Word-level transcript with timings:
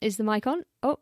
Is 0.00 0.16
the 0.16 0.24
mic 0.24 0.46
on? 0.46 0.62
Oh, 0.82 0.98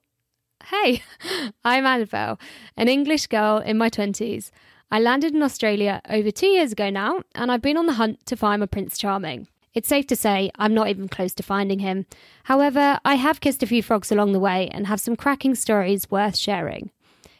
hey, 0.65 1.03
I'm 1.65 1.87
Annabelle, 1.87 2.37
an 2.77 2.89
English 2.89 3.29
girl 3.29 3.59
in 3.59 3.79
my 3.79 3.89
20s. 3.89 4.51
I 4.91 4.99
landed 4.99 5.35
in 5.35 5.43
Australia 5.43 6.01
over 6.11 6.33
two 6.33 6.49
years 6.49 6.73
ago 6.73 6.91
now, 6.91 7.21
and 7.35 7.53
I've 7.53 7.63
been 7.63 7.77
on 7.77 7.87
the 7.87 7.93
hunt 7.93 8.27
to 8.27 8.37
find 8.37 8.59
my 8.59 8.67
Prince 8.67 8.99
Charming. 8.99 9.47
It's 9.73 9.87
safe 9.89 10.09
to 10.09 10.17
say 10.17 10.51
I'm 10.59 10.75
not 10.75 10.89
even 10.89 11.09
close 11.09 11.33
to 11.35 11.45
finding 11.45 11.79
him. 11.79 12.07
However, 12.45 12.99
I 13.05 13.15
have 13.15 13.41
kissed 13.41 13.63
a 13.63 13.67
few 13.69 13.85
frogs 13.85 14.11
along 14.11 14.33
the 14.33 14.41
way 14.41 14.69
and 14.73 14.89
have 14.89 15.01
some 15.01 15.15
cracking 15.15 15.55
stories 15.55 16.11
worth 16.11 16.37
sharing. 16.37 16.91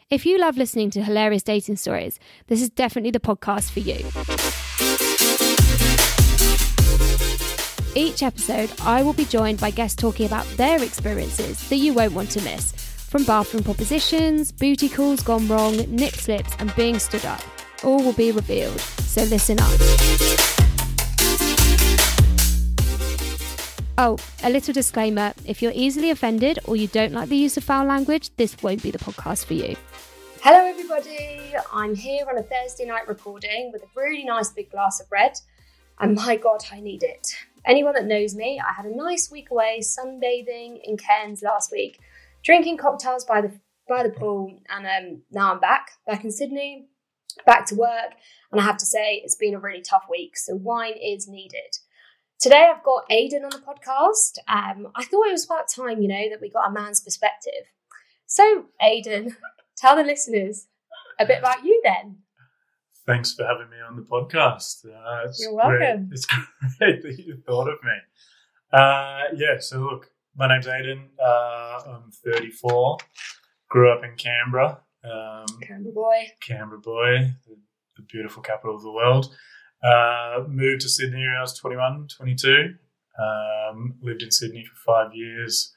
If 0.09 0.25
you 0.25 0.39
love 0.39 0.55
listening 0.55 0.91
to 0.91 1.03
hilarious 1.03 1.43
dating 1.43 1.75
stories, 1.75 2.19
this 2.47 2.61
is 2.61 2.69
definitely 2.69 3.11
the 3.11 3.19
podcast 3.19 3.71
for 3.71 3.81
you. 3.81 4.68
Each 7.95 8.21
episode, 8.21 8.71
I 8.81 9.01
will 9.01 9.13
be 9.13 9.25
joined 9.25 9.59
by 9.59 9.71
guests 9.71 9.99
talking 9.99 10.27
about 10.27 10.45
their 10.57 10.83
experiences 10.83 11.67
that 11.69 11.77
you 11.77 11.91
won't 11.91 12.13
want 12.13 12.29
to 12.31 12.41
miss. 12.41 12.71
From 12.71 13.23
bathroom 13.25 13.63
propositions, 13.63 14.51
booty 14.51 14.87
calls 14.87 15.23
gone 15.23 15.47
wrong, 15.47 15.75
nip 15.87 16.13
slips, 16.13 16.53
and 16.59 16.73
being 16.75 16.99
stood 16.99 17.25
up. 17.25 17.41
All 17.83 17.97
will 17.97 18.13
be 18.13 18.31
revealed, 18.31 18.79
so 18.79 19.23
listen 19.23 19.57
up. 19.59 19.71
Oh, 23.97 24.17
a 24.43 24.51
little 24.51 24.73
disclaimer 24.73 25.33
if 25.45 25.61
you're 25.63 25.73
easily 25.73 26.11
offended 26.11 26.59
or 26.65 26.75
you 26.75 26.87
don't 26.87 27.11
like 27.11 27.29
the 27.29 27.37
use 27.37 27.57
of 27.57 27.63
foul 27.63 27.85
language, 27.85 28.29
this 28.37 28.55
won't 28.61 28.83
be 28.83 28.91
the 28.91 28.99
podcast 28.99 29.45
for 29.45 29.55
you. 29.55 29.75
Hello, 30.41 30.63
everybody. 30.63 31.55
I'm 31.73 31.95
here 31.95 32.25
on 32.29 32.37
a 32.37 32.43
Thursday 32.43 32.85
night 32.85 33.07
recording 33.07 33.71
with 33.73 33.81
a 33.81 33.87
really 33.95 34.23
nice 34.25 34.49
big 34.49 34.69
glass 34.69 35.01
of 35.01 35.11
red, 35.11 35.39
and 35.99 36.15
my 36.15 36.37
God, 36.37 36.63
I 36.71 36.79
need 36.79 37.03
it. 37.03 37.35
Anyone 37.69 37.93
that 37.93 38.07
knows 38.07 38.33
me, 38.33 38.59
I 38.59 38.73
had 38.73 38.87
a 38.87 38.97
nice 38.97 39.29
week 39.29 39.51
away 39.51 39.81
sunbathing 39.81 40.79
in 40.83 40.97
Cairns 40.97 41.43
last 41.43 41.71
week, 41.71 41.99
drinking 42.43 42.77
cocktails 42.77 43.23
by 43.25 43.41
the 43.41 43.51
by 43.87 44.01
the 44.01 44.09
pool, 44.09 44.59
and 44.69 44.87
um, 44.87 45.21
now 45.31 45.53
I'm 45.53 45.59
back, 45.59 45.91
back 46.07 46.23
in 46.23 46.31
Sydney, 46.31 46.87
back 47.45 47.67
to 47.67 47.75
work, 47.75 48.13
and 48.51 48.59
I 48.59 48.63
have 48.63 48.77
to 48.77 48.87
say 48.87 49.21
it's 49.23 49.35
been 49.35 49.53
a 49.53 49.59
really 49.59 49.83
tough 49.83 50.05
week. 50.09 50.35
So 50.35 50.55
wine 50.55 50.95
is 50.99 51.27
needed. 51.27 51.77
Today 52.39 52.71
I've 52.73 52.83
got 52.83 53.05
Aidan 53.11 53.43
on 53.43 53.51
the 53.51 53.59
podcast. 53.59 54.39
Um, 54.47 54.87
I 54.95 55.03
thought 55.03 55.27
it 55.27 55.31
was 55.31 55.45
about 55.45 55.67
time, 55.67 56.01
you 56.01 56.07
know, 56.07 56.27
that 56.27 56.41
we 56.41 56.49
got 56.49 56.69
a 56.69 56.71
man's 56.71 57.01
perspective. 57.01 57.69
So 58.25 58.65
Aidan, 58.81 59.37
tell 59.77 59.95
the 59.95 60.03
listeners 60.03 60.65
a 61.19 61.25
bit 61.27 61.37
about 61.39 61.63
you 61.63 61.79
then. 61.83 62.17
Thanks 63.09 63.33
for 63.33 63.43
having 63.43 63.71
me 63.71 63.77
on 63.89 63.95
the 63.95 64.03
podcast. 64.03 64.85
Uh, 64.85 65.27
it's 65.27 65.41
You're 65.41 65.55
welcome. 65.55 65.79
Great. 65.79 65.99
It's 66.11 66.27
great 66.77 67.01
that 67.01 67.17
you 67.17 67.37
thought 67.43 67.67
of 67.67 67.79
me. 67.83 67.97
Uh, 68.71 69.21
yeah, 69.35 69.57
so 69.57 69.79
look, 69.79 70.11
my 70.35 70.47
name's 70.47 70.67
Aidan. 70.67 71.09
Uh, 71.19 71.79
I'm 71.87 72.11
34. 72.11 72.97
Grew 73.67 73.91
up 73.91 74.03
in 74.03 74.15
Canberra. 74.15 74.81
Um, 75.03 75.47
Canberra 75.59 75.91
boy. 75.91 76.27
Canberra 76.39 76.79
boy, 76.79 77.31
the, 77.47 77.57
the 77.97 78.03
beautiful 78.03 78.43
capital 78.43 78.75
of 78.75 78.83
the 78.83 78.91
world. 78.91 79.35
Uh, 79.83 80.43
moved 80.47 80.81
to 80.81 80.89
Sydney 80.89 81.25
when 81.25 81.35
I 81.35 81.41
was 81.41 81.57
21, 81.57 82.09
22. 82.15 82.75
Um, 83.19 83.95
lived 84.03 84.21
in 84.21 84.29
Sydney 84.29 84.65
for 84.65 84.75
five 84.85 85.15
years. 85.15 85.75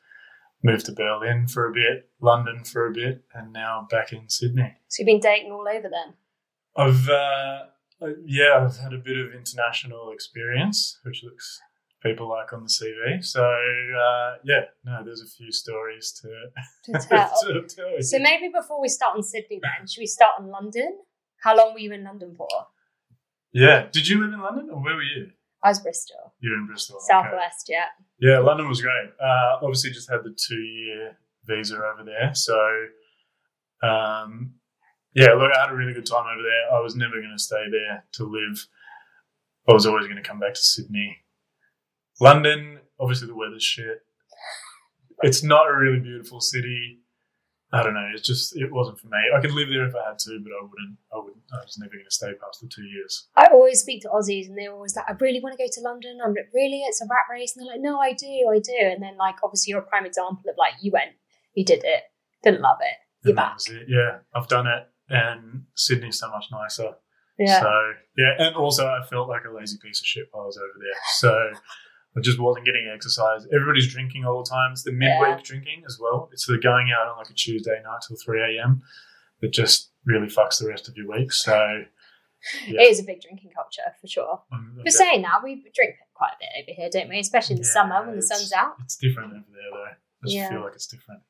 Moved 0.62 0.84
to 0.84 0.92
Berlin 0.92 1.48
for 1.48 1.66
a 1.66 1.72
bit, 1.72 2.10
London 2.20 2.62
for 2.62 2.88
a 2.88 2.92
bit, 2.92 3.24
and 3.32 3.54
now 3.54 3.88
back 3.90 4.12
in 4.12 4.28
Sydney. 4.28 4.74
So 4.88 5.00
you've 5.00 5.06
been 5.06 5.18
dating 5.18 5.50
all 5.50 5.66
over 5.66 5.88
then? 5.88 6.12
I've 6.76 7.08
uh, 7.08 7.58
yeah, 8.24 8.64
I've 8.64 8.76
had 8.78 8.92
a 8.92 8.98
bit 8.98 9.16
of 9.18 9.34
international 9.34 10.10
experience, 10.12 10.98
which 11.04 11.22
looks 11.24 11.60
people 12.02 12.28
like 12.28 12.52
on 12.52 12.62
the 12.64 12.68
CV. 12.68 13.24
So 13.24 13.42
uh, 13.44 14.36
yeah, 14.44 14.62
no, 14.84 15.02
there's 15.04 15.22
a 15.22 15.26
few 15.26 15.52
stories 15.52 16.12
to, 16.22 16.28
To 16.92 17.06
tell. 17.06 17.32
to 17.42 17.62
tell. 17.68 17.86
So 18.00 18.18
maybe 18.18 18.48
before 18.52 18.80
we 18.80 18.88
start 18.88 19.16
on 19.16 19.22
Sydney 19.22 19.60
then, 19.62 19.86
should 19.86 20.00
we 20.00 20.06
start 20.06 20.32
on 20.38 20.48
London? 20.48 20.98
How 21.42 21.56
long 21.56 21.72
were 21.74 21.80
you 21.80 21.92
in 21.92 22.04
London 22.04 22.34
for? 22.36 22.48
yeah, 23.52 23.86
did 23.92 24.08
you 24.08 24.20
live 24.24 24.32
in 24.32 24.40
London 24.40 24.70
or 24.70 24.82
where 24.82 24.94
were 24.94 25.02
you? 25.02 25.30
I 25.64 25.68
was 25.68 25.80
Bristol. 25.80 26.34
You're 26.40 26.54
in 26.54 26.66
Bristol. 26.66 26.96
okay. 26.96 27.06
Southwest, 27.06 27.66
yeah. 27.68 27.84
Yeah, 28.18 28.38
London 28.38 28.68
was 28.68 28.80
great. 28.80 29.10
Uh, 29.22 29.58
obviously, 29.62 29.90
just 29.90 30.10
had 30.10 30.24
the 30.24 30.34
two 30.36 30.56
year 30.60 31.18
visa 31.44 31.76
over 31.76 32.02
there. 32.04 32.32
So, 32.34 32.58
um, 33.82 34.54
yeah, 35.14 35.32
look, 35.34 35.50
I 35.54 35.60
had 35.62 35.70
a 35.72 35.76
really 35.76 35.92
good 35.94 36.06
time 36.06 36.24
over 36.32 36.42
there. 36.42 36.76
I 36.76 36.80
was 36.80 36.96
never 36.96 37.14
going 37.14 37.34
to 37.36 37.42
stay 37.42 37.64
there 37.70 38.04
to 38.12 38.24
live. 38.24 38.66
I 39.68 39.72
was 39.72 39.86
always 39.86 40.06
going 40.06 40.22
to 40.22 40.28
come 40.28 40.38
back 40.40 40.54
to 40.54 40.60
Sydney. 40.60 41.18
London, 42.20 42.78
obviously, 43.00 43.28
the 43.28 43.34
weather's 43.34 43.62
shit. 43.64 44.02
It's 45.22 45.42
not 45.42 45.68
a 45.68 45.76
really 45.76 46.00
beautiful 46.00 46.40
city. 46.40 46.98
I 47.74 47.82
don't 47.82 47.94
know. 47.94 48.08
It's 48.12 48.26
just 48.26 48.54
it 48.56 48.70
wasn't 48.70 48.98
for 48.98 49.06
me. 49.06 49.16
I 49.34 49.40
could 49.40 49.52
live 49.52 49.68
there 49.68 49.86
if 49.86 49.94
I 49.94 50.08
had 50.10 50.18
to, 50.20 50.38
but 50.42 50.52
I 50.52 50.60
wouldn't. 50.62 50.98
I 51.12 51.16
wouldn't. 51.16 51.42
I 51.54 51.64
was 51.64 51.78
never 51.78 51.92
going 51.92 52.04
to 52.04 52.10
stay 52.14 52.32
past 52.34 52.60
the 52.60 52.68
two 52.68 52.82
years. 52.82 53.28
I 53.34 53.46
always 53.46 53.80
speak 53.80 54.02
to 54.02 54.08
Aussies 54.08 54.46
and 54.48 54.58
they're 54.58 54.72
always 54.72 54.94
like, 54.94 55.06
I 55.08 55.12
really 55.20 55.40
want 55.40 55.56
to 55.56 55.62
go 55.62 55.68
to 55.72 55.80
London. 55.80 56.18
I'm 56.22 56.34
like, 56.34 56.50
really? 56.52 56.82
It's 56.86 57.00
a 57.00 57.06
rat 57.06 57.24
race. 57.30 57.56
And 57.56 57.64
they're 57.64 57.72
like, 57.74 57.80
no, 57.80 57.98
I 57.98 58.12
do, 58.12 58.26
I 58.52 58.58
do. 58.58 58.76
And 58.92 59.02
then, 59.02 59.16
like, 59.16 59.36
obviously, 59.42 59.70
you're 59.70 59.80
a 59.80 59.86
prime 59.86 60.04
example 60.04 60.42
of 60.50 60.56
like, 60.58 60.74
you 60.82 60.90
went, 60.92 61.12
you 61.54 61.64
did 61.64 61.82
it, 61.84 62.02
didn't 62.42 62.60
love 62.60 62.76
it, 62.82 62.96
you're 63.24 63.30
And 63.30 63.36
back. 63.36 63.56
it. 63.68 63.86
Yeah, 63.88 64.18
I've 64.34 64.48
done 64.48 64.66
it, 64.66 64.86
and 65.12 65.64
Sydney's 65.74 66.18
so 66.18 66.28
much 66.30 66.46
nicer. 66.50 66.92
Yeah. 67.38 67.60
So 67.60 67.92
yeah, 68.16 68.34
and 68.38 68.56
also 68.56 68.86
I 68.86 69.04
felt 69.08 69.28
like 69.28 69.42
a 69.44 69.54
lazy 69.54 69.78
piece 69.82 70.00
of 70.00 70.06
shit 70.06 70.26
while 70.30 70.44
I 70.44 70.46
was 70.46 70.58
over 70.58 70.78
there. 70.78 71.00
So 71.16 71.30
I 72.16 72.20
just 72.20 72.38
wasn't 72.38 72.66
getting 72.66 72.90
exercise. 72.94 73.46
Everybody's 73.54 73.90
drinking 73.92 74.24
all 74.24 74.42
the 74.44 74.50
time. 74.50 74.72
It's 74.72 74.82
the 74.84 74.92
midweek 74.92 75.38
Yeah. 75.38 75.40
drinking 75.42 75.82
as 75.86 75.98
well. 76.00 76.28
It's 76.32 76.46
the 76.46 76.58
going 76.58 76.88
out 76.92 77.08
on 77.08 77.16
like 77.18 77.30
a 77.30 77.34
Tuesday 77.34 77.80
night 77.82 78.00
till 78.06 78.16
three 78.22 78.42
a.m. 78.58 78.82
that 79.40 79.52
just 79.52 79.90
really 80.04 80.26
fucks 80.28 80.58
the 80.60 80.68
rest 80.68 80.88
of 80.88 80.96
your 80.96 81.08
week. 81.10 81.32
So 81.32 81.54
yeah. 82.66 82.80
It 82.82 82.90
is 82.90 83.00
a 83.00 83.04
big 83.04 83.20
drinking 83.22 83.50
culture 83.54 83.94
for 84.00 84.06
sure. 84.08 84.42
I'm- 84.52 84.80
But 84.82 84.92
saying 84.92 85.22
that, 85.22 85.42
we 85.42 85.64
drink 85.74 85.94
quite 86.14 86.32
a 86.32 86.36
bit 86.40 86.48
over 86.62 86.74
here, 86.76 86.90
don't 86.90 87.08
we? 87.08 87.18
Especially 87.18 87.54
in 87.56 87.62
the 87.62 87.66
Yeah, 87.68 87.72
summer 87.72 88.04
when 88.06 88.16
the 88.16 88.22
sun's 88.22 88.52
out. 88.52 88.74
It's 88.84 88.96
different 88.96 89.32
over 89.32 89.44
there 89.52 89.70
though. 89.72 89.84
I 89.84 90.28
just 90.28 90.50
feel 90.50 90.60
like 90.62 90.74
it's 90.74 90.86
different. 90.86 91.22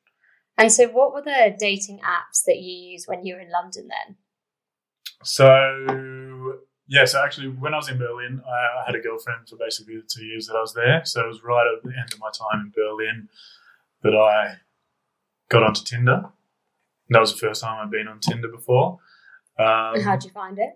And 0.57 0.71
so, 0.71 0.87
what 0.87 1.13
were 1.13 1.21
the 1.21 1.55
dating 1.57 1.99
apps 1.99 2.43
that 2.45 2.57
you 2.57 2.91
used 2.91 3.07
when 3.07 3.25
you 3.25 3.35
were 3.35 3.41
in 3.41 3.49
London 3.51 3.87
then? 3.87 4.15
So 5.23 6.59
yeah, 6.87 7.05
so 7.05 7.23
actually 7.23 7.47
when 7.47 7.73
I 7.73 7.77
was 7.77 7.89
in 7.89 7.97
Berlin, 7.97 8.41
I, 8.45 8.81
I 8.81 8.85
had 8.85 8.95
a 8.95 8.99
girlfriend 8.99 9.47
for 9.49 9.55
basically 9.55 9.95
the 9.95 10.07
two 10.07 10.25
years 10.25 10.47
that 10.47 10.55
I 10.55 10.61
was 10.61 10.73
there. 10.73 11.01
So 11.05 11.23
it 11.23 11.27
was 11.27 11.43
right 11.43 11.65
at 11.65 11.83
the 11.83 11.97
end 11.97 12.13
of 12.13 12.19
my 12.19 12.29
time 12.29 12.65
in 12.65 12.71
Berlin 12.75 13.29
that 14.03 14.15
I 14.15 14.57
got 15.49 15.63
onto 15.63 15.83
Tinder. 15.83 16.13
And 16.15 17.15
that 17.15 17.19
was 17.19 17.33
the 17.33 17.39
first 17.39 17.63
time 17.63 17.81
I'd 17.81 17.91
been 17.91 18.07
on 18.07 18.19
Tinder 18.19 18.49
before. 18.49 18.99
Um, 19.57 19.99
how'd 20.01 20.23
you 20.23 20.31
find 20.31 20.59
it? 20.59 20.73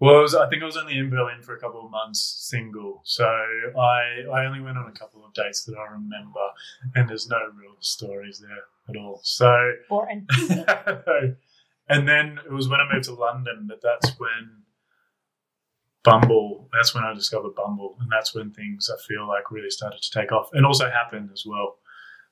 Well, 0.00 0.22
was, 0.22 0.34
I 0.34 0.48
think 0.48 0.62
I 0.62 0.66
was 0.66 0.76
only 0.76 0.96
in 0.96 1.10
Berlin 1.10 1.42
for 1.42 1.56
a 1.56 1.60
couple 1.60 1.84
of 1.84 1.90
months, 1.90 2.20
single. 2.20 3.00
So 3.04 3.24
I 3.24 4.24
I 4.32 4.46
only 4.46 4.60
went 4.60 4.78
on 4.78 4.86
a 4.86 4.98
couple 4.98 5.24
of 5.24 5.34
dates 5.34 5.64
that 5.64 5.76
I 5.76 5.92
remember, 5.92 6.46
and 6.94 7.08
there's 7.08 7.28
no 7.28 7.38
real 7.56 7.74
stories 7.80 8.38
there 8.38 8.64
at 8.88 8.96
all. 8.96 9.20
So 9.24 9.72
Boring. 9.88 10.26
and 11.88 12.08
then 12.08 12.38
it 12.44 12.52
was 12.52 12.68
when 12.68 12.80
I 12.80 12.92
moved 12.92 13.06
to 13.06 13.14
London 13.14 13.66
that 13.68 13.82
that's 13.82 14.16
when 14.18 14.62
Bumble, 16.04 16.68
that's 16.72 16.94
when 16.94 17.04
I 17.04 17.12
discovered 17.12 17.54
Bumble. 17.54 17.96
And 18.00 18.10
that's 18.10 18.34
when 18.34 18.50
things 18.50 18.90
I 18.90 18.96
feel 19.06 19.26
like 19.26 19.50
really 19.50 19.70
started 19.70 20.00
to 20.00 20.10
take 20.10 20.32
off 20.32 20.48
and 20.52 20.64
also 20.64 20.88
Happn 20.88 21.32
as 21.32 21.44
well. 21.46 21.76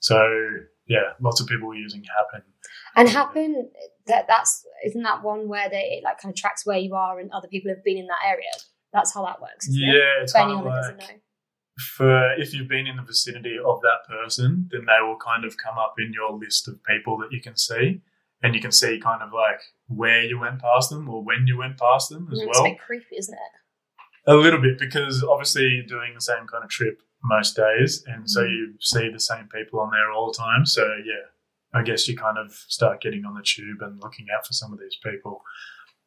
So, 0.01 0.19
yeah, 0.87 1.13
lots 1.21 1.41
of 1.41 1.47
people 1.47 1.69
were 1.69 1.75
using 1.75 2.03
Happn. 2.03 2.43
And 2.97 3.09
Happn 3.09 3.55
that 4.07 4.27
that's 4.27 4.65
isn't 4.85 5.03
that 5.03 5.23
one 5.23 5.49
where 5.49 5.69
they 5.69 5.99
it 5.99 6.05
like 6.05 6.19
kind 6.21 6.33
of 6.33 6.37
tracks 6.37 6.65
where 6.65 6.79
you 6.79 6.95
are 6.95 7.19
and 7.21 7.31
other 7.33 7.49
people 7.49 7.71
have 7.71 7.85
been 7.85 7.99
in 7.99 8.07
that 8.07 8.27
area. 8.27 8.51
That's 8.93 9.13
how 9.13 9.25
that 9.27 9.41
works. 9.41 9.69
isn't 9.69 9.83
it? 9.83 9.87
Yeah, 9.87 10.23
it's 10.23 10.33
For 10.33 10.39
anyone 10.39 10.65
that 10.65 10.71
doesn't 10.77 10.97
know. 10.99 11.21
for 11.97 12.33
if 12.35 12.55
you've 12.55 12.69
been 12.69 12.87
in 12.87 12.97
the 12.97 13.03
vicinity 13.03 13.57
of 13.65 13.81
that 13.83 14.01
person, 14.09 14.69
then 14.71 14.87
they 14.87 15.07
will 15.07 15.17
kind 15.19 15.45
of 15.45 15.57
come 15.57 15.77
up 15.79 15.95
in 15.99 16.13
your 16.13 16.33
list 16.33 16.69
of 16.69 16.83
people 16.85 17.19
that 17.19 17.33
you 17.33 17.41
can 17.41 17.57
see. 17.57 18.01
And 18.43 18.55
you 18.55 18.61
can 18.61 18.71
see 18.73 19.01
kind 19.01 19.23
of 19.23 19.33
like 19.33 19.61
where 19.89 20.23
you 20.23 20.39
went 20.39 20.61
past 20.61 20.91
them 20.91 21.09
or 21.09 21.25
when 21.25 21.47
you 21.47 21.57
went 21.59 21.79
past 21.79 22.11
them 22.11 22.29
as 22.31 22.39
Mm, 22.39 22.47
It's 22.49 22.59
well. 22.59 22.67
a 22.67 22.71
bit 22.71 22.79
creepy, 22.81 23.17
isn't 23.19 23.35
it? 23.35 24.31
A 24.31 24.35
little 24.35 24.61
bit 24.61 24.79
because 24.79 25.23
obviously 25.25 25.65
you're 25.69 25.87
doing 25.87 26.15
the 26.15 26.21
same 26.21 26.47
kind 26.47 26.63
of 26.65 26.69
trip 26.71 27.01
most 27.23 27.57
days, 27.57 28.05
and 28.07 28.29
so 28.31 28.43
Mhm. 28.43 28.51
you 28.51 28.75
see 28.81 29.09
the 29.11 29.21
same 29.21 29.49
people 29.49 29.81
on 29.81 29.91
there 29.91 30.11
all 30.13 30.31
the 30.31 30.37
time. 30.39 30.67
So 30.67 30.85
yeah, 31.05 31.25
I 31.77 31.83
guess 31.83 32.09
you 32.09 32.17
kind 32.17 32.39
of 32.39 32.53
start 32.53 33.01
getting 33.01 33.25
on 33.25 33.35
the 33.35 33.43
tube 33.43 33.83
and 33.83 34.01
looking 34.03 34.27
out 34.35 34.47
for 34.47 34.53
some 34.53 34.73
of 34.73 34.79
these 34.79 34.97
people. 35.05 35.43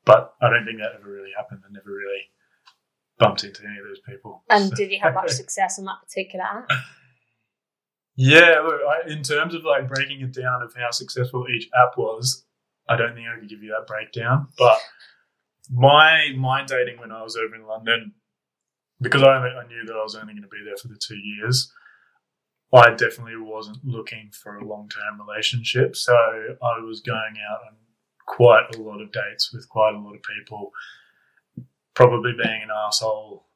But 0.06 0.34
I 0.42 0.50
don't 0.50 0.66
think 0.66 0.80
that 0.80 0.94
ever 1.00 1.10
really 1.12 1.32
happened. 1.38 1.62
I 1.64 1.72
never 1.72 1.92
really 1.92 2.24
bumped 3.20 3.44
into 3.44 3.64
any 3.66 3.78
of 3.80 3.86
those 3.86 4.00
people. 4.08 4.44
And 4.50 4.70
So- 4.70 4.76
did 4.76 4.92
you 4.92 5.00
have 5.02 5.14
much 5.14 5.30
success 5.44 5.78
on 5.78 5.86
that 5.86 5.98
particular 6.04 6.46
app? 6.46 6.70
Yeah, 8.16 8.62
look, 8.66 8.82
I, 8.88 9.10
in 9.10 9.24
terms 9.24 9.54
of 9.56 9.64
like 9.64 9.88
breaking 9.88 10.22
it 10.22 10.34
down 10.34 10.62
of 10.62 10.74
how 10.76 10.92
successful 10.92 11.46
each 11.50 11.70
app 11.74 11.98
was, 11.98 12.46
I 12.90 12.98
don't 12.98 13.14
think 13.16 13.28
I 13.28 13.40
could 13.40 13.50
give 13.50 13.64
you 13.64 13.70
that 13.70 13.88
breakdown. 13.88 14.48
But 14.58 14.78
my 15.72 16.34
my 16.36 16.66
dating 16.66 17.00
when 17.00 17.12
I 17.12 17.22
was 17.24 17.38
over 17.38 17.56
in 17.56 17.66
London, 17.66 18.14
because 19.00 19.24
I, 19.24 19.36
I 19.38 19.68
knew 19.68 19.86
that 19.86 19.94
I 19.96 20.04
was 20.04 20.16
only 20.16 20.34
going 20.34 20.44
to 20.44 20.50
be 20.50 20.64
there 20.66 20.76
for 20.76 20.90
the 20.90 20.98
two 21.00 21.16
years, 21.18 21.72
I 22.74 22.92
definitely 22.92 23.38
wasn't 23.38 23.84
looking 23.84 24.30
for 24.32 24.58
a 24.58 24.66
long 24.66 24.90
term 24.90 25.20
relationship. 25.26 25.96
So 25.96 26.14
I 26.14 26.80
was 26.80 27.02
going 27.02 27.36
out 27.50 27.62
on 27.68 27.78
quite 28.28 28.76
a 28.76 28.82
lot 28.82 29.02
of 29.02 29.12
dates 29.12 29.52
with 29.52 29.68
quite 29.70 29.96
a 29.96 30.00
lot 30.00 30.14
of 30.16 30.22
people, 30.22 30.72
probably 31.96 32.32
being 32.34 32.62
an 32.64 32.70
asshole 32.86 33.48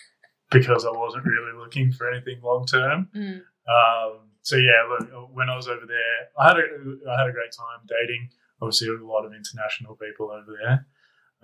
because 0.50 0.86
I 0.86 0.90
wasn't 0.90 1.24
really 1.24 1.56
looking 1.58 1.92
for 1.92 2.10
anything 2.10 2.40
long 2.42 2.64
term. 2.66 3.08
Mm. 3.14 3.40
Um, 3.68 4.20
so 4.40 4.56
yeah, 4.56 4.82
look, 4.88 5.30
when 5.32 5.48
I 5.50 5.56
was 5.56 5.68
over 5.68 5.86
there, 5.86 6.28
I 6.38 6.48
had 6.48 6.56
a 6.56 7.10
I 7.10 7.20
had 7.20 7.28
a 7.28 7.32
great 7.32 7.52
time 7.56 7.86
dating. 7.86 8.30
Obviously, 8.60 8.88
a 8.88 9.04
lot 9.04 9.24
of 9.24 9.32
international 9.32 9.96
people 9.96 10.30
over 10.30 10.56
there. 10.62 10.86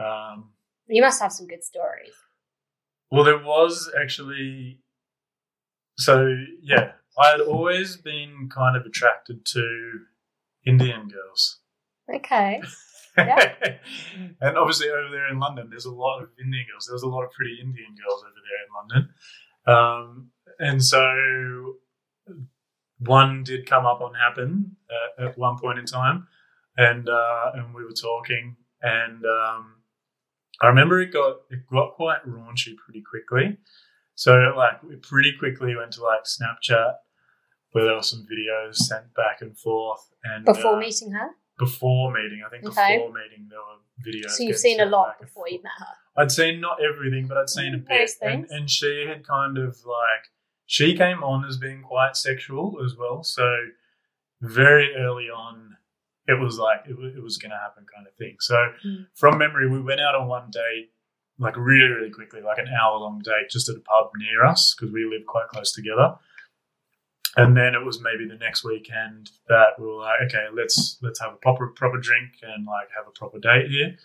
Um, 0.04 0.50
You 0.88 1.02
must 1.02 1.20
have 1.20 1.32
some 1.32 1.46
good 1.46 1.64
stories. 1.64 2.14
well, 3.10 3.24
there 3.24 3.38
was 3.38 3.90
actually. 4.00 4.80
So 5.98 6.34
yeah, 6.62 6.92
I 7.18 7.30
had 7.30 7.40
always 7.40 7.96
been 7.96 8.48
kind 8.54 8.76
of 8.76 8.86
attracted 8.86 9.44
to 9.46 10.00
Indian 10.66 11.08
girls. 11.08 11.58
Okay. 12.14 12.60
Yeah. 13.16 13.52
and 14.40 14.56
obviously 14.56 14.90
over 14.90 15.08
there 15.10 15.26
in 15.28 15.40
London, 15.40 15.66
there's 15.70 15.86
a 15.86 15.90
lot 15.90 16.22
of 16.22 16.28
Indian 16.40 16.64
girls. 16.70 16.86
There 16.86 16.94
was 16.94 17.02
a 17.02 17.08
lot 17.08 17.24
of 17.24 17.32
pretty 17.32 17.58
Indian 17.60 17.96
girls 17.96 18.22
over 18.22 18.38
there 18.46 18.62
in 18.62 18.70
London. 18.78 19.10
Um, 19.66 20.30
and 20.60 20.84
so 20.84 21.74
one 23.00 23.42
did 23.42 23.66
come 23.66 23.86
up 23.86 24.00
on 24.02 24.12
Happn 24.12 24.70
uh, 24.88 25.24
at 25.26 25.36
one 25.36 25.58
point 25.58 25.80
in 25.80 25.84
time. 25.84 26.28
And, 26.76 27.08
uh, 27.08 27.50
and 27.54 27.74
we 27.74 27.82
were 27.82 27.90
talking 27.90 28.54
and, 28.82 29.24
um, 29.24 29.74
I 30.60 30.68
remember 30.68 31.00
it 31.00 31.12
got, 31.12 31.38
it 31.50 31.66
got 31.68 31.94
quite 31.94 32.24
raunchy 32.24 32.76
pretty 32.76 33.02
quickly. 33.02 33.58
So 34.14 34.54
like 34.56 34.80
we 34.84 34.94
pretty 34.94 35.32
quickly 35.36 35.74
went 35.74 35.92
to 35.92 36.02
like 36.02 36.22
Snapchat 36.22 36.94
where 37.72 37.84
there 37.84 37.94
were 37.94 38.02
some 38.02 38.26
videos 38.30 38.76
sent 38.76 39.14
back 39.14 39.40
and 39.40 39.56
forth 39.58 40.10
and 40.24 40.44
Before 40.44 40.76
uh, 40.76 40.80
meeting 40.80 41.10
her? 41.12 41.30
before 41.58 42.12
meeting. 42.12 42.42
I 42.46 42.50
think 42.50 42.64
Okay. 42.64 42.96
before 42.96 43.12
meeting 43.12 43.48
there 43.50 43.58
were 43.58 43.80
videos. 44.06 44.30
So 44.30 44.44
you've 44.44 44.56
seen 44.58 44.80
a 44.80 44.86
lot 44.86 45.20
before 45.20 45.48
you 45.48 45.60
met 45.62 45.72
her. 45.78 46.22
I'd 46.22 46.30
seen 46.32 46.60
not 46.60 46.78
everything, 46.82 47.26
but 47.28 47.36
I'd 47.36 47.50
seen 47.50 47.74
a 47.74 47.78
Mm, 47.78 47.86
bit. 47.88 48.10
And, 48.22 48.46
and 48.50 48.70
she 48.70 49.04
had 49.06 49.26
kind 49.26 49.58
of 49.58 49.76
like 49.84 50.24
she 50.66 50.96
came 50.96 51.22
on 51.24 51.44
as 51.44 51.56
being 51.56 51.82
quite 51.82 52.16
sexual 52.16 52.78
as 52.84 52.96
well. 52.96 53.22
So 53.22 53.44
very 54.40 54.94
early 54.96 55.28
on, 55.30 55.76
it 56.26 56.38
was 56.38 56.58
like 56.58 56.80
it, 56.88 56.96
wa- 56.98 57.06
it 57.06 57.22
was 57.22 57.38
going 57.38 57.50
to 57.50 57.56
happen 57.56 57.84
kind 57.94 58.06
of 58.06 58.14
thing. 58.14 58.36
So 58.40 58.54
Mm. 58.86 59.06
from 59.14 59.38
memory, 59.38 59.68
we 59.68 59.80
went 59.80 60.00
out 60.00 60.14
on 60.14 60.28
one 60.28 60.50
date. 60.50 60.90
Like 61.40 61.56
really, 61.56 61.88
really 61.92 62.10
quickly, 62.10 62.40
like 62.40 62.58
an 62.58 62.66
hour 62.66 62.98
long 62.98 63.20
date, 63.20 63.48
just 63.48 63.68
at 63.68 63.76
a 63.76 63.80
pub 63.80 64.10
near 64.16 64.44
us 64.44 64.74
because 64.74 64.92
we 64.92 65.04
live 65.04 65.24
quite 65.24 65.46
close 65.46 65.70
together. 65.70 66.16
And 67.36 67.56
then 67.56 67.74
it 67.74 67.84
was 67.84 68.00
maybe 68.00 68.26
the 68.26 68.38
next 68.38 68.64
weekend 68.64 69.30
that 69.48 69.78
we 69.78 69.86
were 69.86 70.00
like, 70.00 70.20
okay, 70.26 70.46
let's 70.52 70.98
let's 71.02 71.20
have 71.20 71.34
a 71.34 71.36
proper 71.36 71.68
proper 71.68 71.98
drink 71.98 72.30
and 72.42 72.66
like 72.66 72.88
have 72.96 73.06
a 73.06 73.10
proper 73.10 73.38
date 73.38 73.68
here. 73.70 73.96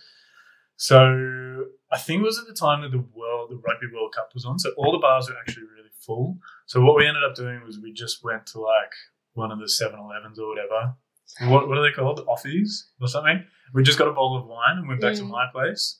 So 0.76 1.66
I 1.92 1.98
think 1.98 2.22
it 2.22 2.26
was 2.26 2.40
at 2.40 2.48
the 2.48 2.54
time 2.54 2.82
that 2.82 2.92
the 2.92 3.04
world 3.14 3.50
the 3.52 3.56
Rugby 3.56 3.88
World 3.94 4.14
Cup 4.16 4.32
was 4.34 4.46
on. 4.46 4.60
So 4.60 4.72
all 4.78 4.92
the 4.92 4.98
bars 5.00 5.30
were 5.30 5.38
actually 5.40 5.64
really 5.64 5.90
full. 6.06 6.38
So 6.66 6.82
what 6.82 6.96
we 6.98 7.08
ended 7.08 7.24
up 7.24 7.36
doing 7.36 7.62
was 7.66 7.80
we 7.80 7.94
just 7.94 8.24
went 8.24 8.46
to 8.48 8.60
like 8.60 8.92
one 9.34 9.52
of 9.52 9.60
the 9.60 9.66
7-Elevens 9.66 10.38
or 10.40 10.50
whatever. 10.50 10.96
What 11.42 11.68
what 11.68 11.78
are 11.78 11.84
they 11.84 11.94
called? 11.96 12.26
Offies 12.28 12.90
or 13.02 13.08
something. 13.08 13.44
We 13.74 13.84
just 13.84 13.98
got 13.98 14.08
a 14.08 14.12
bottle 14.12 14.38
of 14.38 14.46
wine 14.46 14.78
and 14.78 14.88
went 14.88 15.02
back 15.02 15.16
to 15.16 15.24
Mm. 15.24 15.30
my 15.30 15.46
place. 15.52 16.00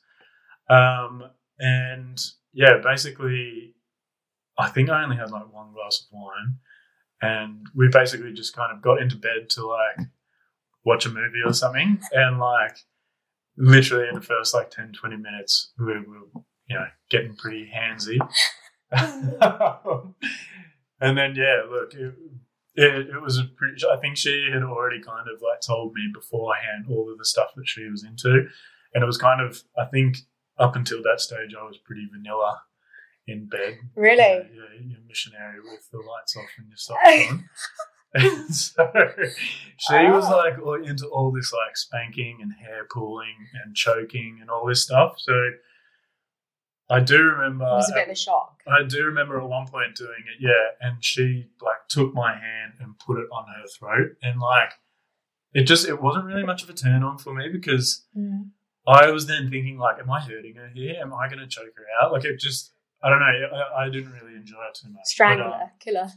Um, 0.70 1.24
and 1.60 2.20
yeah, 2.52 2.78
basically, 2.84 3.76
I 4.60 4.70
think 4.70 4.90
I 4.90 5.04
only 5.04 5.16
had 5.18 5.32
like 5.32 5.52
one 5.52 5.74
glass 5.74 6.02
of 6.06 6.08
wine, 6.12 6.58
and 7.24 7.68
we 7.74 7.88
basically 7.88 8.34
just 8.34 8.54
kind 8.56 8.76
of 8.76 8.82
got 8.82 9.02
into 9.02 9.16
bed 9.16 9.50
to 9.50 9.66
like 9.66 10.08
watch 10.84 11.06
a 11.06 11.10
movie 11.10 11.42
or 11.44 11.54
something, 11.54 12.00
and 12.12 12.38
like 12.38 12.78
literally 13.58 14.10
in 14.10 14.16
the 14.16 14.22
first 14.22 14.54
like 14.54 14.70
10, 14.70 14.92
20 14.92 15.16
minutes, 15.16 15.72
we 15.80 15.86
were 15.86 16.02
you 16.68 16.76
know 16.76 16.86
getting 17.10 17.36
pretty 17.36 17.72
handsy. 17.74 18.20
and 21.00 21.18
then 21.18 21.34
yeah, 21.36 21.62
look, 21.70 21.94
it, 21.94 22.14
it, 22.76 23.08
it 23.10 23.22
was 23.22 23.42
pretty. 23.56 23.78
I 23.90 23.98
think 23.98 24.18
she 24.18 24.50
had 24.52 24.64
already 24.64 25.02
kind 25.02 25.28
of 25.34 25.42
like 25.42 25.62
told 25.66 25.94
me 25.94 26.02
beforehand 26.14 26.88
all 26.90 27.10
of 27.10 27.18
the 27.18 27.26
stuff 27.26 27.52
that 27.56 27.68
she 27.68 27.88
was 27.90 28.04
into, 28.04 28.48
and 28.94 29.02
it 29.02 29.06
was 29.06 29.18
kind 29.18 29.40
of 29.40 29.64
I 29.78 29.86
think 29.86 30.18
up 30.60 30.76
until 30.76 31.02
that 31.04 31.22
stage 31.22 31.56
I 31.58 31.64
was 31.64 31.78
pretty 31.78 32.06
vanilla 32.12 32.64
in 33.28 33.48
bed. 33.48 33.78
Really? 33.96 34.18
Yeah, 34.22 34.44
yeah, 34.54 34.82
you're 34.82 35.00
missionary 35.08 35.60
with 35.62 35.90
the 35.92 35.98
lights 36.00 36.36
off 36.36 36.50
and 36.58 36.68
your 36.68 36.78
socks 36.78 37.02
on. 37.30 37.50
And 38.16 38.56
so 38.56 38.92
she 39.78 40.08
was 40.10 40.26
Oh. 40.28 40.38
like 40.38 40.60
all 40.60 40.84
into 40.84 41.08
all 41.08 41.32
this 41.32 41.52
like 41.54 41.76
spanking 41.78 42.40
and 42.42 42.52
hair 42.54 42.86
pulling 42.92 43.36
and 43.64 43.76
choking 43.76 44.38
and 44.42 44.50
all 44.50 44.68
this 44.68 44.84
stuff. 44.84 45.16
So 45.18 45.34
I 46.90 47.00
do 47.00 47.22
remember 47.24 47.66
It 47.66 47.70
was 47.76 47.90
a 47.92 47.94
bit 47.96 48.08
of 48.08 48.12
a 48.12 48.16
shock. 48.16 48.62
I 48.68 48.84
do 48.84 49.06
remember 49.06 49.40
at 49.40 49.48
one 49.48 49.68
point 49.68 49.96
doing 49.96 50.24
it, 50.28 50.42
yeah, 50.42 50.76
and 50.88 51.04
she 51.04 51.48
like 51.62 51.88
took 51.90 52.14
my 52.14 52.34
hand 52.34 52.74
and 52.80 53.00
put 53.00 53.18
it 53.20 53.28
on 53.32 53.46
her 53.48 53.66
throat, 53.80 54.18
and 54.22 54.40
like 54.40 54.74
it 55.54 55.64
just 55.64 55.88
it 55.88 56.02
wasn't 56.02 56.26
really 56.26 56.44
much 56.44 56.62
of 56.62 56.70
a 56.70 56.74
turn 56.74 57.04
on 57.04 57.18
for 57.18 57.34
me 57.34 57.48
because 57.50 58.06
Mm. 58.18 58.50
I 58.86 59.10
was 59.12 59.28
then 59.28 59.50
thinking 59.50 59.78
like, 59.78 59.98
am 59.98 60.12
I 60.12 60.20
hurting 60.20 60.56
her 60.56 60.70
here? 60.74 60.98
Am 61.02 61.14
I 61.14 61.30
going 61.30 61.40
to 61.40 61.48
choke 61.48 61.74
her 61.78 61.86
out? 62.02 62.12
Like 62.12 62.26
it 62.26 62.38
just 62.38 62.73
I 63.04 63.10
don't 63.10 63.20
know. 63.20 63.26
I, 63.76 63.86
I 63.86 63.90
didn't 63.90 64.12
really 64.14 64.36
enjoy 64.36 64.64
it 64.70 64.76
too 64.82 64.90
much. 64.92 65.04
Strangler, 65.06 65.44
But, 65.50 65.62
um, 65.62 65.70
killer. 65.80 66.08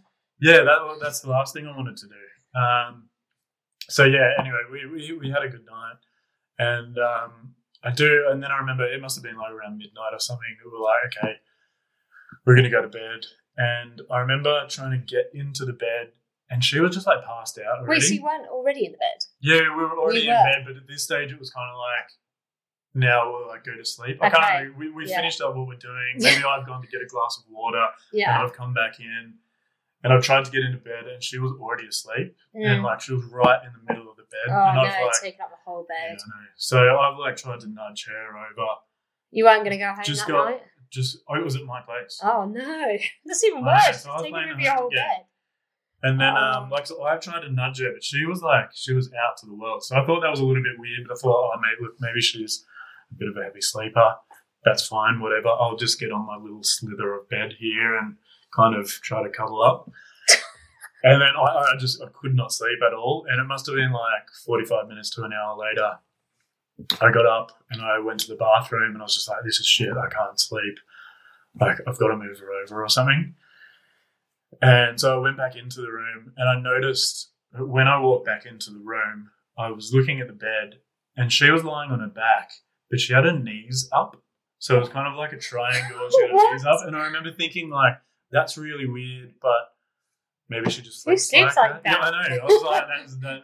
yeah, 0.41 0.63
that 0.63 0.79
that's 1.03 1.21
the 1.21 1.31
last 1.31 1.53
thing 1.55 1.67
I 1.67 1.77
wanted 1.77 1.97
to 1.97 2.07
do. 2.07 2.59
Um, 2.61 3.09
so 3.89 4.05
yeah, 4.05 4.33
anyway, 4.39 4.59
we, 4.71 4.87
we 4.87 5.19
we 5.19 5.31
had 5.31 5.43
a 5.43 5.49
good 5.49 5.65
night, 5.67 5.97
and 6.59 6.97
um, 6.99 7.55
I 7.83 7.91
do, 7.91 8.27
and 8.31 8.43
then 8.43 8.51
I 8.51 8.59
remember 8.59 8.85
it 8.85 9.01
must 9.01 9.17
have 9.17 9.25
been 9.25 9.37
like 9.37 9.53
around 9.53 9.79
midnight 9.79 10.13
or 10.13 10.21
something. 10.21 10.49
We 10.65 10.71
were 10.71 10.83
like, 10.85 11.17
okay, 11.17 11.35
we're 12.47 12.57
gonna 12.57 12.71
go 12.71 12.83
to 12.83 12.89
bed, 12.89 13.27
and 13.57 14.03
I 14.11 14.19
remember 14.21 14.67
trying 14.69 14.93
to 14.93 14.99
get 14.99 15.31
into 15.35 15.65
the 15.65 15.73
bed, 15.73 16.13
and 16.51 16.63
she 16.65 16.81
was 16.81 16.95
just 16.95 17.07
like 17.07 17.25
passed 17.25 17.59
out 17.59 17.79
already. 17.81 17.89
Wait, 18.01 18.03
so 18.03 18.15
you 18.15 18.23
weren't 18.23 18.49
already 18.49 18.87
in 18.87 18.93
the 18.93 18.99
bed? 18.99 19.19
Yeah, 19.41 19.61
we 19.77 19.83
were 19.83 19.99
already 19.99 20.21
We 20.21 20.29
in 20.29 20.35
bed, 20.35 20.63
but 20.67 20.77
at 20.77 20.87
this 20.89 21.03
stage 21.05 21.33
it 21.33 21.39
was 21.39 21.51
kind 21.51 21.69
of 21.71 21.77
like, 21.79 22.09
now 22.97 23.31
we'll 23.31 23.47
like 23.49 23.65
go 23.65 23.75
to 23.77 23.85
sleep. 23.85 24.19
I 24.23 24.27
Okay. 24.29 24.37
can't. 24.37 24.77
We, 24.79 24.91
we 24.91 25.09
Yeah. 25.09 25.17
finished 25.19 25.41
up 25.41 25.55
what 25.55 25.67
we're 25.67 25.77
doing. 25.77 26.15
Maybe 26.19 26.43
I've 26.45 26.67
gone 26.67 26.83
to 26.83 26.89
get 26.89 27.01
a 27.03 27.07
glass 27.07 27.39
of 27.39 27.45
water, 27.53 27.87
yeah. 28.13 28.35
and 28.39 28.47
I've 28.47 28.53
come 28.57 28.73
back 28.75 28.99
in, 29.01 29.35
and 30.03 30.13
I've 30.13 30.23
tried 30.23 30.45
to 30.47 30.51
get 30.51 30.63
into 30.65 30.79
bed, 30.79 31.07
and 31.07 31.23
she 31.23 31.39
was 31.39 31.53
already 31.61 31.87
asleep, 31.87 32.37
and 32.55 32.81
Mm. 32.81 32.85
like 32.85 33.01
she 33.01 33.13
was 33.13 33.25
right 33.25 33.61
in 33.65 33.73
the 33.73 33.93
middle 33.93 34.11
of 34.11 34.17
the 34.17 34.23
bed, 34.25 34.49
Oh 34.49 34.53
and 34.69 34.77
no, 34.77 34.83
I've 34.83 35.03
like, 35.05 35.13
taking 35.23 35.41
up 35.41 35.51
the 35.51 35.57
whole 35.65 35.85
bed. 35.89 36.17
yeah, 36.19 36.25
I 36.37 36.41
know. 36.43 36.47
So 36.57 36.99
I've 36.99 37.19
like 37.19 37.37
tried 37.37 37.61
to 37.61 37.69
nudge 37.69 38.07
her 38.09 38.29
over. 38.37 38.67
You 39.31 39.45
weren't 39.45 39.61
going 39.65 39.73
to 39.73 39.85
go 39.85 39.93
home 39.93 40.05
Just 40.05 40.27
that 40.27 40.33
got- 40.33 40.51
night? 40.51 40.63
Just 40.89 41.19
oh, 41.29 41.35
it 41.35 41.43
was 41.45 41.57
at 41.57 41.65
my 41.65 41.81
place. 41.83 42.21
Oh 42.23 42.45
no, 42.47 42.97
that's 43.27 43.43
even 43.45 43.59
I 43.59 43.61
know, 43.61 43.81
worse. 43.89 44.03
so 44.05 44.13
I 44.13 44.19
taking 44.23 44.37
over 44.37 44.61
your 44.61 44.73
whole 44.75 44.89
yeah. 44.93 45.03
bed. 45.09 45.25
And 46.03 46.21
then, 46.21 46.33
Oh. 46.37 46.41
um, 46.63 46.71
like, 46.71 46.87
so 46.87 47.03
I've 47.03 47.21
tried 47.21 47.41
to 47.41 47.51
nudge 47.51 47.81
her, 47.81 47.91
but 47.93 48.05
she 48.05 48.25
was 48.27 48.41
like, 48.43 48.69
she 48.73 48.93
was 48.93 49.11
out 49.15 49.37
to 49.39 49.47
the 49.47 49.55
world. 49.55 49.83
So 49.83 49.97
I 49.97 50.05
thought 50.07 50.21
that 50.21 50.31
was 50.31 50.39
a 50.41 50.45
little 50.45 50.63
bit 50.63 50.79
weird, 50.79 51.09
but 51.09 51.15
I 51.17 51.19
thought, 51.19 51.53
oh, 51.55 51.59
maybe, 51.61 51.83
look, 51.83 51.95
maybe 51.99 52.21
she's 52.21 52.65
a 53.13 53.15
bit 53.15 53.29
of 53.29 53.37
a 53.37 53.45
heavy 53.45 53.61
sleeper. 53.61 54.15
That's 54.65 54.87
fine, 54.87 55.21
whatever. 55.21 55.49
I'll 55.49 55.77
just 55.77 56.01
get 56.01 56.11
on 56.11 56.27
my 56.27 56.37
little 56.37 56.63
slither 56.63 57.15
of 57.15 57.29
bed 57.29 57.55
here 57.59 57.97
and 57.97 58.17
kind 58.55 58.75
of 58.75 58.89
try 58.89 59.23
to 59.23 59.29
cuddle 59.29 59.63
up. 59.63 59.91
and 61.05 61.21
then 61.21 61.31
I, 61.39 61.73
I 61.75 61.77
just, 61.79 62.03
I 62.03 62.07
could 62.13 62.35
not 62.35 62.53
sleep 62.53 62.79
at 62.87 62.95
all. 62.95 63.27
And 63.29 63.41
it 63.41 63.45
must 63.45 63.67
have 63.67 63.77
been 63.77 63.93
like 63.93 64.29
45 64.45 64.89
minutes 64.89 65.11
to 65.11 65.23
an 65.23 65.33
hour 65.33 65.57
later. 65.57 65.93
I 67.01 67.11
got 67.13 67.27
up 67.27 67.53
and 67.71 67.81
I 67.81 68.01
went 68.01 68.21
to 68.21 68.29
the 68.29 68.37
bathroom 68.37 68.93
and 68.93 68.99
I 68.99 69.05
was 69.05 69.15
just 69.15 69.29
like, 69.29 69.45
this 69.45 69.61
is 69.61 69.67
shit. 69.67 69.93
I 69.93 70.09
can't 70.09 70.39
sleep. 70.39 70.79
Like, 71.59 71.79
I've 71.87 71.99
got 71.99 72.09
to 72.09 72.17
move 72.17 72.39
her 72.39 72.53
over 72.63 72.85
or 72.85 72.89
something. 72.89 73.35
And 74.61 75.01
so 75.01 75.17
I 75.17 75.23
went 75.23 75.37
back 75.37 75.57
into 75.57 75.81
the 75.81 75.91
room 75.91 76.33
and 76.37 76.49
I 76.49 76.61
noticed 76.61 77.31
when 77.59 77.89
I 77.89 77.99
walked 77.99 78.27
back 78.27 78.47
into 78.47 78.71
the 78.71 78.79
room, 78.79 79.31
I 79.59 79.71
was 79.71 79.93
looking 79.93 80.21
at 80.21 80.27
the 80.27 80.33
bed 80.33 80.81
and 81.17 81.33
she 81.33 81.51
was 81.51 81.65
lying 81.65 81.91
on 81.91 82.01
her 82.01 82.09
back, 82.09 82.51
but 82.91 83.01
she 83.01 83.13
had 83.13 83.25
her 83.25 83.39
knees 83.39 83.89
up. 83.93 84.23
So 84.59 84.77
it 84.77 84.81
was 84.81 84.89
kind 84.89 85.07
of 85.07 85.17
like 85.19 85.33
a 85.33 85.39
triangle 85.39 85.99
and 86.03 86.13
she 86.13 86.21
had 86.23 86.31
her 86.31 86.37
What? 86.37 86.53
knees 86.53 86.65
up. 86.65 86.81
And 86.87 86.97
I 86.97 87.05
remember 87.07 87.33
thinking, 87.33 87.71
like, 87.71 87.95
that's 88.31 88.57
really 88.57 88.89
weird, 88.89 89.35
but 89.41 89.73
maybe 90.49 90.71
she 90.71 90.83
just 90.83 91.05
Who 91.05 91.17
sleeps, 91.17 91.31
sleeps 91.55 91.57
like 91.57 91.83
Yeah, 91.85 92.01
that? 92.01 92.15
I 92.15 92.29
know. 92.29 92.43
I 92.43 92.45
was 92.45 92.63
like, 92.63 92.85
that's, 92.99 93.17
that, 93.19 93.43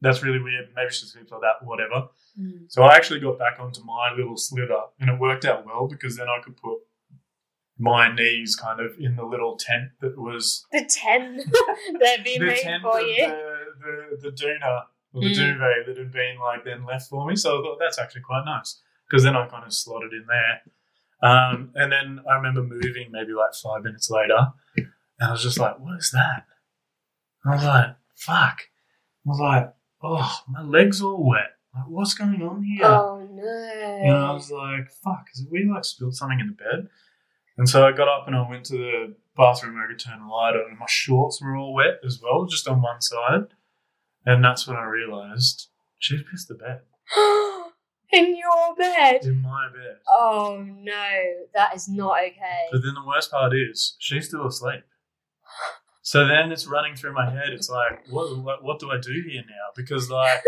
that's 0.00 0.22
really 0.22 0.40
weird. 0.40 0.68
Maybe 0.74 0.90
she 0.90 1.06
sleeps 1.06 1.30
like 1.30 1.40
that, 1.42 1.64
whatever. 1.66 2.08
Mm. 2.38 2.64
So 2.68 2.82
I 2.82 2.94
actually 2.96 3.20
got 3.20 3.38
back 3.38 3.58
onto 3.60 3.82
my 3.84 4.12
little 4.16 4.36
slither, 4.36 4.80
and 4.98 5.10
it 5.10 5.18
worked 5.20 5.44
out 5.44 5.66
well 5.66 5.86
because 5.88 6.16
then 6.16 6.26
I 6.28 6.42
could 6.42 6.56
put 6.56 6.78
my 7.78 8.14
knees 8.14 8.56
kind 8.56 8.80
of 8.80 8.92
in 8.98 9.16
the 9.16 9.24
little 9.24 9.56
tent 9.56 9.90
that 10.00 10.18
was 10.18 10.66
The 10.72 10.84
ten 10.88 11.38
they're 12.00 12.22
being 12.22 12.40
the 12.40 12.46
made 12.46 12.58
tent 12.60 12.82
for 12.82 13.00
of 13.00 13.06
you. 13.06 13.26
the, 13.26 14.18
the, 14.22 14.30
the 14.30 14.36
doona 14.36 14.82
or 15.12 15.22
the 15.22 15.28
Mm. 15.32 15.34
duvet 15.36 15.86
that 15.86 15.96
had 15.98 16.12
been 16.12 16.38
like 16.38 16.64
then 16.64 16.84
left 16.84 17.08
for 17.08 17.26
me. 17.26 17.36
So 17.36 17.58
I 17.58 17.62
thought 17.62 17.78
that's 17.80 17.98
actually 17.98 18.22
quite 18.22 18.44
nice 18.44 18.80
because 19.08 19.24
then 19.24 19.36
I 19.36 19.46
kind 19.46 19.64
of 19.64 19.72
slotted 19.74 20.12
in 20.12 20.24
there. 20.28 20.62
Um, 21.22 21.72
and 21.74 21.92
then 21.92 22.20
I 22.30 22.34
remember 22.36 22.62
moving 22.62 23.10
maybe 23.10 23.32
like 23.32 23.52
five 23.62 23.82
minutes 23.82 24.10
later, 24.10 24.52
And 24.76 25.28
I 25.28 25.32
was 25.32 25.42
just 25.42 25.58
like, 25.58 25.78
what 25.78 25.98
is 25.98 26.10
that? 26.12 26.46
And 27.44 27.52
I 27.52 27.56
was 27.56 27.64
like, 27.64 27.96
fuck. 28.16 28.60
I 29.26 29.28
was 29.28 29.38
like, 29.40 29.74
oh, 30.02 30.40
my 30.48 30.62
leg's 30.62 31.02
all 31.02 31.22
wet. 31.28 31.56
Like, 31.74 31.84
what's 31.88 32.14
going 32.14 32.40
on 32.42 32.62
here? 32.62 32.86
Oh 32.86 33.26
no. 33.30 34.00
And 34.02 34.16
I 34.16 34.32
was 34.32 34.50
like, 34.50 34.90
fuck, 35.04 35.26
is 35.34 35.46
we 35.50 35.64
like 35.72 35.84
spilled 35.84 36.16
something 36.16 36.40
in 36.40 36.46
the 36.46 36.52
bed? 36.54 36.88
And 37.58 37.68
so 37.68 37.86
I 37.86 37.92
got 37.92 38.08
up 38.08 38.26
and 38.26 38.34
I 38.34 38.48
went 38.48 38.64
to 38.66 38.78
the 38.78 39.14
bathroom 39.36 39.74
where 39.74 39.84
I 39.84 39.88
could 39.88 39.98
turn 39.98 40.20
the 40.20 40.26
light 40.26 40.54
on, 40.54 40.70
and 40.70 40.78
my 40.78 40.86
shorts 40.88 41.42
were 41.42 41.54
all 41.54 41.74
wet 41.74 42.00
as 42.04 42.18
well, 42.22 42.46
just 42.46 42.66
on 42.66 42.80
one 42.80 43.00
side. 43.02 43.48
And 44.26 44.44
that's 44.44 44.66
when 44.66 44.76
I 44.76 44.84
realised 44.84 45.68
she's 45.98 46.22
pissed 46.30 46.48
the 46.48 46.54
bed 46.54 46.80
In 48.12 48.36
your 48.36 48.74
bed. 48.76 49.24
in 49.24 49.40
my 49.40 49.68
bed. 49.72 49.98
Oh 50.08 50.64
no, 50.68 51.08
that 51.54 51.76
is 51.76 51.88
not 51.88 52.18
okay. 52.18 52.66
But 52.72 52.82
then 52.82 52.94
the 52.94 53.06
worst 53.06 53.30
part 53.30 53.52
is 53.54 53.96
she's 54.00 54.26
still 54.26 54.46
asleep. 54.46 54.82
So 56.02 56.26
then 56.26 56.50
it's 56.50 56.66
running 56.66 56.96
through 56.96 57.14
my 57.14 57.30
head. 57.30 57.50
It's 57.50 57.70
like, 57.70 58.04
what, 58.10 58.36
what, 58.38 58.64
what 58.64 58.78
do 58.80 58.90
I 58.90 58.98
do 58.98 59.12
here 59.28 59.42
now? 59.46 59.68
Because 59.76 60.10
like, 60.10 60.42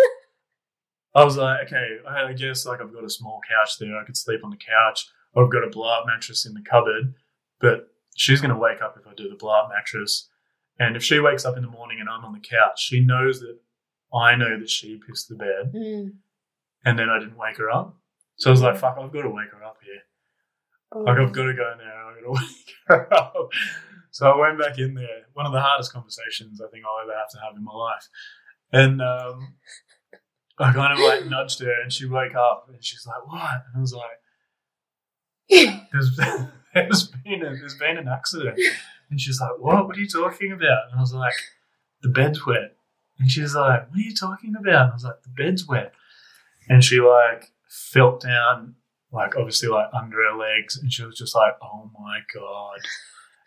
I 1.14 1.25
was 1.25 1.37
like, 1.37 1.67
okay, 1.67 1.99
I 2.09 2.33
guess 2.33 2.67
like 2.67 2.81
I've 2.81 2.93
got 2.93 3.05
a 3.05 3.11
small 3.11 3.41
couch 3.49 3.79
there. 3.79 3.97
I 3.97 4.05
could 4.05 4.17
sleep 4.17 4.41
on 4.43 4.50
the 4.50 4.57
couch, 4.57 5.07
or 5.35 5.45
I've 5.45 5.52
got 5.52 5.62
a 5.62 5.71
blow-up 5.71 6.05
mattress 6.07 6.45
in 6.45 6.55
the 6.55 6.62
cupboard. 6.69 7.14
But 7.61 7.91
she's 8.17 8.41
going 8.41 8.52
to 8.52 8.59
wake 8.59 8.83
up 8.83 8.97
if 8.99 9.07
I 9.07 9.14
do 9.14 9.29
the 9.29 9.37
blow-up 9.37 9.71
mattress. 9.73 10.29
And 10.79 10.97
if 10.97 11.02
she 11.05 11.21
wakes 11.21 11.45
up 11.45 11.57
in 11.57 11.62
the 11.62 11.69
morning 11.71 11.99
and 12.00 12.09
I'm 12.09 12.25
on 12.25 12.33
the 12.33 12.41
couch, 12.41 12.81
she 12.83 13.00
knows 13.00 13.41
that 13.41 13.59
I 14.14 14.35
know 14.37 14.59
that 14.59 14.69
she 14.71 14.99
pissed 15.07 15.29
the 15.29 15.37
bed, 15.37 15.73
Mm. 15.75 16.12
and 16.85 16.99
then 16.99 17.09
I 17.09 17.19
didn't 17.19 17.37
wake 17.37 17.59
her 17.59 17.71
up. 17.71 17.97
So 18.37 18.50
I 18.50 18.52
was 18.52 18.62
like, 18.62 18.76
fuck, 18.76 18.97
I've 18.99 19.12
got 19.12 19.23
to 19.23 19.31
wake 19.31 19.50
her 19.52 19.62
up 19.64 19.79
here. 19.85 20.00
Oh. 20.93 21.00
Like 21.02 21.19
I've 21.19 21.33
got 21.33 21.45
to 21.45 21.55
go 21.55 21.75
now. 21.79 22.09
I've 22.09 22.17
got 22.17 22.23
to 22.23 22.31
wake 22.33 22.75
her 22.87 23.14
up. 23.14 23.35
So 24.11 24.31
I 24.31 24.37
went 24.37 24.59
back 24.59 24.79
in 24.79 24.95
there. 24.95 25.23
One 25.33 25.47
of 25.47 25.52
the 25.52 25.61
hardest 25.61 25.93
conversations 25.93 26.61
I 26.61 26.69
think 26.71 26.85
I'll 26.85 27.02
ever 27.02 27.17
have 27.17 27.31
to 27.31 27.38
have 27.38 27.57
in 27.57 27.64
my 27.64 27.73
life. 27.73 28.09
And 28.73 29.00
um, 29.00 29.55
I 30.59 30.73
kind 30.73 30.93
of 30.93 30.99
like 30.99 31.26
nudged 31.26 31.61
her, 31.61 31.81
and 31.83 31.93
she 31.93 32.07
woke 32.07 32.35
up, 32.35 32.67
and 32.69 32.83
she's 32.85 33.07
like, 33.07 33.26
"What?" 33.26 33.50
And 33.69 33.76
I 33.76 33.81
was 33.81 33.95
like, 33.95 34.19
"There's, 35.93 36.17
there's 36.75 37.09
been 37.09 37.43
a, 37.43 37.50
there's 37.57 37.76
been 37.76 37.99
an 37.99 38.09
accident." 38.09 38.59
And 39.12 39.21
she's 39.21 39.40
like, 39.40 39.59
"What? 39.59 39.87
What 39.87 39.97
are 39.97 40.00
you 40.00 40.09
talking 40.09 40.50
about?" 40.52 40.88
And 40.90 40.97
I 40.97 41.00
was 41.00 41.12
like, 41.12 41.35
"The 42.00 42.09
bed's 42.09 42.45
wet." 42.47 42.76
And 43.19 43.31
she's 43.31 43.54
like, 43.54 43.88
"What 43.90 43.99
are 43.99 44.00
you 44.00 44.14
talking 44.16 44.54
about?" 44.59 44.83
And 44.85 44.90
I 44.90 44.95
was 44.95 45.04
like, 45.04 45.23
"The 45.23 45.28
bed's 45.28 45.66
wet." 45.69 45.92
And 46.69 46.83
she 46.83 46.99
like 46.99 47.52
felt 47.69 48.23
down 48.23 48.76
like 49.12 49.37
obviously 49.37 49.69
like 49.69 49.88
under 49.92 50.16
her 50.16 50.37
legs 50.37 50.76
and 50.76 50.92
she 50.92 51.04
was 51.04 51.16
just 51.16 51.35
like 51.35 51.54
oh 51.62 51.90
my 51.99 52.21
god 52.35 52.78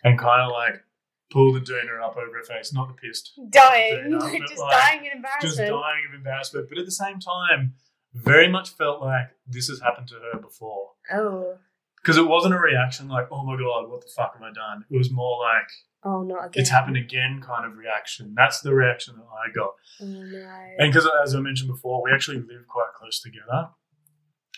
and 0.04 0.18
kind 0.20 0.42
of 0.42 0.52
like 0.52 0.84
pulled 1.32 1.56
the 1.56 1.60
doona 1.60 2.04
up 2.04 2.16
over 2.16 2.38
her 2.38 2.44
face 2.44 2.72
not 2.72 2.88
the 2.88 2.94
pissed 2.94 3.32
dying. 3.50 4.12
But, 4.20 4.48
just 4.48 4.60
like, 4.60 4.72
dying 4.72 5.06
in 5.06 5.24
just 5.42 5.60
embarrassment. 5.60 5.70
dying 5.70 6.04
of 6.08 6.16
embarrassment 6.16 6.70
but 6.70 6.78
at 6.78 6.86
the 6.86 6.92
same 6.92 7.20
time 7.20 7.74
very 8.14 8.48
much 8.48 8.70
felt 8.70 9.02
like 9.02 9.30
this 9.48 9.68
has 9.68 9.82
happened 9.82 10.08
to 10.10 10.16
her 10.16 10.40
before 10.40 10.92
Oh. 11.12 11.58
Because 12.06 12.18
it 12.18 12.28
wasn't 12.28 12.54
a 12.54 12.60
reaction 12.60 13.08
like 13.08 13.28
oh 13.32 13.44
my 13.44 13.56
god 13.58 13.90
what 13.90 14.02
the 14.02 14.12
fuck 14.16 14.34
have 14.34 14.44
i 14.44 14.52
done 14.54 14.86
it 14.90 14.98
was 14.98 15.10
more 15.12 15.40
like 15.44 15.68
Oh 16.08 16.22
not 16.22 16.46
again. 16.48 16.62
it's 16.62 16.70
happened 16.70 16.98
again 16.98 17.42
kind 17.44 17.66
of 17.66 17.78
reaction 17.78 18.34
that's 18.36 18.62
the 18.62 18.74
reaction 18.76 19.16
that 19.18 19.26
i 19.44 19.52
got 19.52 19.72
Oh 20.02 20.06
no. 20.06 20.48
and 20.78 20.92
because, 20.94 21.10
as 21.24 21.34
I 21.34 21.40
mentioned 21.40 21.70
before, 21.72 22.04
we 22.04 22.12
actually 22.14 22.38
live 22.38 22.68
quite 22.68 22.92
close 23.00 23.20
together. 23.22 23.70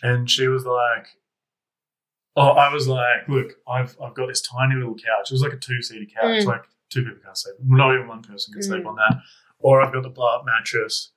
And 0.02 0.28
she 0.28 0.46
was 0.48 0.64
like, 0.66 1.06
"Oh, 2.36 2.50
I 2.50 2.72
was 2.72 2.86
like, 2.88 3.28
look, 3.28 3.52
I've 3.68 3.96
I've 4.02 4.14
got 4.14 4.26
this 4.28 4.42
tiny 4.42 4.74
little 4.74 4.94
couch. 4.94 5.30
It 5.30 5.32
was 5.32 5.42
like 5.42 5.52
a 5.52 5.56
two 5.56 5.80
seater 5.82 6.06
couch, 6.14 6.42
Mm. 6.42 6.46
like 6.46 6.64
two 6.90 7.02
people 7.04 7.18
can't 7.24 7.36
sleep. 7.38 7.56
Not 7.64 7.94
even 7.94 8.08
one 8.08 8.22
person 8.22 8.52
can 8.52 8.62
sleep 8.62 8.82
Mm. 8.84 8.88
on 8.90 8.96
that. 8.96 9.14
Or 9.60 9.80
I've 9.80 9.92
got 9.92 10.02
the 10.02 10.08
blow 10.10 10.26
up 10.36 10.44
mattress 10.44 11.12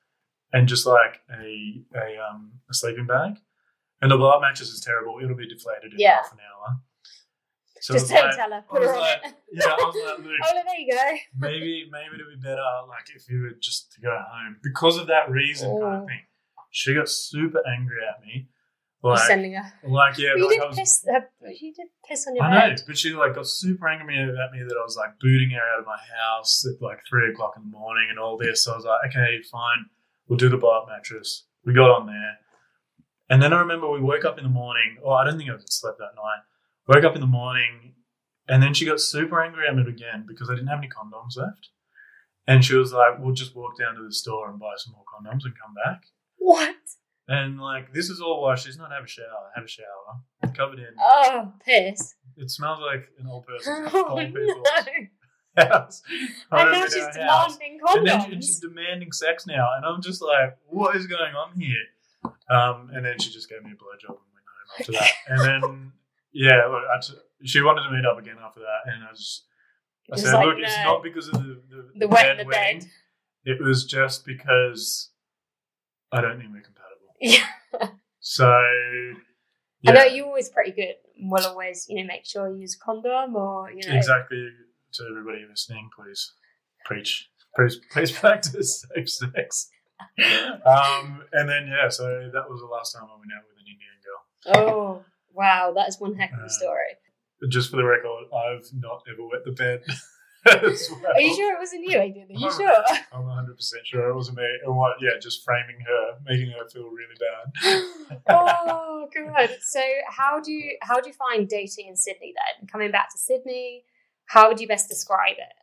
and 0.53 0.67
just 0.67 0.85
like 0.85 1.21
a 1.31 1.83
a 1.95 2.17
um 2.29 2.53
a 2.69 2.73
sleeping 2.73 3.05
bag. 3.07 3.37
And 4.01 4.09
the 4.11 4.17
blow 4.17 4.29
up 4.31 4.41
mattress 4.41 4.69
is 4.69 4.79
terrible. 4.81 5.19
It'll 5.23 5.35
be 5.35 5.47
deflated 5.47 5.93
in 5.93 5.99
Yeah. 5.99 6.15
half 6.17 6.31
an 6.33 6.39
hour. 6.39 6.79
So 7.81 7.93
just 7.95 8.09
don't 8.11 8.25
like- 8.27 8.35
tell 8.35 8.51
her. 8.51 8.63
Put 8.69 8.83
her 8.83 8.93
on 8.93 8.99
like- 8.99 9.25
it. 9.25 9.33
yeah, 9.53 9.65
I 9.69 9.75
was 9.75 9.95
like, 9.95 10.39
Oh, 10.45 10.61
there 10.65 10.79
you 10.79 10.91
go. 10.91 11.17
maybe 11.39 11.87
maybe 11.91 12.15
it'd 12.15 12.27
be 12.27 12.35
better 12.41 12.61
like 12.87 13.09
if 13.15 13.27
you 13.29 13.41
were 13.41 13.57
just 13.59 13.91
to 13.93 14.01
go 14.01 14.11
home 14.31 14.57
because 14.61 14.97
of 14.97 15.07
that 15.07 15.29
reason 15.31 15.69
kind 15.71 15.83
Oh. 15.83 16.01
of 16.01 16.07
thing. 16.07 16.21
She 16.69 16.93
got 16.93 17.09
super 17.09 17.61
angry 17.67 17.97
at 18.07 18.21
me, 18.23 18.47
You're 19.03 19.13
like 19.13 19.25
sending 19.27 19.53
her. 19.53 19.73
like 19.83 20.17
yeah, 20.19 20.29
But 20.33 20.37
you 20.39 20.47
like 20.47 20.59
did 20.59 20.67
was. 20.69 20.77
piss. 20.77 21.05
Her, 21.11 21.27
you 21.59 21.73
did 21.73 21.87
piss 22.07 22.27
on 22.27 22.35
your 22.35 22.45
I 22.45 22.69
know, 22.69 22.75
but 22.85 22.97
she 22.97 23.11
like 23.13 23.33
got 23.35 23.47
super 23.47 23.87
angry 23.89 24.15
at 24.19 24.51
me 24.51 24.59
that 24.63 24.77
I 24.79 24.83
was 24.83 24.95
like 24.95 25.17
booting 25.19 25.49
her 25.49 25.61
out 25.73 25.79
of 25.79 25.85
my 25.87 25.97
house 26.19 26.63
at 26.65 26.81
like 26.83 26.99
three 27.09 27.31
o'clock 27.31 27.53
in 27.57 27.63
the 27.63 27.77
morning 27.77 28.07
and 28.11 28.19
all 28.19 28.37
this. 28.37 28.63
So 28.63 28.73
I 28.73 28.75
was 28.75 28.85
like, 28.85 29.09
okay, 29.09 29.41
fine, 29.51 29.85
we'll 30.27 30.37
do 30.37 30.49
the 30.49 30.57
blow 30.57 30.81
up 30.83 30.87
mattress. 30.87 31.45
We 31.65 31.73
got 31.73 31.89
on 31.89 32.05
there, 32.05 32.37
and 33.31 33.41
then 33.41 33.51
I 33.53 33.59
remember 33.61 33.89
we 33.89 33.99
woke 34.01 34.25
up 34.25 34.37
in 34.37 34.43
the 34.43 34.49
morning. 34.49 34.97
Oh, 35.03 35.11
I 35.13 35.23
don't 35.25 35.37
think 35.39 35.49
I 35.49 35.53
slept 35.65 35.97
that 35.97 36.13
night. 36.15 36.41
Woke 36.87 37.03
up 37.03 37.15
in 37.15 37.21
the 37.21 37.27
morning, 37.27 37.93
and 38.47 38.61
then 38.61 38.73
she 38.75 38.85
got 38.85 38.99
super 38.99 39.41
angry 39.43 39.67
at 39.67 39.75
me 39.75 39.81
again 39.87 40.25
because 40.27 40.49
I 40.49 40.53
didn't 40.53 40.67
have 40.67 40.79
any 40.79 40.89
condoms 40.89 41.35
left. 41.37 41.69
And 42.47 42.63
she 42.65 42.75
was 42.75 42.91
like, 42.93 43.17
"We'll 43.19 43.33
just 43.33 43.55
walk 43.55 43.77
down 43.79 43.95
to 43.95 44.03
the 44.03 44.11
store 44.13 44.49
and 44.49 44.59
buy 44.59 44.73
some 44.77 44.93
more 44.93 45.03
condoms 45.11 45.45
and 45.45 45.53
come 45.59 45.73
back." 45.83 46.01
What? 46.37 46.75
And 47.27 47.61
like, 47.61 47.93
this 47.93 48.09
is 48.09 48.19
all 48.19 48.41
why 48.41 48.55
she's 48.55 48.77
not 48.77 48.91
have 48.91 49.03
a 49.05 49.07
shower. 49.07 49.51
Have 49.55 49.63
a 49.63 49.67
shower, 49.67 50.53
covered 50.55 50.79
in. 50.79 50.87
Oh, 50.99 51.53
piss. 51.65 52.15
It 52.35 52.49
smells 52.49 52.79
like 52.81 53.07
an 53.19 53.27
old 53.27 53.45
person's 53.47 53.91
Oh, 53.93 54.09
old 54.17 54.33
no. 54.33 54.63
house. 55.63 56.01
And 56.51 56.61
home 56.61 56.71
now 56.71 56.85
she's 56.87 57.15
house. 57.17 57.57
demanding 57.57 57.79
And 57.87 58.07
then 58.07 58.25
she- 58.31 58.35
she's 58.47 58.59
demanding 58.59 59.11
sex 59.11 59.45
now, 59.45 59.69
and 59.77 59.85
I'm 59.85 60.01
just 60.01 60.21
like, 60.21 60.57
what 60.67 60.95
is 60.95 61.07
going 61.07 61.35
on 61.35 61.59
here? 61.59 61.75
Um, 62.23 62.89
and 62.93 63.05
then 63.05 63.19
she 63.19 63.31
just 63.31 63.49
gave 63.49 63.63
me 63.63 63.71
a 63.71 63.75
blowjob 63.75 64.17
and 64.17 64.29
went 64.33 64.45
home 64.47 64.69
after 64.79 64.91
that. 64.93 65.11
And 65.27 65.39
then, 65.41 65.91
yeah, 66.33 66.65
look, 66.69 66.83
I 66.93 66.99
t- 66.99 67.13
she 67.45 67.61
wanted 67.61 67.83
to 67.83 67.91
meet 67.91 68.05
up 68.05 68.19
again 68.19 68.37
after 68.43 68.59
that, 68.59 68.93
and 68.93 69.03
I 69.03 69.11
just, 69.13 69.45
I 70.11 70.17
said, 70.17 70.33
like, 70.33 70.45
look, 70.45 70.57
it's 70.59 70.77
not 70.83 71.03
because 71.03 71.27
of 71.27 71.33
the 71.35 71.61
the, 71.69 71.89
the 71.95 72.07
wet 72.07 72.31
in 72.31 72.37
the 72.37 72.45
bed. 72.45 72.85
It 73.45 73.61
was 73.61 73.85
just 73.85 74.25
because 74.25 75.09
I 76.11 76.21
don't 76.21 76.37
think 76.37 76.51
we're 76.51 76.61
compatible. 76.61 77.15
Yeah. 77.21 77.45
So, 78.19 78.45
I 79.87 79.91
know 79.93 80.03
you're 80.03 80.27
always 80.27 80.49
pretty 80.49 80.71
good. 80.71 80.95
We'll 81.19 81.45
always, 81.45 81.85
you 81.89 82.01
know, 82.01 82.07
make 82.07 82.25
sure 82.25 82.49
you 82.51 82.61
use 82.61 82.77
a 82.79 82.85
condom 82.85 83.35
or, 83.35 83.71
you 83.71 83.87
know. 83.87 83.95
exactly. 83.95 84.47
To 84.95 85.03
everybody 85.09 85.45
listening, 85.49 85.89
please 85.97 86.33
preach, 86.85 87.29
please, 87.55 87.79
please 87.91 88.11
practice 88.11 88.85
safe 88.93 89.09
sex. 89.09 89.69
Um, 90.65 91.23
and 91.33 91.49
then 91.49 91.67
yeah, 91.67 91.89
so 91.89 92.29
that 92.33 92.49
was 92.49 92.61
the 92.61 92.67
last 92.67 92.93
time 92.93 93.03
I 93.03 93.17
went 93.19 93.31
out 93.35 93.43
with 93.47 93.57
an 93.57 93.65
Indian 93.67 93.97
girl. 94.03 94.21
Oh, 94.55 95.05
wow. 95.33 95.73
That 95.75 95.89
is 95.89 95.99
one 95.99 96.15
heck 96.15 96.33
of 96.33 96.39
Uh, 96.39 96.45
a 96.45 96.49
story. 96.49 96.97
Just 97.49 97.71
for 97.71 97.77
the 97.77 97.83
record, 97.83 98.25
I've 98.33 98.67
not 98.73 99.01
ever 99.11 99.25
wet 99.27 99.43
the 99.45 99.51
bed. 99.51 99.81
well. 100.45 101.13
Are 101.15 101.21
you 101.21 101.35
sure 101.35 101.55
it 101.55 101.59
wasn't 101.59 101.85
you, 101.85 101.99
Aidan? 101.99 102.27
Are 102.29 102.39
you 102.39 102.51
sure? 102.51 102.75
I'm 103.11 103.25
100 103.25 103.55
percent 103.55 103.85
sure 103.85 104.09
it 104.09 104.15
wasn't 104.15 104.37
me. 104.37 104.47
And 104.65 104.75
what? 104.75 104.97
Yeah, 105.01 105.19
just 105.21 105.43
framing 105.43 105.79
her, 105.85 106.17
making 106.25 106.51
her 106.51 106.67
feel 106.69 106.89
really 106.89 107.15
bad. 107.19 107.83
oh, 108.29 109.07
good. 109.13 109.57
So, 109.61 109.81
how 110.07 110.39
do 110.39 110.51
you 110.51 110.77
how 110.81 110.99
do 110.99 111.09
you 111.09 111.15
find 111.15 111.47
dating 111.47 111.87
in 111.87 111.95
Sydney 111.95 112.33
then? 112.35 112.67
Coming 112.67 112.91
back 112.91 113.11
to 113.11 113.17
Sydney, 113.17 113.85
how 114.25 114.47
would 114.47 114.59
you 114.59 114.67
best 114.67 114.89
describe 114.89 115.35
it? 115.37 115.53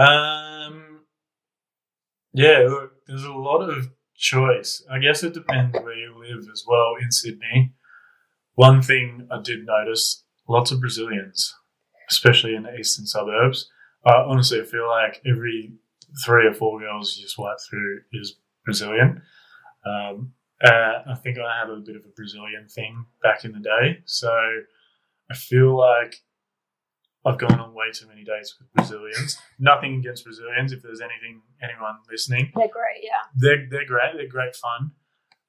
Um, 0.00 1.03
yeah, 2.34 2.66
look, 2.68 2.92
there's 3.06 3.24
a 3.24 3.32
lot 3.32 3.60
of 3.60 3.90
choice. 4.16 4.84
I 4.90 4.98
guess 4.98 5.22
it 5.22 5.34
depends 5.34 5.74
where 5.74 5.94
you 5.94 6.14
live 6.18 6.46
as 6.52 6.64
well 6.66 6.94
in 7.00 7.10
Sydney. 7.10 7.72
One 8.54 8.82
thing 8.82 9.28
I 9.30 9.40
did 9.42 9.64
notice 9.64 10.24
lots 10.48 10.70
of 10.70 10.80
Brazilians, 10.80 11.54
especially 12.10 12.54
in 12.54 12.64
the 12.64 12.74
eastern 12.76 13.06
suburbs. 13.06 13.70
Uh, 14.04 14.24
honestly, 14.26 14.60
I 14.60 14.64
feel 14.64 14.88
like 14.88 15.22
every 15.26 15.74
three 16.24 16.46
or 16.46 16.54
four 16.54 16.80
girls 16.80 17.16
you 17.18 17.28
swipe 17.28 17.56
through 17.68 18.00
is 18.12 18.36
Brazilian. 18.64 19.22
Um, 19.86 20.32
uh, 20.62 21.02
I 21.10 21.14
think 21.22 21.38
I 21.38 21.58
have 21.58 21.68
a 21.68 21.80
bit 21.80 21.96
of 21.96 22.04
a 22.04 22.14
Brazilian 22.16 22.66
thing 22.68 23.06
back 23.22 23.44
in 23.44 23.52
the 23.52 23.60
day. 23.60 24.00
So 24.06 24.30
I 25.30 25.34
feel 25.34 25.76
like 25.76 26.16
I've 27.24 27.38
gone 27.38 27.58
on 27.58 27.72
way 27.74 27.86
too 27.92 28.06
many 28.06 28.22
dates 28.24 28.54
with 28.58 28.72
Brazilians. 28.74 29.38
Nothing 29.58 29.96
against 29.96 30.24
Brazilians. 30.24 30.72
If 30.72 30.82
there's 30.82 31.00
anything, 31.00 31.40
anyone 31.62 31.96
listening, 32.10 32.52
They're 32.54 32.68
great, 32.68 33.02
yeah. 33.02 33.10
they're 33.36 33.66
they're 33.70 33.86
great. 33.86 34.12
They're 34.16 34.28
great 34.28 34.54
fun. 34.56 34.92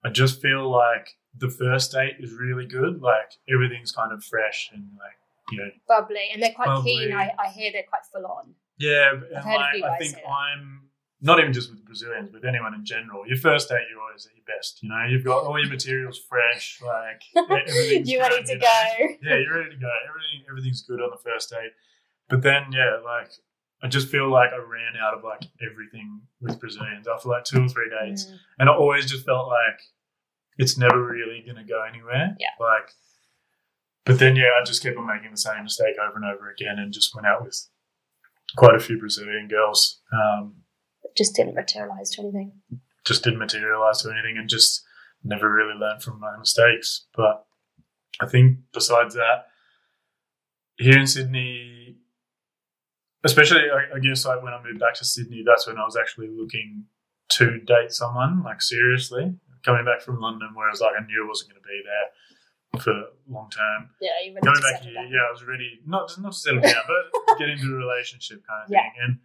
I 0.04 0.10
just 0.10 0.42
feel 0.42 0.70
like 0.70 1.18
the 1.38 1.50
first 1.50 1.92
date 1.92 2.16
is 2.20 2.32
really 2.34 2.66
good. 2.66 3.02
Like 3.02 3.34
everything's 3.54 3.92
kind 3.92 4.14
of 4.14 4.24
fresh 4.24 4.70
and 4.74 4.84
like 4.98 5.18
you 5.52 5.60
know, 5.60 5.70
Bubbly, 5.88 6.30
and 6.34 6.42
they're 6.42 6.54
quite 6.54 6.66
Bubbly. 6.68 6.92
keen. 7.08 7.14
I, 7.14 7.32
I 7.38 7.50
hear 7.50 7.72
they're 7.72 7.84
quite 7.88 8.02
full 8.12 8.26
on. 8.26 8.56
yeah. 8.80 9.12
And 9.12 9.24
I've 9.38 9.44
heard 9.44 9.76
a 9.76 9.80
like, 9.82 9.84
I 9.92 9.98
think. 10.00 10.16
I'm 10.28 10.85
not 11.26 11.40
even 11.40 11.52
just 11.54 11.70
with 11.72 11.84
Brazilians, 11.86 12.32
with 12.32 12.46
anyone 12.46 12.74
in 12.74 12.86
general. 12.86 13.28
Your 13.28 13.38
first 13.38 13.68
date, 13.70 13.82
you're 13.92 14.00
always 14.02 14.26
at 14.26 14.34
your 14.36 14.46
best. 14.46 14.80
You 14.82 14.90
know, 14.90 15.04
you've 15.10 15.26
got 15.26 15.44
all 15.44 15.60
your 15.60 15.70
materials 15.70 16.20
fresh. 16.30 16.80
Like 16.86 17.22
everything's 17.68 18.10
you 18.10 18.20
ready 18.20 18.38
good, 18.38 18.46
to 18.46 18.54
you 18.54 18.60
know. 18.60 18.66
go? 18.66 19.14
yeah, 19.30 19.38
you're 19.44 19.58
ready 19.58 19.72
to 19.72 19.82
go. 19.82 19.90
Everything 20.08 20.46
everything's 20.50 20.82
good 20.84 21.02
on 21.02 21.10
the 21.12 21.22
first 21.30 21.50
date. 21.50 21.72
but 22.30 22.42
then 22.42 22.64
yeah, 22.72 22.98
like 23.04 23.32
I 23.84 23.88
just 23.88 24.08
feel 24.08 24.30
like 24.30 24.52
I 24.54 24.58
ran 24.58 24.94
out 25.02 25.14
of 25.18 25.24
like 25.24 25.44
everything 25.62 26.22
with 26.42 26.60
Brazilians 26.60 27.08
after 27.08 27.28
like 27.30 27.44
two 27.44 27.64
or 27.66 27.68
three 27.68 27.90
dates, 28.00 28.26
Mm. 28.26 28.38
and 28.60 28.70
I 28.70 28.74
always 28.74 29.06
just 29.10 29.26
felt 29.26 29.48
like 29.48 29.80
it's 30.58 30.78
never 30.78 31.04
really 31.06 31.42
going 31.46 31.58
to 31.58 31.64
go 31.70 31.84
anywhere. 31.84 32.36
Yeah. 32.40 32.48
Like, 32.60 32.90
but 34.06 34.20
then 34.20 34.36
yeah, 34.36 34.52
I 34.60 34.64
just 34.64 34.82
kept 34.84 34.98
on 34.98 35.06
making 35.08 35.32
the 35.32 35.38
same 35.38 35.64
mistake 35.64 35.96
over 36.02 36.16
and 36.16 36.26
over 36.26 36.50
again, 36.50 36.80
and 36.80 36.94
just 36.94 37.14
went 37.16 37.28
out 37.28 37.44
with 37.44 37.68
quite 38.56 38.76
a 38.76 38.80
few 38.80 38.98
Brazilian 38.98 39.48
girls. 39.50 40.02
Um, 40.14 40.56
just 41.18 41.36
didn't 41.36 41.56
materialize 41.56 42.10
to 42.12 42.22
anything. 42.22 42.52
just 43.06 43.24
didn't 43.24 43.40
materialize 43.40 44.02
to 44.02 44.12
anything, 44.12 44.38
and 44.38 44.50
just 44.50 44.84
never 45.24 45.52
really 45.52 45.78
learned 45.80 46.02
from 46.04 46.20
my 46.20 46.38
mistakes. 46.38 47.06
But 47.16 47.46
I 48.22 48.28
think 48.28 48.60
besides 48.74 49.16
that, 49.16 49.46
here 50.78 50.98
in 51.00 51.08
Sydney, 51.08 51.96
especially 53.24 53.62
I, 53.72 53.96
I 53.98 54.00
guess 54.00 54.26
like 54.26 54.44
when 54.44 54.54
I 54.54 54.62
moved 54.64 54.80
back 54.80 54.94
to 54.96 55.06
Sydney, 55.06 55.44
that's 55.46 55.68
when 55.68 55.78
I 55.78 55.84
was 55.86 55.98
actually 56.00 56.30
looking 56.30 56.86
to 57.30 57.60
date 57.62 57.92
someone 57.92 58.44
like 58.44 58.62
seriously. 58.62 59.34
Coming 59.64 59.84
back 59.86 60.02
from 60.02 60.20
London, 60.20 60.50
where 60.54 60.68
I 60.68 60.72
was 60.72 60.80
like 60.82 60.94
I 61.00 61.04
knew 61.06 61.26
I 61.26 61.28
wasn't 61.28 61.50
going 61.52 61.62
to 61.62 61.68
be 61.68 61.82
there 61.84 62.82
for 62.82 62.94
long 63.28 63.50
term. 63.50 63.90
Yeah, 64.00 64.12
you 64.24 64.34
ready 64.36 64.46
Coming 64.46 64.62
to 64.62 64.72
back 64.72 64.82
here, 64.84 64.94
down. 64.94 65.10
yeah, 65.10 65.26
I 65.28 65.32
was 65.32 65.44
ready 65.44 65.80
not 65.88 66.12
not 66.22 66.34
to 66.34 66.38
settle 66.38 66.62
down, 66.62 66.84
but 66.86 67.38
get 67.40 67.50
into 67.50 67.74
a 67.74 67.78
relationship 67.78 68.44
kind 68.48 68.62
of 68.66 68.70
Yeah. 68.70 68.82
thing. 68.84 68.94
And 69.02 69.18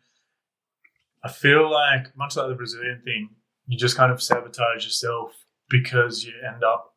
I 1.22 1.28
feel 1.28 1.70
like 1.70 2.16
much 2.16 2.36
like 2.36 2.48
the 2.48 2.54
Brazilian 2.54 3.02
thing, 3.04 3.30
you 3.66 3.78
just 3.78 3.96
kind 3.96 4.12
of 4.12 4.22
sabotage 4.22 4.84
yourself 4.84 5.32
because 5.68 6.24
you 6.24 6.32
end 6.46 6.64
up 6.64 6.94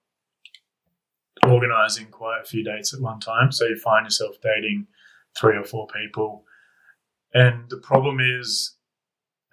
organizing 1.47 2.07
quite 2.07 2.39
a 2.41 2.45
few 2.45 2.63
dates 2.63 2.93
at 2.93 3.01
one 3.01 3.19
time. 3.19 3.51
So 3.51 3.65
you 3.65 3.77
find 3.77 4.05
yourself 4.05 4.35
dating 4.41 4.87
three 5.37 5.57
or 5.57 5.63
four 5.63 5.87
people. 5.87 6.45
And 7.33 7.69
the 7.69 7.77
problem 7.77 8.19
is, 8.19 8.75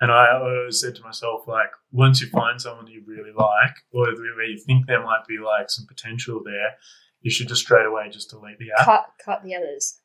and 0.00 0.10
I 0.10 0.32
always 0.32 0.80
said 0.80 0.94
to 0.96 1.02
myself, 1.02 1.46
like, 1.46 1.70
once 1.92 2.20
you 2.20 2.28
find 2.28 2.60
someone 2.60 2.86
you 2.86 3.02
really 3.06 3.32
like, 3.36 3.74
or 3.92 4.06
where 4.06 4.46
you 4.46 4.58
think 4.58 4.86
there 4.86 5.02
might 5.02 5.26
be 5.28 5.38
like 5.38 5.68
some 5.68 5.86
potential 5.86 6.40
there, 6.44 6.76
you 7.20 7.30
should 7.30 7.48
just 7.48 7.62
straight 7.62 7.86
away 7.86 8.08
just 8.10 8.30
delete 8.30 8.58
the 8.58 8.70
app 8.78 8.86
Cut, 8.86 9.06
cut 9.22 9.42
the 9.44 9.54
others. 9.54 9.99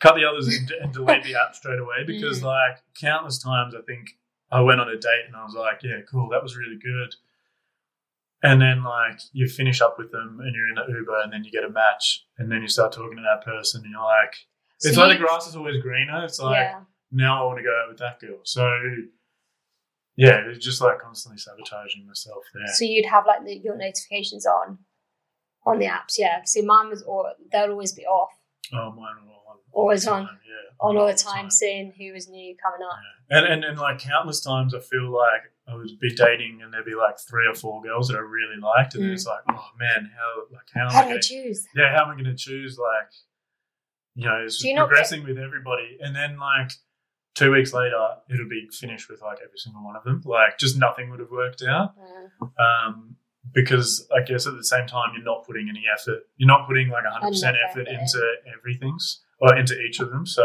Cut 0.00 0.14
the 0.16 0.24
others 0.24 0.48
and, 0.48 0.70
and 0.82 0.92
delete 0.92 1.22
the 1.24 1.34
app 1.40 1.54
straight 1.54 1.78
away 1.78 2.04
because 2.06 2.40
Mm. 2.40 2.44
like 2.44 2.78
countless 3.00 3.38
times 3.42 3.74
I 3.74 3.82
think 3.82 4.10
I 4.50 4.60
went 4.62 4.80
on 4.80 4.88
a 4.88 4.96
date 4.96 5.24
and 5.26 5.36
I 5.36 5.44
was 5.44 5.54
like, 5.54 5.82
yeah, 5.82 6.00
cool, 6.10 6.28
that 6.30 6.42
was 6.42 6.56
really 6.56 6.78
good. 6.82 7.14
And 8.42 8.60
then 8.60 8.82
like 8.82 9.20
you 9.32 9.46
finish 9.46 9.80
up 9.82 9.98
with 9.98 10.10
them 10.12 10.40
and 10.42 10.54
you're 10.56 10.68
in 10.68 10.74
the 10.74 10.86
Uber 10.98 11.20
and 11.22 11.32
then 11.32 11.44
you 11.44 11.50
get 11.52 11.62
a 11.64 11.68
match 11.70 12.24
and 12.38 12.50
then 12.50 12.62
you 12.62 12.68
start 12.68 12.92
talking 12.92 13.16
to 13.16 13.22
that 13.22 13.44
person 13.44 13.82
and 13.84 13.90
you're 13.92 14.02
like, 14.02 14.34
it's 14.82 14.94
So 14.94 15.06
like 15.06 15.18
the 15.18 15.24
grass 15.24 15.46
is 15.46 15.54
always 15.56 15.80
greener. 15.82 16.24
It's 16.24 16.40
like 16.40 16.54
yeah. 16.56 16.80
now 17.12 17.42
I 17.42 17.46
want 17.46 17.58
to 17.58 17.62
go 17.64 17.70
out 17.82 17.90
with 17.90 17.98
that 17.98 18.18
girl. 18.18 18.40
So 18.44 18.66
yeah, 20.16 20.40
it's 20.48 20.64
just 20.64 20.80
like 20.80 20.98
constantly 21.00 21.38
sabotaging 21.38 22.06
myself 22.06 22.44
there. 22.54 22.66
So 22.74 22.84
you'd 22.84 23.06
have 23.06 23.26
like 23.26 23.44
the, 23.44 23.56
your 23.58 23.76
notifications 23.76 24.46
on 24.46 24.78
on 25.66 25.78
the 25.78 25.86
apps, 25.86 26.16
yeah. 26.18 26.40
See, 26.46 26.62
mine 26.62 26.88
was 26.88 27.02
or 27.02 27.32
they'll 27.52 27.70
always 27.70 27.92
be 27.92 28.06
off 28.06 28.30
Oh, 28.72 28.90
mine 28.92 29.16
on. 29.20 29.28
Always 29.72 30.06
on. 30.06 30.26
time, 30.26 30.38
Yeah. 30.46 30.54
on 30.80 30.96
all 30.96 31.06
the 31.06 31.14
time, 31.14 31.50
seeing 31.50 31.92
who 31.92 32.12
was 32.12 32.28
new 32.28 32.56
coming 32.56 32.86
up. 32.86 32.98
Yeah. 33.30 33.38
And, 33.38 33.46
and 33.46 33.64
and 33.64 33.78
like 33.78 33.98
countless 33.98 34.40
times, 34.40 34.74
I 34.74 34.80
feel 34.80 35.10
like 35.10 35.42
I 35.68 35.74
would 35.74 35.98
be 36.00 36.14
dating, 36.14 36.60
and 36.62 36.72
there'd 36.72 36.84
be 36.84 36.94
like 36.96 37.18
three 37.18 37.46
or 37.46 37.54
four 37.54 37.80
girls 37.82 38.08
that 38.08 38.16
I 38.16 38.20
really 38.20 38.56
liked, 38.60 38.94
and 38.94 39.04
Mm. 39.04 39.12
it's 39.12 39.26
like, 39.26 39.42
oh 39.48 39.68
man, 39.78 40.10
how 40.16 40.42
like 40.52 40.66
how 40.74 40.86
am 40.86 40.90
How 40.92 40.98
I 40.98 41.02
do 41.02 41.06
I 41.06 41.10
gonna, 41.12 41.22
choose? 41.22 41.66
yeah, 41.76 41.94
how 41.94 42.04
am 42.04 42.10
I 42.10 42.14
going 42.14 42.24
to 42.24 42.34
choose 42.34 42.76
like, 42.78 43.10
you 44.16 44.26
know, 44.26 44.42
it's 44.44 44.60
Do 44.60 44.68
you 44.68 44.74
not 44.74 44.88
progressing 44.88 45.22
with 45.24 45.38
everybody, 45.38 45.98
and 46.00 46.14
then 46.16 46.38
like 46.38 46.72
two 47.36 47.52
weeks 47.52 47.72
later, 47.72 48.16
it'll 48.28 48.48
be 48.48 48.68
finished 48.72 49.08
with 49.08 49.22
like 49.22 49.38
every 49.44 49.56
single 49.58 49.84
one 49.84 49.94
of 49.96 50.02
them, 50.04 50.20
like 50.24 50.58
just 50.58 50.76
nothing 50.76 51.10
would 51.10 51.20
have 51.20 51.30
worked 51.30 51.62
out. 51.62 51.94
Uh, 52.42 52.46
Um, 52.62 53.16
because 53.52 54.06
I 54.14 54.22
guess 54.22 54.46
at 54.46 54.54
the 54.56 54.64
same 54.64 54.86
time, 54.86 55.12
you're 55.14 55.24
not 55.24 55.46
putting 55.46 55.68
any 55.70 55.84
effort. 55.92 56.24
You're 56.36 56.46
not 56.48 56.66
putting 56.66 56.88
like 56.90 57.04
100% 57.04 57.32
effort 57.42 57.56
effort 57.70 57.88
into 57.88 58.20
everything's 58.58 59.22
or 59.40 59.56
into 59.56 59.74
each 59.80 60.00
of 60.00 60.10
them. 60.10 60.26
So, 60.26 60.44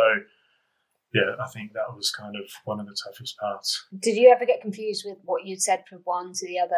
yeah, 1.14 1.36
I 1.42 1.48
think 1.48 1.74
that 1.74 1.96
was 1.96 2.12
kind 2.12 2.36
of 2.36 2.50
one 2.66 2.80
of 2.80 2.88
the 2.88 2.96
toughest 3.06 3.38
parts. 3.38 3.86
did 4.00 4.16
you 4.16 4.30
ever 4.32 4.46
get 4.46 4.62
confused 4.62 5.04
with 5.06 5.18
what 5.24 5.46
you'd 5.46 5.62
said 5.62 5.84
from 5.88 6.00
one 6.04 6.34
to 6.34 6.48
the 6.48 6.60
other? 6.60 6.76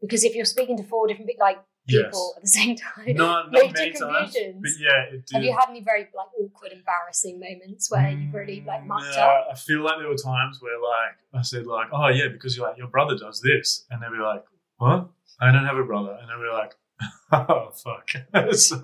Because 0.00 0.24
if 0.24 0.34
you're 0.34 0.44
speaking 0.44 0.76
to 0.78 0.82
four 0.82 1.06
different 1.06 1.30
like 1.38 1.56
people 1.56 1.64
Yes. 2.10 2.32
at 2.36 2.42
the 2.42 2.48
same 2.48 2.76
time, 2.94 3.16
Not, 3.16 3.50
Major 3.50 3.64
not 3.64 3.74
many 3.74 3.92
times, 3.92 4.34
but 4.60 4.70
yeah, 4.78 5.02
it 5.12 5.26
did. 5.26 5.34
have 5.34 5.42
you 5.44 5.52
had 5.52 5.68
any 5.70 5.80
very 5.82 6.02
like 6.14 6.28
awkward, 6.40 6.72
embarrassing 6.72 7.40
moments 7.40 7.90
where 7.90 8.10
you've 8.10 8.32
really 8.34 8.62
like 8.66 8.84
mucked 8.86 9.16
No, 9.16 9.22
up? 9.22 9.48
I 9.52 9.54
feel 9.54 9.80
like 9.82 9.98
there 9.98 10.08
were 10.08 10.14
times 10.16 10.58
where 10.60 10.78
like 10.80 11.16
I 11.34 11.42
said 11.42 11.66
like, 11.66 11.88
oh 11.92 12.08
yeah, 12.08 12.28
because 12.28 12.56
you're 12.56 12.66
like 12.68 12.76
your 12.78 12.88
brother 12.88 13.16
does 13.16 13.40
this, 13.40 13.84
and 13.90 14.02
they'd 14.02 14.10
be 14.10 14.22
like, 14.22 14.44
what? 14.78 15.08
I 15.40 15.50
don't 15.50 15.64
have 15.64 15.76
a 15.76 15.84
brother, 15.84 16.16
and 16.20 16.28
they'd 16.28 16.44
be 16.44 16.52
like, 16.52 16.74
oh 17.32 17.70
fuck. 17.72 18.08
so 18.54 18.82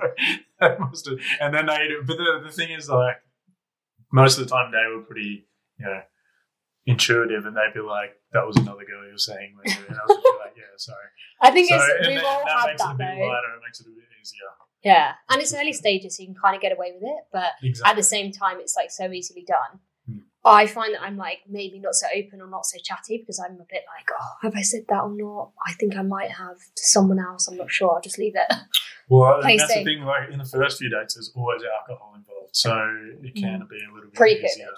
that 0.60 0.80
must 0.80 1.08
have, 1.08 1.18
and 1.40 1.54
then 1.54 1.66
they, 1.66 1.88
but 2.06 2.16
the, 2.16 2.40
the 2.44 2.50
thing 2.52 2.70
is 2.70 2.88
like, 2.88 3.16
most 4.12 4.38
of 4.38 4.44
the 4.44 4.50
time 4.50 4.72
they 4.72 4.84
were 4.94 5.02
pretty, 5.02 5.46
you 5.78 5.86
know, 5.86 6.00
intuitive, 6.86 7.44
and 7.46 7.56
they'd 7.56 7.74
be 7.74 7.80
like, 7.80 8.16
that 8.32 8.46
was 8.46 8.56
another 8.56 8.84
girl 8.84 9.04
you 9.06 9.12
were 9.12 9.18
saying, 9.18 9.54
later. 9.64 9.80
and 9.88 9.96
I 9.96 10.00
was 10.06 10.16
just 10.16 10.38
like, 10.40 10.54
yeah, 10.56 10.64
sorry. 10.76 11.06
I 11.42 11.50
think 11.50 11.68
So, 11.68 11.76
it's 11.76 12.08
we've 12.08 12.22
all 12.24 12.42
that 12.44 12.58
had 12.60 12.66
makes 12.68 12.80
it 12.80 12.84
a 12.84 12.88
that 12.88 12.98
bit 12.98 13.04
though. 13.18 13.26
lighter. 13.28 13.52
It 13.56 13.62
makes 13.66 13.80
it 13.80 13.86
a 13.86 13.90
bit 13.90 14.04
easier. 14.20 14.48
Yeah, 14.84 15.12
and 15.28 15.40
it's 15.42 15.52
early 15.54 15.72
stages, 15.72 16.16
so 16.16 16.22
you 16.22 16.28
can 16.28 16.36
kind 16.42 16.54
of 16.54 16.62
get 16.62 16.72
away 16.72 16.92
with 16.94 17.02
it, 17.02 17.24
but 17.32 17.52
Exactly. 17.62 17.90
at 17.90 17.96
the 17.96 18.02
same 18.02 18.32
time, 18.32 18.58
it's 18.60 18.76
like 18.76 18.90
so 18.90 19.10
easily 19.10 19.44
done. 19.46 19.80
I 20.44 20.66
find 20.66 20.94
that 20.94 21.02
I'm 21.02 21.16
like 21.16 21.40
maybe 21.48 21.78
not 21.78 21.94
so 21.94 22.06
open 22.16 22.40
or 22.40 22.46
not 22.48 22.64
so 22.64 22.78
chatty 22.82 23.18
because 23.18 23.38
I'm 23.44 23.54
a 23.56 23.64
bit 23.68 23.82
like, 23.96 24.08
oh, 24.18 24.32
have 24.42 24.54
I 24.56 24.62
said 24.62 24.84
that 24.88 25.00
or 25.02 25.10
not? 25.10 25.50
I 25.66 25.72
think 25.74 25.96
I 25.96 26.02
might 26.02 26.30
have 26.30 26.56
to 26.58 26.86
someone 26.86 27.18
else. 27.18 27.48
I'm 27.48 27.56
not 27.56 27.70
sure. 27.70 27.94
I'll 27.94 28.00
just 28.00 28.18
leave 28.18 28.34
it. 28.36 28.54
Well, 29.08 29.40
that's 29.42 29.66
safe. 29.68 29.84
the 29.84 29.84
thing. 29.84 30.04
Like 30.04 30.30
in 30.30 30.38
the 30.38 30.44
first 30.44 30.78
few 30.78 30.88
dates, 30.90 31.14
there's 31.14 31.32
always 31.34 31.62
alcohol 31.80 32.14
involved, 32.16 32.54
so 32.54 32.72
it 33.22 33.34
can 33.34 33.66
be 33.68 33.76
a 33.78 33.92
little 33.92 34.10
bit 34.10 34.12
Mm. 34.12 34.14
Pre-COVID. 34.14 34.44
easier. 34.44 34.68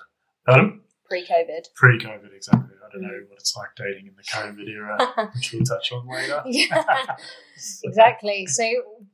Pardon? 0.47 0.81
Pre-COVID. 1.09 1.75
Pre-COVID, 1.75 2.35
exactly. 2.35 2.77
I 2.85 2.93
don't 2.93 3.03
Mm. 3.03 3.07
know 3.09 3.27
what 3.29 3.39
it's 3.41 3.55
like 3.57 3.69
dating 3.77 4.07
in 4.07 4.15
the 4.17 4.23
COVID 4.33 4.69
era, 4.69 5.31
which 5.35 5.53
we'll 5.53 5.63
touch 5.65 5.93
on 5.93 6.09
later. 6.09 6.43
yeah, 6.47 7.17
exactly. 7.85 8.47
So, 8.47 8.65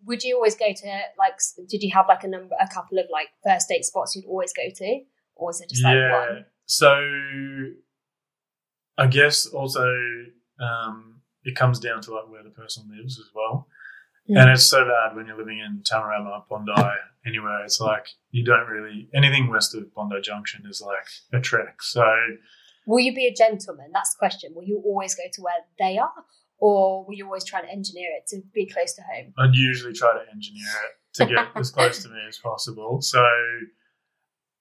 would 0.06 0.22
you 0.22 0.36
always 0.36 0.54
go 0.54 0.72
to 0.72 1.00
like? 1.18 1.34
Did 1.68 1.82
you 1.82 1.90
have 1.94 2.06
like 2.08 2.24
a 2.24 2.28
number, 2.28 2.54
a 2.60 2.68
couple 2.72 2.98
of 2.98 3.06
like 3.10 3.28
first 3.44 3.68
date 3.68 3.84
spots 3.84 4.14
you'd 4.14 4.26
always 4.26 4.52
go 4.52 4.62
to, 4.74 5.00
or 5.36 5.48
was 5.48 5.60
it 5.60 5.70
just 5.70 5.84
like 5.84 5.94
yeah. 5.94 6.12
one? 6.12 6.44
So, 6.66 6.98
I 8.98 9.06
guess 9.06 9.46
also 9.46 9.86
um, 10.60 11.20
it 11.44 11.54
comes 11.54 11.78
down 11.78 12.02
to 12.02 12.14
like 12.14 12.28
where 12.28 12.42
the 12.42 12.50
person 12.50 12.90
lives 12.96 13.18
as 13.18 13.26
well. 13.34 13.68
Mm. 14.28 14.42
And 14.42 14.50
it's 14.50 14.64
so 14.64 14.84
bad 14.84 15.14
when 15.14 15.26
you're 15.26 15.38
living 15.38 15.60
in 15.60 15.82
Tamarama, 15.82 16.48
Bondi, 16.48 16.72
anywhere. 17.24 17.62
It's 17.64 17.80
like 17.80 18.08
you 18.30 18.44
don't 18.44 18.66
really 18.66 19.08
anything 19.14 19.48
west 19.48 19.74
of 19.74 19.94
Bondi 19.94 20.20
Junction 20.20 20.64
is 20.68 20.82
like 20.84 21.06
a 21.32 21.40
trek. 21.40 21.82
So 21.82 22.04
Will 22.86 23.00
you 23.00 23.14
be 23.14 23.26
a 23.26 23.34
gentleman? 23.34 23.90
That's 23.92 24.14
the 24.14 24.18
question. 24.18 24.52
Will 24.54 24.64
you 24.64 24.80
always 24.84 25.14
go 25.14 25.24
to 25.32 25.42
where 25.42 25.54
they 25.78 25.98
are, 25.98 26.24
or 26.58 27.04
will 27.04 27.14
you 27.14 27.26
always 27.26 27.44
try 27.44 27.60
to 27.60 27.68
engineer 27.68 28.08
it 28.16 28.28
to 28.28 28.42
be 28.54 28.66
close 28.66 28.94
to 28.94 29.02
home? 29.02 29.34
I'd 29.38 29.54
usually 29.54 29.92
try 29.92 30.12
to 30.12 30.30
engineer 30.32 30.68
it 30.84 31.14
to 31.14 31.26
get 31.26 31.48
as 31.56 31.70
close 31.76 32.02
to 32.04 32.08
me 32.08 32.20
as 32.28 32.38
possible. 32.38 33.02
So 33.02 33.24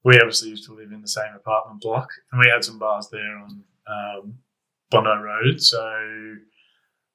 we 0.05 0.19
obviously 0.19 0.49
used 0.49 0.65
to 0.65 0.73
live 0.73 0.91
in 0.91 1.01
the 1.01 1.07
same 1.07 1.33
apartment 1.35 1.81
block, 1.81 2.09
and 2.31 2.39
we 2.39 2.47
had 2.47 2.63
some 2.63 2.77
bars 2.77 3.09
there 3.11 3.37
on 3.37 3.63
um, 3.87 4.35
Bondi 4.91 5.09
Road. 5.09 5.59
So 5.59 6.35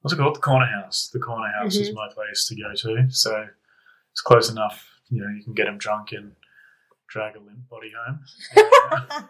what's 0.01 0.13
it 0.13 0.17
called? 0.17 0.35
The 0.35 0.41
Corner 0.41 0.67
House. 0.67 1.09
The 1.13 1.21
Corner 1.21 1.51
House 1.57 1.77
is 1.77 1.95
my 1.95 2.09
place 2.13 2.47
to 2.49 2.57
go 2.57 2.75
to. 2.75 3.07
So 3.11 3.47
it's 4.11 4.21
close 4.21 4.51
enough. 4.51 4.85
You 5.09 5.23
know, 5.23 5.29
you 5.29 5.45
can 5.45 5.55
get 5.55 5.67
them 5.67 5.79
drunk 5.79 6.11
and 6.13 6.33
drag 7.09 7.37
a 7.37 7.39
limp 7.39 7.69
body 7.69 7.93
home. 7.97 8.21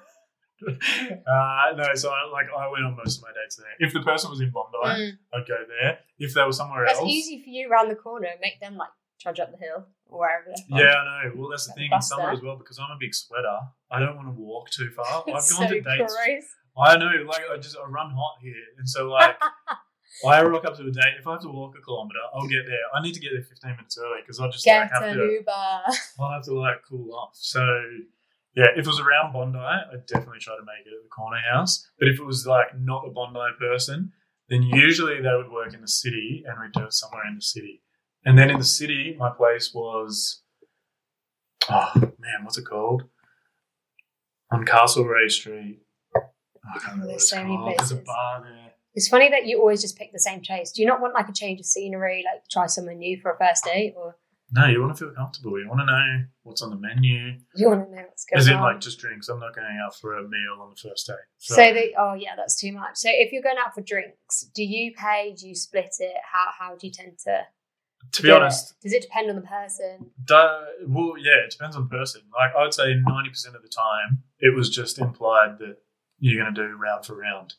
uh, 1.27 1.77
no, 1.77 1.95
so 1.95 2.11
I, 2.11 2.31
like 2.33 2.47
I 2.57 2.69
went 2.71 2.85
on 2.85 2.97
most 2.97 3.19
of 3.19 3.25
my 3.25 3.31
dates 3.43 3.57
there. 3.57 3.67
If 3.79 3.93
the 3.93 4.01
person 4.01 4.31
was 4.31 4.41
in 4.41 4.51
Bondi, 4.51 4.71
Mm. 4.81 5.19
I'd 5.35 5.47
go 5.47 5.57
there. 5.69 5.99
If 6.19 6.33
they 6.33 6.43
were 6.45 6.53
somewhere 6.53 6.85
That's 6.87 6.99
else, 6.99 7.09
easy 7.09 7.43
for 7.43 7.51
you 7.51 7.71
around 7.71 7.91
the 7.91 7.95
corner. 7.95 8.29
Make 8.41 8.59
them 8.61 8.77
like 8.77 8.89
trudge 9.21 9.39
up 9.39 9.51
the 9.53 9.59
hill 9.59 9.87
or 10.11 10.21
wherever. 10.21 10.53
Yeah, 10.69 10.95
I 10.95 11.25
know. 11.25 11.33
Well, 11.37 11.51
that's 11.51 11.67
the 11.67 11.73
thing 11.75 11.91
in 11.93 12.03
summer 12.03 12.31
as 12.31 12.41
well 12.43 12.57
because 12.57 12.79
I'm 12.79 12.91
a 12.91 12.99
big 12.99 13.15
sweater. 13.15 13.59
I 13.91 13.99
don't 14.01 14.17
want 14.17 14.29
to 14.29 14.41
walk 14.41 14.71
too 14.71 14.91
far. 14.91 15.07
I've 15.27 15.49
gone 15.49 15.69
to 15.69 15.81
dates. 15.81 16.15
gross. 16.15 16.45
I 16.79 16.97
know, 16.97 17.11
like 17.27 17.43
I 17.53 17.57
just 17.57 17.77
I 17.77 17.89
run 17.89 18.11
hot 18.11 18.37
here, 18.41 18.55
and 18.79 18.89
so 18.89 19.09
like 19.09 19.37
I 20.27 20.43
rock 20.43 20.65
up 20.65 20.77
to 20.77 20.83
a 20.83 20.91
date. 20.91 21.15
If 21.19 21.27
I 21.27 21.33
have 21.33 21.43
to 21.43 21.49
walk 21.49 21.75
a 21.79 21.83
kilometer, 21.83 22.19
I'll 22.35 22.49
get 22.49 22.67
there. 22.67 22.79
I 22.95 23.03
need 23.03 23.15
to 23.15 23.21
get 23.21 23.31
there 23.33 23.43
15 23.43 23.71
minutes 23.71 23.99
early 23.99 24.21
because 24.23 24.41
I 24.41 24.49
just 24.49 24.65
Get 24.65 24.81
like, 24.81 24.91
have 24.91 25.15
to. 25.15 25.25
Uber. 25.25 25.51
I'll 26.21 26.33
have 26.33 26.45
to 26.45 26.55
like 26.55 26.83
cool 26.89 27.15
off. 27.15 27.31
So 27.35 27.61
yeah, 28.55 28.67
if 28.77 28.81
it 28.81 28.87
was 28.87 29.01
around 29.01 29.33
Bondi, 29.33 29.59
I'd 29.59 30.07
definitely 30.07 30.41
try 30.41 30.57
to 30.57 30.63
make 30.63 30.87
it 30.87 30.93
at 30.97 31.03
the 31.03 31.09
corner 31.09 31.39
house. 31.53 31.87
But 31.99 32.09
if 32.09 32.19
it 32.19 32.25
was 32.25 32.47
like 32.47 32.69
not 32.79 33.07
a 33.07 33.11
Bondi 33.11 33.41
person, 33.59 34.13
then 34.49 34.63
usually 34.63 35.21
they 35.23 35.35
would 35.35 35.51
work 35.51 35.73
in 35.75 35.81
the 35.81 35.89
city 35.89 36.45
and 36.47 36.61
we'd 36.61 36.73
do 36.73 36.85
it 36.85 36.93
somewhere 36.93 37.23
in 37.29 37.37
the 37.37 37.43
city. 37.43 37.83
And 38.25 38.39
then 38.39 38.51
in 38.51 38.59
the 38.59 38.65
city, 38.65 39.17
my 39.19 39.31
place 39.31 39.73
was 39.75 40.43
oh 41.71 41.91
man, 41.95 42.45
what's 42.45 42.59
it 42.59 42.65
called? 42.67 43.05
on 44.53 44.65
Castlereagh 44.65 45.31
Street. 45.31 45.81
Oh, 46.17 46.21
I 46.75 46.79
can't 46.79 46.85
remember 46.93 47.07
there's 47.09 47.23
it's 47.23 47.31
so 47.31 47.37
many 47.43 47.57
called. 47.57 47.75
There's 47.79 47.93
a 47.93 47.95
places. 47.97 48.07
bar 48.07 48.43
there. 48.43 48.73
It's 48.95 49.09
funny 49.09 49.31
that 49.31 49.47
you 49.47 49.61
always 49.61 49.81
just 49.81 49.97
pick 49.97 50.13
the 50.13 50.19
same 50.19 50.41
place. 50.41 50.73
Do 50.73 50.83
you 50.83 50.89
not 50.89 51.01
want 51.01 51.15
like 51.15 51.29
a 51.29 51.33
change 51.33 51.61
of 51.61 51.67
scenery, 51.67 52.25
like 52.27 52.43
try 52.51 52.67
somewhere 52.67 52.95
new 52.97 53.19
for 53.21 53.31
a 53.31 53.39
first 53.39 53.63
date, 53.65 53.95
or 53.97 54.17
No, 54.51 54.67
you 54.67 54.81
want 54.81 54.97
to 54.97 55.05
feel 55.05 55.15
comfortable. 55.15 55.61
You 55.61 55.69
want 55.69 55.81
to 55.83 55.87
know 55.87 56.25
what's 56.43 56.63
on 56.63 56.71
the 56.71 56.77
menu. 56.77 57.39
you 57.55 57.69
want 57.69 57.89
to 57.89 57.95
know 57.95 58.03
what's 58.03 58.25
going 58.25 58.41
As 58.41 58.49
in, 58.49 58.55
on? 58.55 58.63
like, 58.63 58.81
just 58.81 58.99
drinks. 58.99 59.29
I'm 59.29 59.39
not 59.39 59.55
going 59.55 59.79
out 59.87 59.95
for 59.95 60.19
a 60.19 60.23
meal 60.25 60.59
on 60.61 60.71
the 60.71 60.77
first 60.89 61.07
date. 61.07 61.15
so, 61.39 61.55
they, 61.55 61.95
oh 61.97 62.15
yeah, 62.15 62.35
that's 62.37 62.61
too 62.61 62.73
much. 62.73 62.97
So 62.97 63.09
if 63.13 63.31
you're 63.31 63.43
going 63.43 63.59
out 63.65 63.73
for 63.73 63.83
drinks, 63.83 64.51
do 64.53 64.65
you 64.65 64.93
pay? 64.97 65.37
Do 65.39 65.47
you 65.47 65.55
split 65.55 65.95
it? 66.01 66.17
How 66.33 66.47
how 66.59 66.75
do 66.75 66.89
you 66.89 66.93
tend 66.93 67.19
to? 67.27 67.43
To 68.13 68.23
be 68.23 68.29
do 68.29 68.35
it? 68.35 68.43
honest, 68.43 68.75
does 68.81 68.93
it 68.93 69.03
depend 69.03 69.31
on 69.31 69.37
the 69.37 69.43
person? 69.43 70.11
Da- 70.25 70.65
well, 70.87 71.15
yeah, 71.19 71.45
it 71.45 71.51
depends 71.51 71.77
on 71.77 71.83
the 71.85 71.89
person. 71.89 72.23
Like 72.37 72.53
I 72.57 72.63
would 72.63 72.75
say, 72.75 72.95
ninety 73.07 73.31
percent 73.31 73.57
of 73.57 73.63
the 73.63 73.69
time, 73.69 74.23
it 74.39 74.55
was 74.55 74.69
just 74.71 74.99
implied 74.99 75.59
that 75.59 75.77
you're 76.19 76.43
going 76.43 76.55
to 76.55 76.61
do 76.69 76.77
round 76.77 77.05
for 77.07 77.17
round. 77.17 77.55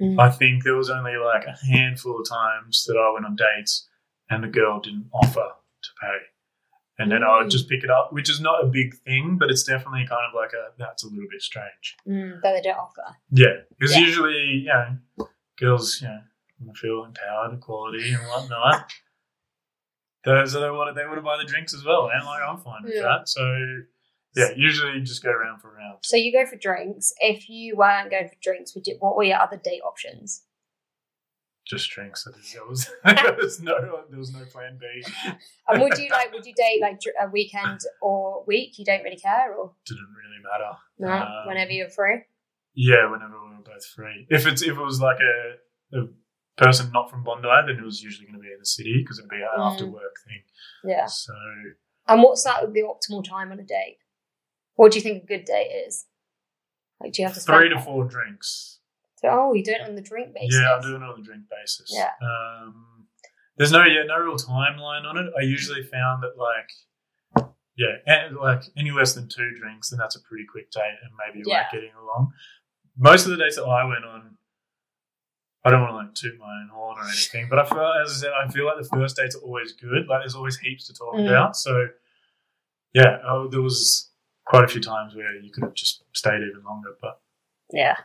Mm. 0.00 0.18
I 0.20 0.30
think 0.30 0.62
there 0.64 0.76
was 0.76 0.90
only 0.90 1.16
like 1.16 1.44
a 1.46 1.56
handful 1.66 2.20
of 2.20 2.28
times 2.28 2.84
that 2.86 2.96
I 2.96 3.10
went 3.12 3.26
on 3.26 3.36
dates 3.36 3.88
and 4.30 4.42
the 4.44 4.48
girl 4.48 4.80
didn't 4.80 5.08
offer 5.12 5.48
to 5.82 5.90
pay, 6.00 6.18
and 6.98 7.10
then 7.10 7.22
I 7.24 7.38
would 7.38 7.48
Mm. 7.48 7.50
just 7.50 7.68
pick 7.68 7.82
it 7.84 7.90
up, 7.90 8.12
which 8.12 8.30
is 8.30 8.40
not 8.40 8.62
a 8.62 8.66
big 8.68 8.94
thing, 8.98 9.36
but 9.38 9.50
it's 9.50 9.64
definitely 9.64 10.06
kind 10.06 10.22
of 10.28 10.34
like 10.34 10.52
a 10.52 10.72
that's 10.78 11.02
a 11.04 11.08
little 11.08 11.28
bit 11.30 11.42
strange. 11.42 11.96
Mm, 12.06 12.40
that 12.42 12.52
they 12.52 12.62
don't 12.62 12.78
offer. 12.78 13.16
Yeah, 13.30 13.56
because 13.70 13.94
Yeah. 13.96 14.02
usually, 14.06 14.38
you 14.38 14.66
know, 14.66 15.28
girls, 15.58 16.00
you 16.00 16.08
know, 16.08 16.72
feel 16.74 17.04
empowered, 17.04 17.54
equality, 17.58 18.12
and 18.12 18.22
whatnot. 18.28 18.90
Those 20.24 20.54
are 20.56 20.60
they 20.60 20.70
want 20.70 20.94
they 20.96 21.04
want 21.04 21.16
to 21.18 21.22
buy 21.22 21.36
the 21.38 21.44
drinks 21.44 21.74
as 21.74 21.84
well, 21.84 22.10
and 22.12 22.24
like 22.24 22.42
I'm 22.42 22.58
fine 22.58 22.82
with 22.84 22.94
Yeah. 22.96 23.02
that. 23.02 23.28
So 23.28 23.42
yeah, 24.36 24.48
usually 24.56 24.92
you 24.94 25.00
just 25.02 25.22
go 25.22 25.32
round 25.32 25.60
for 25.62 25.72
round. 25.74 25.98
So 26.02 26.16
you 26.16 26.32
go 26.32 26.44
for 26.48 26.56
drinks. 26.56 27.12
If 27.20 27.48
you 27.48 27.76
weren't 27.76 28.10
going 28.10 28.28
for 28.28 28.34
drinks, 28.42 28.74
would 28.74 28.86
you, 28.86 28.96
what 29.00 29.16
were 29.16 29.24
your 29.24 29.38
other 29.40 29.56
date 29.56 29.80
options? 29.86 30.44
Just 31.66 31.90
drinks. 31.90 32.24
There 32.54 32.64
was 32.66 32.88
there 33.04 33.36
was 33.38 33.60
no 33.60 33.74
there 34.10 34.18
was 34.18 34.32
no 34.32 34.44
plan 34.46 34.78
B. 34.80 34.86
And 35.68 35.82
would 35.82 35.98
you 35.98 36.08
like? 36.10 36.32
Would 36.32 36.46
you 36.46 36.54
date 36.54 36.80
like 36.80 36.98
a 37.22 37.28
weekend 37.30 37.80
or 38.00 38.42
week? 38.46 38.78
You 38.78 38.84
don't 38.84 39.02
really 39.02 39.18
care, 39.18 39.54
or 39.54 39.72
Didn't 39.86 40.08
really 40.16 40.42
matter. 40.42 40.76
no? 40.98 41.26
Um, 41.26 41.46
whenever 41.46 41.70
you're 41.72 41.90
free. 41.90 42.22
Yeah, 42.74 43.10
whenever 43.10 43.34
we 43.42 43.56
were 43.56 43.62
both 43.62 43.84
free. 43.94 44.26
If 44.30 44.46
it's 44.46 44.62
if 44.62 44.70
it 44.78 44.82
was 44.82 45.00
like 45.00 45.18
a, 45.20 45.98
a 45.98 46.06
person 46.58 46.90
not 46.92 47.10
from 47.10 47.22
Bondi, 47.24 47.48
then 47.66 47.78
it 47.78 47.84
was 47.84 48.02
usually 48.02 48.26
going 48.26 48.38
to 48.38 48.42
be 48.42 48.52
in 48.52 48.58
the 48.58 48.66
city 48.66 48.98
because 49.02 49.18
it'd 49.18 49.30
be 49.30 49.36
an 49.36 49.48
Mm. 49.58 49.72
after 49.72 49.86
work 49.86 50.16
thing. 50.26 50.42
Yeah. 50.84 51.06
So 51.06 51.32
And 52.06 52.22
what's 52.22 52.44
that 52.44 52.72
the 52.72 52.82
optimal 52.82 53.24
time 53.24 53.52
on 53.52 53.58
a 53.60 53.64
date? 53.64 53.98
What 54.74 54.92
do 54.92 54.98
you 54.98 55.02
think 55.02 55.22
a 55.22 55.26
good 55.26 55.44
date 55.44 55.70
is? 55.86 56.06
Like, 57.00 57.12
do 57.12 57.22
you 57.22 57.28
have 57.28 57.34
to 57.36 57.40
three 57.40 57.68
to 57.68 57.80
four 57.80 58.04
drinks. 58.04 58.80
So, 59.16 59.28
oh, 59.30 59.52
you 59.52 59.64
do 59.64 59.72
it 59.72 59.80
on 59.80 59.94
the 59.96 60.00
drink 60.00 60.34
basis. 60.34 60.60
Yeah, 60.60 60.74
I'm 60.74 60.80
doing 60.82 61.02
it 61.02 61.04
on 61.04 61.16
the 61.20 61.24
drink 61.24 61.44
basis. 61.50 61.90
Yeah. 61.92 62.10
Um, 62.22 63.06
there's 63.56 63.72
no 63.72 63.84
yeah 63.84 64.04
no 64.04 64.16
real 64.18 64.36
timeline 64.36 65.04
on 65.04 65.18
it. 65.18 65.32
I 65.38 65.42
usually 65.42 65.82
found 65.82 66.22
that 66.22 66.36
like 66.38 67.48
yeah, 67.76 67.94
and 68.06 68.36
like 68.36 68.62
any 68.76 68.90
less 68.90 69.14
than 69.14 69.28
two 69.28 69.52
drinks, 69.56 69.90
then 69.90 69.98
that's 69.98 70.16
a 70.16 70.22
pretty 70.22 70.44
quick 70.50 70.70
date, 70.70 70.82
and 71.02 71.12
maybe 71.18 71.40
you're 71.44 71.56
like 71.56 71.70
getting 71.72 71.90
along. 72.00 72.32
Most 72.96 73.24
of 73.24 73.30
the 73.30 73.36
dates 73.36 73.56
that 73.56 73.64
I 73.64 73.84
went 73.84 74.04
on, 74.04 74.36
I 75.64 75.70
don't 75.70 75.80
want 75.82 75.92
to 75.92 75.96
like 75.96 76.14
toot 76.14 76.38
my 76.38 76.46
own 76.62 76.68
horn 76.72 76.98
or 76.98 77.04
anything, 77.04 77.48
but 77.50 77.58
I 77.58 77.64
feel 77.68 77.92
as 78.04 78.10
I 78.10 78.14
said, 78.26 78.30
I 78.32 78.48
feel 78.48 78.64
like 78.64 78.76
the 78.80 78.88
first 78.88 79.16
dates 79.16 79.34
are 79.36 79.40
always 79.40 79.72
good. 79.72 80.06
Like 80.08 80.22
there's 80.22 80.34
always 80.36 80.56
heaps 80.58 80.86
to 80.86 80.94
talk 80.94 81.14
Mm. 81.16 81.28
about. 81.28 81.56
So 81.56 81.88
yeah, 82.94 83.18
oh, 83.26 83.48
there 83.48 83.60
was 83.62 84.10
quite 84.46 84.64
a 84.64 84.68
few 84.68 84.80
times 84.80 85.14
where 85.14 85.34
you 85.36 85.50
could 85.50 85.64
have 85.64 85.74
just 85.74 86.04
stayed 86.14 86.40
even 86.48 86.62
longer, 86.64 86.90
but 87.02 87.20
Yeah. 87.70 87.96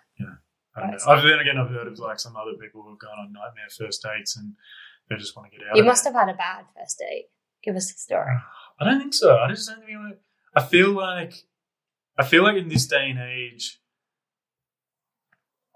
I 0.76 0.80
don't 0.82 0.92
know. 0.92 0.98
I've 1.08 1.22
then 1.24 1.40
again, 1.40 1.58
I've 1.58 1.70
heard 1.70 1.88
of 1.88 2.00
like 2.00 2.20
some 2.20 2.36
other 2.36 2.54
people 2.60 2.82
who've 2.82 2.98
gone 3.00 3.20
on 3.20 3.32
nightmare 3.32 3.70
first 3.78 4.02
dates 4.02 4.36
and 4.36 4.56
they 5.10 5.16
just 5.18 5.36
want 5.38 5.52
to 5.52 5.58
get 5.58 5.68
out. 5.68 5.76
You 5.78 5.84
must 5.84 6.04
it. 6.06 6.10
have 6.10 6.16
had 6.28 6.34
a 6.34 6.38
bad 6.38 6.66
first 6.76 6.98
date. 6.98 7.28
Give 7.64 7.76
us 7.76 7.92
a 7.94 7.98
story. 7.98 8.36
I 8.80 8.84
don't 8.86 9.00
think 9.00 9.14
so. 9.14 9.38
I 9.38 9.48
just 9.50 9.70
don't 9.70 9.86
think. 9.86 9.98
want- 10.00 10.18
I 10.56 10.62
feel 10.64 10.92
like, 10.92 11.34
I 12.18 12.24
feel 12.26 12.42
like 12.44 12.58
in 12.58 12.68
this 12.68 12.88
day 12.88 13.10
and 13.12 13.20
age, 13.20 13.80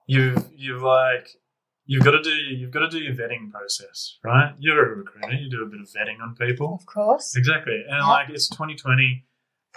you've 0.05 0.47
you've 0.55 0.81
like 0.81 1.29
you've 1.87 2.03
got 2.03 2.11
to 2.11 2.21
do 2.21 2.29
you've 2.31 2.71
got 2.71 2.81
to 2.81 2.89
do 2.89 2.99
your 2.99 3.15
vetting 3.15 3.49
process, 3.49 4.19
right? 4.23 4.53
You're 4.59 4.93
a 4.93 4.95
recruiter. 4.97 5.33
You 5.33 5.49
do 5.49 5.63
a 5.63 5.65
bit 5.65 5.79
of 5.81 5.87
vetting 5.87 6.21
on 6.21 6.35
people. 6.35 6.75
Of 6.75 6.85
course. 6.85 7.35
Exactly. 7.35 7.83
And 7.87 7.97
Yeah. 7.99 8.07
like 8.07 8.29
it's 8.29 8.47
2020. 8.49 9.25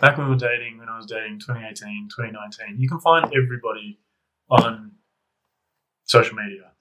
Back 0.00 0.16
when 0.18 0.26
we 0.28 0.32
were 0.34 0.38
dating, 0.38 0.78
when 0.78 0.88
I 0.88 0.96
was 0.96 1.06
dating 1.06 1.40
2018, 1.40 2.08
2019, 2.14 2.80
you 2.80 2.88
can 2.88 3.00
find 3.00 3.26
everybody 3.34 4.00
on 4.50 4.92
social 6.04 6.36
media. 6.36 6.72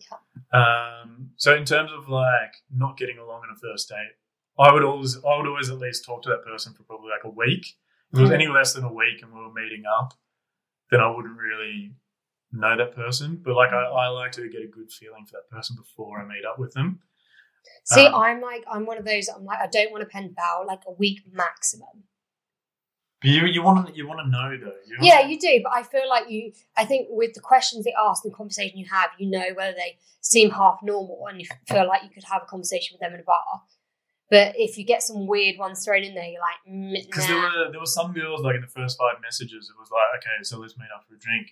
Um, 0.53 1.31
so 1.35 1.55
in 1.55 1.65
terms 1.65 1.91
of 1.91 2.09
like 2.09 2.53
not 2.73 2.97
getting 2.97 3.17
along 3.17 3.41
on 3.43 3.49
a 3.55 3.59
first 3.59 3.89
date, 3.89 4.13
I 4.57 4.73
would 4.73 4.83
always 4.83 5.17
I 5.23 5.37
would 5.37 5.47
always 5.47 5.69
at 5.69 5.77
least 5.77 6.05
talk 6.05 6.21
to 6.23 6.29
that 6.29 6.43
person 6.43 6.73
for 6.73 6.83
probably 6.83 7.09
like 7.09 7.23
a 7.25 7.29
week. 7.29 7.65
If 8.11 8.19
it 8.19 8.21
was 8.21 8.31
Mm. 8.31 8.35
any 8.35 8.47
less 8.47 8.73
than 8.73 8.83
a 8.83 8.91
week 8.93 9.21
and 9.21 9.31
we 9.33 9.39
were 9.39 9.53
meeting 9.53 9.83
up, 9.99 10.13
then 10.89 10.99
I 11.01 11.09
wouldn't 11.15 11.37
really 11.37 11.93
know 12.51 12.75
that 12.77 12.95
person. 12.95 13.41
But 13.43 13.55
like 13.55 13.71
I, 13.71 13.83
I 13.83 14.07
like 14.07 14.31
to 14.33 14.49
get 14.49 14.61
a 14.61 14.67
good 14.67 14.91
feeling 14.91 15.25
for 15.25 15.33
that 15.33 15.49
person 15.55 15.75
before 15.75 16.19
I 16.21 16.25
meet 16.25 16.45
up 16.49 16.59
with 16.59 16.73
them. 16.73 16.99
See, 17.85 18.05
Um, 18.05 18.15
I'm 18.15 18.41
like, 18.41 18.63
I'm 18.71 18.85
one 18.85 18.97
of 18.97 19.05
those. 19.05 19.27
I'm 19.29 19.45
like, 19.45 19.59
I 19.59 19.67
don't 19.67 19.91
want 19.91 20.01
to 20.01 20.07
pen 20.07 20.33
pal 20.37 20.65
like 20.67 20.81
a 20.87 20.91
week 20.93 21.19
maximum. 21.31 22.03
But 23.21 23.31
you 23.31 23.45
you 23.47 23.61
want 23.61 23.87
to 23.87 23.93
you 23.93 24.07
want 24.07 24.21
to 24.23 24.29
know 24.29 24.49
though. 24.57 24.77
You 24.87 24.97
Yeah, 25.01 25.17
wanna- 25.19 25.29
you 25.31 25.39
do, 25.39 25.59
but 25.63 25.73
I 25.73 25.83
feel 25.83 26.07
like 26.07 26.29
you. 26.29 26.53
I 26.77 26.85
think 26.85 27.07
with 27.09 27.33
the 27.33 27.41
questions 27.41 27.83
they 27.83 27.93
ask 27.99 28.23
and 28.23 28.31
the 28.31 28.37
conversation 28.37 28.77
you 28.77 28.87
have, 28.91 29.09
you 29.17 29.29
know 29.29 29.43
whether 29.55 29.73
they 29.75 29.97
seem 30.21 30.51
half 30.51 30.79
normal, 30.83 31.25
and 31.29 31.39
you 31.41 31.47
feel 31.67 31.85
like 31.87 32.03
you 32.03 32.09
could 32.09 32.23
have 32.31 32.43
a 32.43 32.45
conversation 32.45 32.93
with 32.95 33.01
them 33.01 33.13
in 33.13 33.19
a 33.19 33.23
bar. 33.23 33.61
But 34.31 34.53
if 34.57 34.77
you 34.77 34.85
get 34.85 35.01
some 35.03 35.25
weird 35.27 35.57
ones 35.57 35.83
thrown 35.83 36.03
in 36.03 36.13
there, 36.13 36.25
you're 36.29 36.39
like, 36.39 36.61
mm, 36.71 36.93
Because 37.07 37.27
there 37.27 37.35
were 37.35 37.71
there 37.71 37.79
were 37.79 37.85
some 37.85 38.13
girls 38.13 38.41
like 38.41 38.55
in 38.55 38.61
the 38.61 38.67
first 38.67 38.97
five 38.97 39.19
messages, 39.21 39.69
it 39.69 39.77
was 39.77 39.89
like, 39.91 40.05
okay, 40.23 40.43
so 40.43 40.59
let's 40.59 40.77
meet 40.77 40.87
up 40.95 41.03
for 41.05 41.15
a 41.15 41.19
drink, 41.19 41.47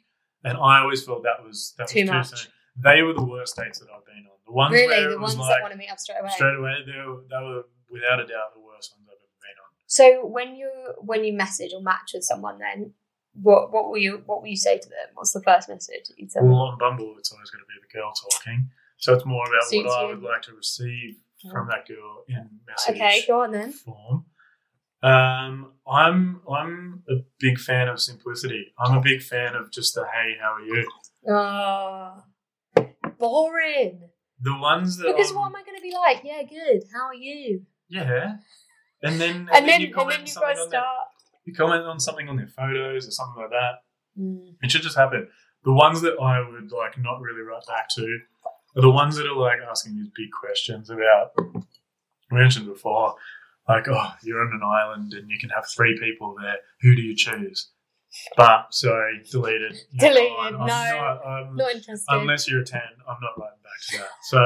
and 0.50 0.58
I 0.58 0.80
always 0.80 1.04
felt 1.04 1.24
that 1.24 1.44
was 1.44 1.74
that 1.78 1.88
Too 1.88 2.02
was 2.02 2.10
much. 2.10 2.30
soon. 2.30 2.52
They 2.80 3.02
were 3.02 3.14
the 3.14 3.24
worst 3.24 3.56
dates 3.56 3.80
that 3.80 3.88
I've 3.90 4.06
been 4.06 4.26
on. 4.30 4.38
The 4.46 4.52
ones 4.52 4.74
really 4.74 4.88
where 4.88 5.10
the 5.10 5.14
it 5.14 5.20
was 5.20 5.36
ones 5.36 5.50
like 5.50 5.58
that 5.58 5.62
want 5.62 5.74
to 5.74 5.78
meet 5.78 5.90
up 5.90 6.00
straight 6.00 6.20
away. 6.22 6.30
straight 6.30 6.56
away, 6.56 6.76
they 6.86 6.98
were, 7.06 7.24
they 7.30 7.42
were 7.42 7.64
without 7.90 8.20
a 8.20 8.28
doubt 8.28 8.54
the 8.54 8.62
worst 8.62 8.94
ones 8.94 9.08
I've 9.10 9.18
ever 9.18 9.38
been 9.42 9.58
on. 9.58 9.70
So 9.88 10.26
when 10.26 10.56
you 10.56 10.70
when 11.00 11.24
you 11.24 11.34
message 11.34 11.72
or 11.74 11.82
match 11.82 12.12
with 12.14 12.24
someone, 12.24 12.60
then 12.60 12.94
what 13.34 13.72
what 13.72 13.90
will 13.90 13.98
you 13.98 14.24
what 14.26 14.42
will 14.42 14.50
you 14.50 14.58
say 14.58 14.78
to 14.78 14.90
them? 14.90 15.08
What's 15.16 15.34
the 15.34 15.42
first 15.42 15.70
message 15.70 16.08
that 16.08 16.18
you 16.18 16.30
send? 16.30 16.50
Well, 16.50 16.60
on 16.60 16.78
Bumble, 16.78 17.16
it's 17.18 17.32
always 17.32 17.50
going 17.50 17.64
to 17.64 17.68
be 17.68 17.80
the 17.82 17.94
girl 17.98 18.14
talking, 18.14 18.70
so 18.98 19.14
it's 19.14 19.26
more 19.26 19.46
about 19.48 19.64
Suits 19.64 19.86
what 19.86 20.06
I 20.06 20.06
would 20.06 20.22
like 20.22 20.42
to 20.44 20.54
receive 20.54 21.18
from 21.52 21.68
mm. 21.68 21.72
that 21.72 21.88
girl 21.88 22.24
in 22.28 22.50
message 22.68 22.96
Okay, 22.96 23.24
go 23.28 23.42
on 23.42 23.52
then. 23.52 23.72
form. 23.72 24.26
Um, 25.04 25.72
I'm 25.88 26.42
I'm 26.52 27.04
a 27.10 27.16
big 27.40 27.60
fan 27.60 27.88
of 27.88 28.02
simplicity. 28.02 28.74
I'm 28.80 28.98
a 28.98 29.02
big 29.02 29.22
fan 29.22 29.56
of 29.56 29.72
just 29.72 29.94
the 29.96 30.06
hey, 30.06 30.36
how 30.42 30.54
are 30.56 30.62
you? 30.62 30.88
Oh, 31.30 32.24
boring. 33.20 34.10
The 34.42 34.58
ones 34.58 34.98
that 34.98 35.08
Because 35.16 35.32
I'm- 35.32 35.40
what 35.40 35.48
am 35.48 35.56
I 35.56 35.64
going 35.64 35.78
to 35.78 35.82
be 35.82 35.94
like? 35.94 36.22
Yeah, 36.24 36.44
good. 36.44 36.84
How 36.94 37.08
are 37.08 37.14
you? 37.14 37.64
Yeah. 37.90 38.36
And 39.04 39.20
then 39.20 39.36
and, 39.36 39.50
And 39.52 39.68
then 39.68 39.82
you 39.82 39.88
and 39.88 39.96
comment 39.96 40.18
then 40.18 40.26
you've 40.26 40.30
something 40.34 40.50
got 40.50 40.56
to 40.56 40.62
on 40.64 40.70
their, 40.70 40.82
you 41.46 41.54
comment 41.54 41.84
on 41.84 42.00
something 42.00 42.30
on 42.30 42.36
their 42.38 42.48
photos 42.48 43.08
or 43.08 43.12
something 43.12 43.42
like 43.42 43.52
that. 43.52 43.74
Mm. 44.20 44.56
It 44.62 44.72
should 44.72 44.82
just 44.82 44.98
happen. 44.98 45.28
The 45.64 45.74
ones 45.74 46.02
that 46.02 46.18
I 46.22 46.40
would 46.48 46.72
like 46.72 46.98
not 46.98 47.22
really 47.22 47.42
write 47.42 47.66
back 47.68 47.90
to 47.96 48.20
are 48.76 48.82
the 48.82 48.90
ones 48.92 49.16
that 49.18 49.26
are 49.28 49.36
like 49.36 49.60
asking 49.70 49.96
these 49.96 50.10
big 50.16 50.30
questions 50.32 50.90
about 50.90 51.32
we 51.38 52.38
mentioned 52.38 52.68
before, 52.68 53.16
like, 53.68 53.88
oh, 53.90 54.12
you're 54.24 54.42
on 54.42 54.52
an 54.54 54.62
island 54.64 55.14
and 55.14 55.30
you 55.30 55.38
can 55.40 55.50
have 55.50 55.66
three 55.76 55.98
people 56.00 56.36
there. 56.42 56.56
Who 56.82 56.96
do 56.96 57.02
you 57.02 57.16
choose? 57.16 57.72
But 58.36 58.68
sorry, 58.74 59.22
deleted. 59.30 59.76
Deleted, 60.00 60.32
fine. 60.38 60.54
I'm 60.56 60.60
no. 60.60 60.66
not- 60.68 61.26
I'm- 61.26 61.56
Not 61.56 61.72
interested. 61.72 62.06
unless 62.10 62.50
you're 62.50 62.62
a 62.62 62.66
10, 62.66 62.82
I'm 63.08 63.18
not 63.22 63.38
writing 63.38 63.60
back 63.64 63.80
to 63.90 63.98
that. 63.98 64.10
So 64.24 64.40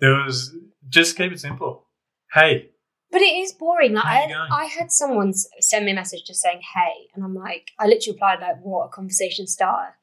there 0.00 0.14
was 0.24 0.54
just 0.88 1.16
keep 1.16 1.32
it 1.32 1.40
simple. 1.40 1.86
Hey, 2.32 2.70
But 3.12 3.22
it 3.22 3.36
is 3.36 3.52
boring. 3.52 3.94
Like 3.94 4.04
I, 4.04 4.26
going? 4.28 4.48
I 4.50 4.64
had 4.66 4.90
someone 4.90 5.32
send 5.60 5.86
me 5.86 5.92
a 5.92 5.94
message 5.94 6.24
just 6.26 6.42
saying 6.42 6.60
"Hey," 6.74 7.06
and 7.14 7.24
I'm 7.24 7.34
like, 7.34 7.70
I 7.78 7.86
literally 7.86 8.14
replied 8.14 8.40
like, 8.40 8.56
"What 8.62 8.86
a 8.86 8.88
conversation 8.88 9.46
starter." 9.46 9.94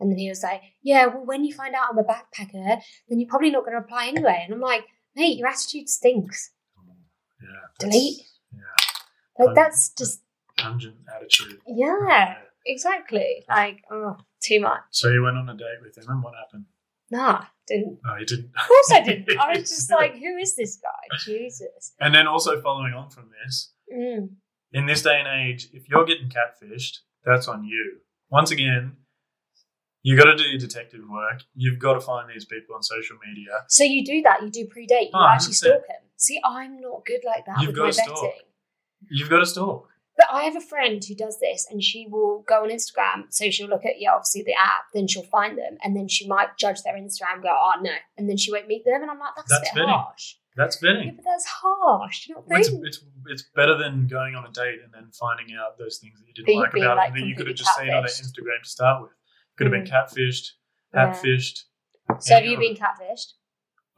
And 0.00 0.10
then 0.10 0.18
he 0.18 0.28
was 0.28 0.42
like, 0.42 0.60
"Yeah, 0.82 1.06
well, 1.06 1.24
when 1.24 1.44
you 1.44 1.54
find 1.54 1.74
out 1.74 1.86
I'm 1.90 1.98
a 1.98 2.04
backpacker, 2.04 2.80
then 3.08 3.20
you're 3.20 3.28
probably 3.28 3.50
not 3.50 3.60
going 3.64 3.72
to 3.74 3.80
reply 3.80 4.08
anyway." 4.08 4.42
And 4.44 4.52
I'm 4.52 4.60
like, 4.60 4.84
"Mate, 5.14 5.38
your 5.38 5.46
attitude 5.48 5.88
stinks. 5.88 6.50
Yeah, 7.42 7.48
Delete. 7.78 8.22
Yeah, 8.52 8.60
Like 9.38 9.48
Um, 9.48 9.54
that's 9.54 9.90
just 9.94 10.22
pungent 10.56 10.96
attitude. 11.14 11.60
yeah, 11.66 12.36
exactly. 12.66 13.44
Like 13.48 13.82
oh, 13.90 14.16
too 14.42 14.60
much. 14.60 14.80
So 14.90 15.08
you 15.10 15.22
went 15.22 15.36
on 15.36 15.48
a 15.48 15.54
date 15.56 15.80
with 15.82 15.96
him, 15.98 16.04
and 16.08 16.22
what 16.22 16.34
happened? 16.34 16.64
Nah, 17.10 17.44
didn't. 17.66 17.98
No, 18.04 18.16
you 18.16 18.26
didn't. 18.26 18.50
Of 18.54 18.66
course 18.68 18.92
I 18.92 19.00
didn't. 19.00 19.38
I 19.38 19.56
was 19.58 19.68
just 19.70 19.90
like, 19.90 20.14
who 20.16 20.36
is 20.36 20.54
this 20.56 20.76
guy? 20.82 21.16
Jesus. 21.24 21.94
And 22.00 22.14
then 22.14 22.26
also 22.26 22.60
following 22.60 22.92
on 22.92 23.08
from 23.10 23.30
this, 23.44 23.72
Mm. 23.90 24.28
in 24.72 24.84
this 24.84 25.00
day 25.02 25.18
and 25.18 25.26
age, 25.26 25.68
if 25.72 25.88
you're 25.88 26.04
getting 26.04 26.28
catfished, 26.28 26.98
that's 27.24 27.48
on 27.48 27.64
you. 27.64 28.00
once 28.30 28.50
again, 28.50 28.96
you 30.08 30.16
got 30.16 30.24
to 30.24 30.36
do 30.36 30.44
your 30.44 30.58
detective 30.58 31.00
work. 31.08 31.40
You've 31.54 31.78
got 31.78 31.94
to 31.94 32.00
find 32.00 32.28
these 32.34 32.44
people 32.44 32.74
on 32.76 32.82
social 32.82 33.16
media. 33.26 33.52
So 33.68 33.84
you 33.84 34.04
do 34.04 34.22
that. 34.22 34.42
You 34.42 34.50
do 34.50 34.66
pre-date. 34.66 35.10
You 35.12 35.20
Oh, 35.20 35.26
actually 35.34 35.52
100%. 35.52 35.56
stalk 35.56 35.82
him. 35.88 36.02
See, 36.16 36.40
I'm 36.44 36.80
not 36.80 37.04
good 37.04 37.20
like 37.24 37.44
that 37.46 37.58
You've 37.60 37.68
with 37.68 37.76
got 37.76 37.82
my 37.84 37.90
to 37.90 37.94
stalk. 37.94 38.18
vetting. 38.24 38.48
You've 39.10 39.30
got 39.30 39.38
to 39.40 39.46
stalk. 39.46 39.88
But 40.16 40.26
I 40.32 40.42
have 40.44 40.56
a 40.56 40.60
friend 40.60 41.00
who 41.06 41.14
does 41.14 41.38
this, 41.38 41.66
and 41.70 41.80
she 41.80 42.08
will 42.10 42.42
go 42.48 42.64
on 42.64 42.70
Instagram. 42.70 43.26
So 43.30 43.50
she'll 43.50 43.68
look 43.68 43.84
at 43.84 44.00
yeah, 44.00 44.12
obviously 44.14 44.42
the 44.42 44.54
app, 44.54 44.84
then 44.92 45.06
she'll 45.06 45.22
find 45.38 45.56
them, 45.56 45.76
and 45.84 45.96
then 45.96 46.08
she 46.08 46.26
might 46.26 46.56
judge 46.58 46.82
their 46.82 46.94
Instagram, 46.94 47.40
go, 47.40 47.50
oh 47.50 47.74
no, 47.80 47.92
and 48.16 48.28
then 48.28 48.36
she 48.36 48.50
won't 48.50 48.66
meet 48.66 48.84
them, 48.84 49.00
and 49.02 49.10
I'm 49.12 49.18
like, 49.20 49.34
that's, 49.36 49.48
That's 49.50 49.70
a 49.70 49.74
bit 49.76 49.84
vetting. 49.84 49.88
harsh. 50.04 50.34
That's 50.56 50.78
Yeah, 50.82 51.10
but 51.14 51.24
that's 51.24 51.46
harsh. 51.46 52.26
Do 52.26 52.32
you 52.32 52.34
not 52.34 52.58
It's, 52.58 52.68
think? 52.68 52.84
it's, 52.84 53.04
it's 53.26 53.44
better 53.54 53.78
than 53.78 54.08
going 54.08 54.34
on 54.34 54.44
a 54.44 54.50
date 54.50 54.80
and 54.82 54.92
then 54.92 55.08
finding 55.12 55.54
out 55.54 55.78
those 55.78 55.98
things 55.98 56.18
that 56.18 56.26
you 56.26 56.34
didn't 56.34 56.48
you've 56.52 56.62
like 56.64 56.74
about 56.74 56.96
like, 56.96 57.10
it 57.12 57.20
that 57.20 57.26
you 57.28 57.36
could 57.36 57.46
have 57.46 57.54
just 57.56 57.72
seen 57.78 57.90
on 57.90 58.02
their. 58.02 58.10
Instagram 58.10 58.58
to 58.64 58.68
start 58.68 59.02
with. 59.02 59.12
Could 59.58 59.66
have 59.66 59.72
been 59.72 59.84
catfished, 59.92 60.52
Yeah. 60.94 61.12
hatfished. 61.12 61.64
So 62.20 62.34
have 62.36 62.44
you 62.46 62.56
been 62.56 62.74
catfished? 62.76 63.32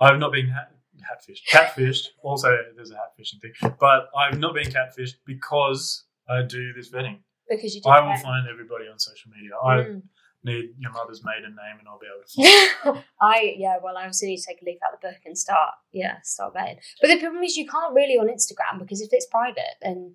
I've 0.01 0.19
not 0.19 0.33
been 0.33 0.49
hat, 0.49 0.73
hatfished. 1.01 1.47
Catfished. 1.53 2.07
also, 2.23 2.49
there's 2.75 2.91
a 2.91 2.97
hat 2.97 3.13
fishing 3.17 3.39
thing. 3.41 3.53
But 3.79 4.09
I've 4.17 4.39
not 4.39 4.55
been 4.55 4.69
catfished 4.71 5.17
because 5.27 6.05
I 6.29 6.43
do 6.43 6.73
this 6.73 6.91
vetting. 6.91 7.19
Because 7.49 7.75
you 7.75 7.83
did 7.83 7.89
I 7.91 8.01
will 8.01 8.17
find 8.17 8.49
everybody 8.49 8.87
on 8.89 8.99
social 8.99 9.31
media. 9.31 9.51
I 9.63 9.77
Mm. 9.91 10.03
need 10.45 10.71
your 10.79 10.93
mother's 10.93 11.23
maiden 11.25 11.55
name 11.55 11.79
and 11.81 11.87
I'll 11.89 11.99
be 11.99 12.07
able 12.07 12.25
to 12.25 12.83
find 12.93 13.05
I 13.21 13.55
yeah, 13.59 13.77
well, 13.83 13.99
I 13.99 14.07
also 14.07 14.25
need 14.27 14.39
to 14.39 14.47
take 14.47 14.63
a 14.63 14.65
leaf 14.65 14.79
out 14.87 14.95
of 14.95 15.01
the 15.01 15.09
book 15.09 15.19
and 15.27 15.37
start 15.37 15.75
yeah, 15.93 16.21
start 16.23 16.55
vetting. 16.55 16.79
But 17.01 17.09
the 17.09 17.21
problem 17.21 17.43
is 17.43 17.57
you 17.59 17.67
can't 17.69 17.93
really 17.95 18.17
on 18.17 18.29
Instagram 18.29 18.79
because 18.79 19.01
if 19.03 19.11
it's 19.13 19.27
private, 19.27 19.77
then 19.83 20.15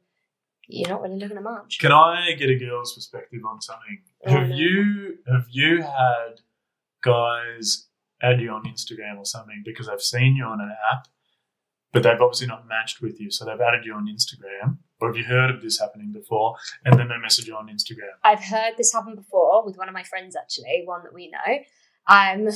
you're 0.68 0.90
not 0.90 1.02
really 1.04 1.20
looking 1.20 1.38
at 1.38 1.44
much. 1.44 1.78
Can 1.78 1.92
I 1.92 2.32
get 2.40 2.50
a 2.50 2.56
girl's 2.58 2.96
perspective 2.96 3.42
on 3.48 3.62
something? 3.62 4.02
Have 4.26 4.50
you 4.50 5.18
have 5.32 5.46
you 5.50 5.82
had 5.82 6.42
guys 7.04 7.88
add 8.22 8.42
you 8.42 8.52
on 8.52 8.64
Instagram 8.64 9.18
or 9.18 9.26
something 9.26 9.62
because 9.66 9.88
they've 9.88 10.02
seen 10.02 10.36
you 10.36 10.46
on 10.46 10.60
an 10.62 10.74
app, 10.92 11.08
but 11.94 12.04
they've 12.04 12.20
obviously 12.20 12.48
not 12.48 12.68
matched 12.68 13.02
with 13.02 13.20
you, 13.20 13.30
so 13.30 13.46
they've 13.46 13.62
added 13.62 13.86
you 13.86 13.94
on 13.94 14.08
Instagram? 14.08 14.78
Or 15.00 15.10
have 15.10 15.18
you 15.18 15.26
heard 15.26 15.52
of 15.52 15.62
this 15.62 15.80
happening 15.80 16.12
before? 16.12 16.56
And 16.86 16.98
then 16.98 17.10
they 17.10 17.18
message 17.18 17.48
you 17.48 17.56
on 17.56 17.68
Instagram. 17.68 18.16
I've 18.24 18.44
heard 18.44 18.74
this 18.78 18.94
happen 18.94 19.16
before 19.16 19.66
with 19.66 19.78
one 19.78 19.90
of 19.90 19.94
my 19.94 20.04
friends, 20.04 20.36
actually, 20.36 20.84
one 20.86 21.04
that 21.04 21.14
we 21.14 21.30
know, 21.32 21.58
um, 22.08 22.50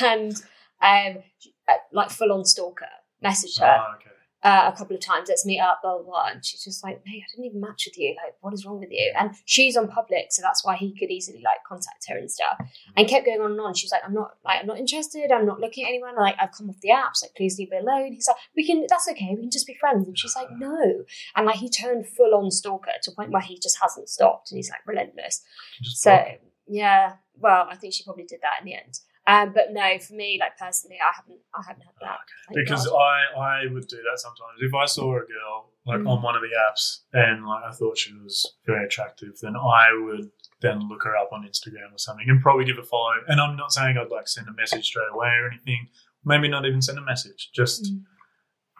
and 0.02 0.34
um, 0.82 1.22
uh, 1.68 1.74
like 1.92 2.10
full 2.10 2.32
on 2.32 2.44
stalker 2.44 2.86
messaged 3.24 3.60
her 3.60 3.66
Oh, 3.66 3.94
okay. 3.96 4.10
Uh, 4.46 4.70
a 4.72 4.76
couple 4.78 4.94
of 4.94 5.02
times. 5.02 5.28
Let's 5.28 5.44
meet 5.44 5.58
up, 5.58 5.80
blah 5.82 5.96
blah 5.96 6.04
blah. 6.04 6.28
And 6.32 6.44
she's 6.44 6.62
just 6.62 6.84
like, 6.84 7.02
"Hey, 7.04 7.18
I 7.18 7.26
didn't 7.32 7.46
even 7.46 7.60
match 7.60 7.82
with 7.86 7.98
you. 7.98 8.10
Like, 8.10 8.34
what 8.40 8.54
is 8.54 8.64
wrong 8.64 8.78
with 8.78 8.92
you?" 8.92 9.12
And 9.18 9.32
she's 9.44 9.76
on 9.76 9.88
public, 9.88 10.26
so 10.30 10.40
that's 10.40 10.64
why 10.64 10.76
he 10.76 10.96
could 10.96 11.10
easily 11.10 11.42
like 11.44 11.64
contact 11.66 12.06
her 12.08 12.16
and 12.16 12.30
stuff. 12.30 12.56
And 12.96 13.08
kept 13.08 13.26
going 13.26 13.40
on 13.40 13.50
and 13.50 13.60
on. 13.60 13.74
She 13.74 13.86
was 13.86 13.90
like, 13.92 14.02
"I'm 14.04 14.14
not 14.14 14.36
like 14.44 14.60
I'm 14.60 14.66
not 14.66 14.78
interested. 14.78 15.32
I'm 15.32 15.46
not 15.46 15.58
looking 15.58 15.84
at 15.84 15.88
anyone. 15.88 16.14
Like, 16.16 16.36
I've 16.38 16.52
come 16.52 16.70
off 16.70 16.80
the 16.80 16.90
apps. 16.90 17.22
Like, 17.22 17.34
please 17.36 17.58
leave 17.58 17.70
me 17.70 17.78
alone." 17.78 18.12
He's 18.12 18.28
like, 18.28 18.36
"We 18.54 18.64
can. 18.64 18.86
That's 18.88 19.08
okay. 19.10 19.34
We 19.34 19.42
can 19.42 19.50
just 19.50 19.66
be 19.66 19.74
friends." 19.74 20.06
And 20.06 20.16
she's 20.16 20.36
like, 20.36 20.48
"No." 20.52 21.04
And 21.34 21.46
like 21.46 21.56
he 21.56 21.68
turned 21.68 22.06
full 22.06 22.32
on 22.34 22.52
stalker 22.52 22.92
to 23.02 23.10
a 23.10 23.14
point 23.14 23.32
where 23.32 23.42
he 23.42 23.58
just 23.58 23.78
hasn't 23.82 24.08
stopped, 24.08 24.52
and 24.52 24.58
he's 24.58 24.70
like 24.70 24.86
relentless. 24.86 25.42
So 25.82 26.12
block. 26.12 26.26
yeah, 26.68 27.14
well, 27.34 27.66
I 27.68 27.74
think 27.74 27.94
she 27.94 28.04
probably 28.04 28.24
did 28.24 28.40
that 28.42 28.60
in 28.60 28.66
the 28.66 28.74
end. 28.74 29.00
Um, 29.28 29.52
but 29.52 29.72
no, 29.72 29.98
for 29.98 30.14
me, 30.14 30.38
like 30.40 30.56
personally, 30.56 30.98
I 31.02 31.12
haven't, 31.16 31.40
I 31.54 31.62
haven't 31.66 31.82
had 31.82 31.94
that. 32.00 32.18
Thank 32.54 32.64
because 32.68 32.86
God. 32.86 32.96
I, 32.96 33.62
I 33.64 33.66
would 33.72 33.86
do 33.88 33.96
that 33.96 34.18
sometimes. 34.20 34.58
If 34.60 34.72
I 34.74 34.86
saw 34.86 35.16
a 35.16 35.20
girl 35.20 35.70
like 35.84 36.00
Mm. 36.00 36.08
on 36.10 36.22
one 36.22 36.34
of 36.36 36.42
the 36.42 36.48
apps 36.68 37.00
and 37.12 37.46
like 37.46 37.62
I 37.64 37.72
thought 37.72 37.96
she 37.98 38.12
was 38.14 38.54
very 38.66 38.84
attractive, 38.86 39.38
then 39.42 39.54
I 39.56 39.88
would 40.04 40.30
then 40.60 40.88
look 40.88 41.02
her 41.04 41.16
up 41.16 41.30
on 41.32 41.42
Instagram 41.46 41.92
or 41.94 41.98
something 41.98 42.26
and 42.28 42.40
probably 42.42 42.64
give 42.64 42.78
a 42.78 42.82
follow. 42.82 43.14
And 43.28 43.40
I'm 43.40 43.56
not 43.56 43.72
saying 43.72 43.96
I'd 43.96 44.10
like 44.10 44.26
send 44.28 44.48
a 44.48 44.52
message 44.52 44.84
straight 44.86 45.10
away 45.12 45.28
or 45.28 45.48
anything. 45.50 45.88
Maybe 46.24 46.48
not 46.48 46.64
even 46.66 46.82
send 46.82 46.98
a 46.98 47.02
message. 47.02 47.50
Just 47.54 47.84
Mm. 47.84 48.02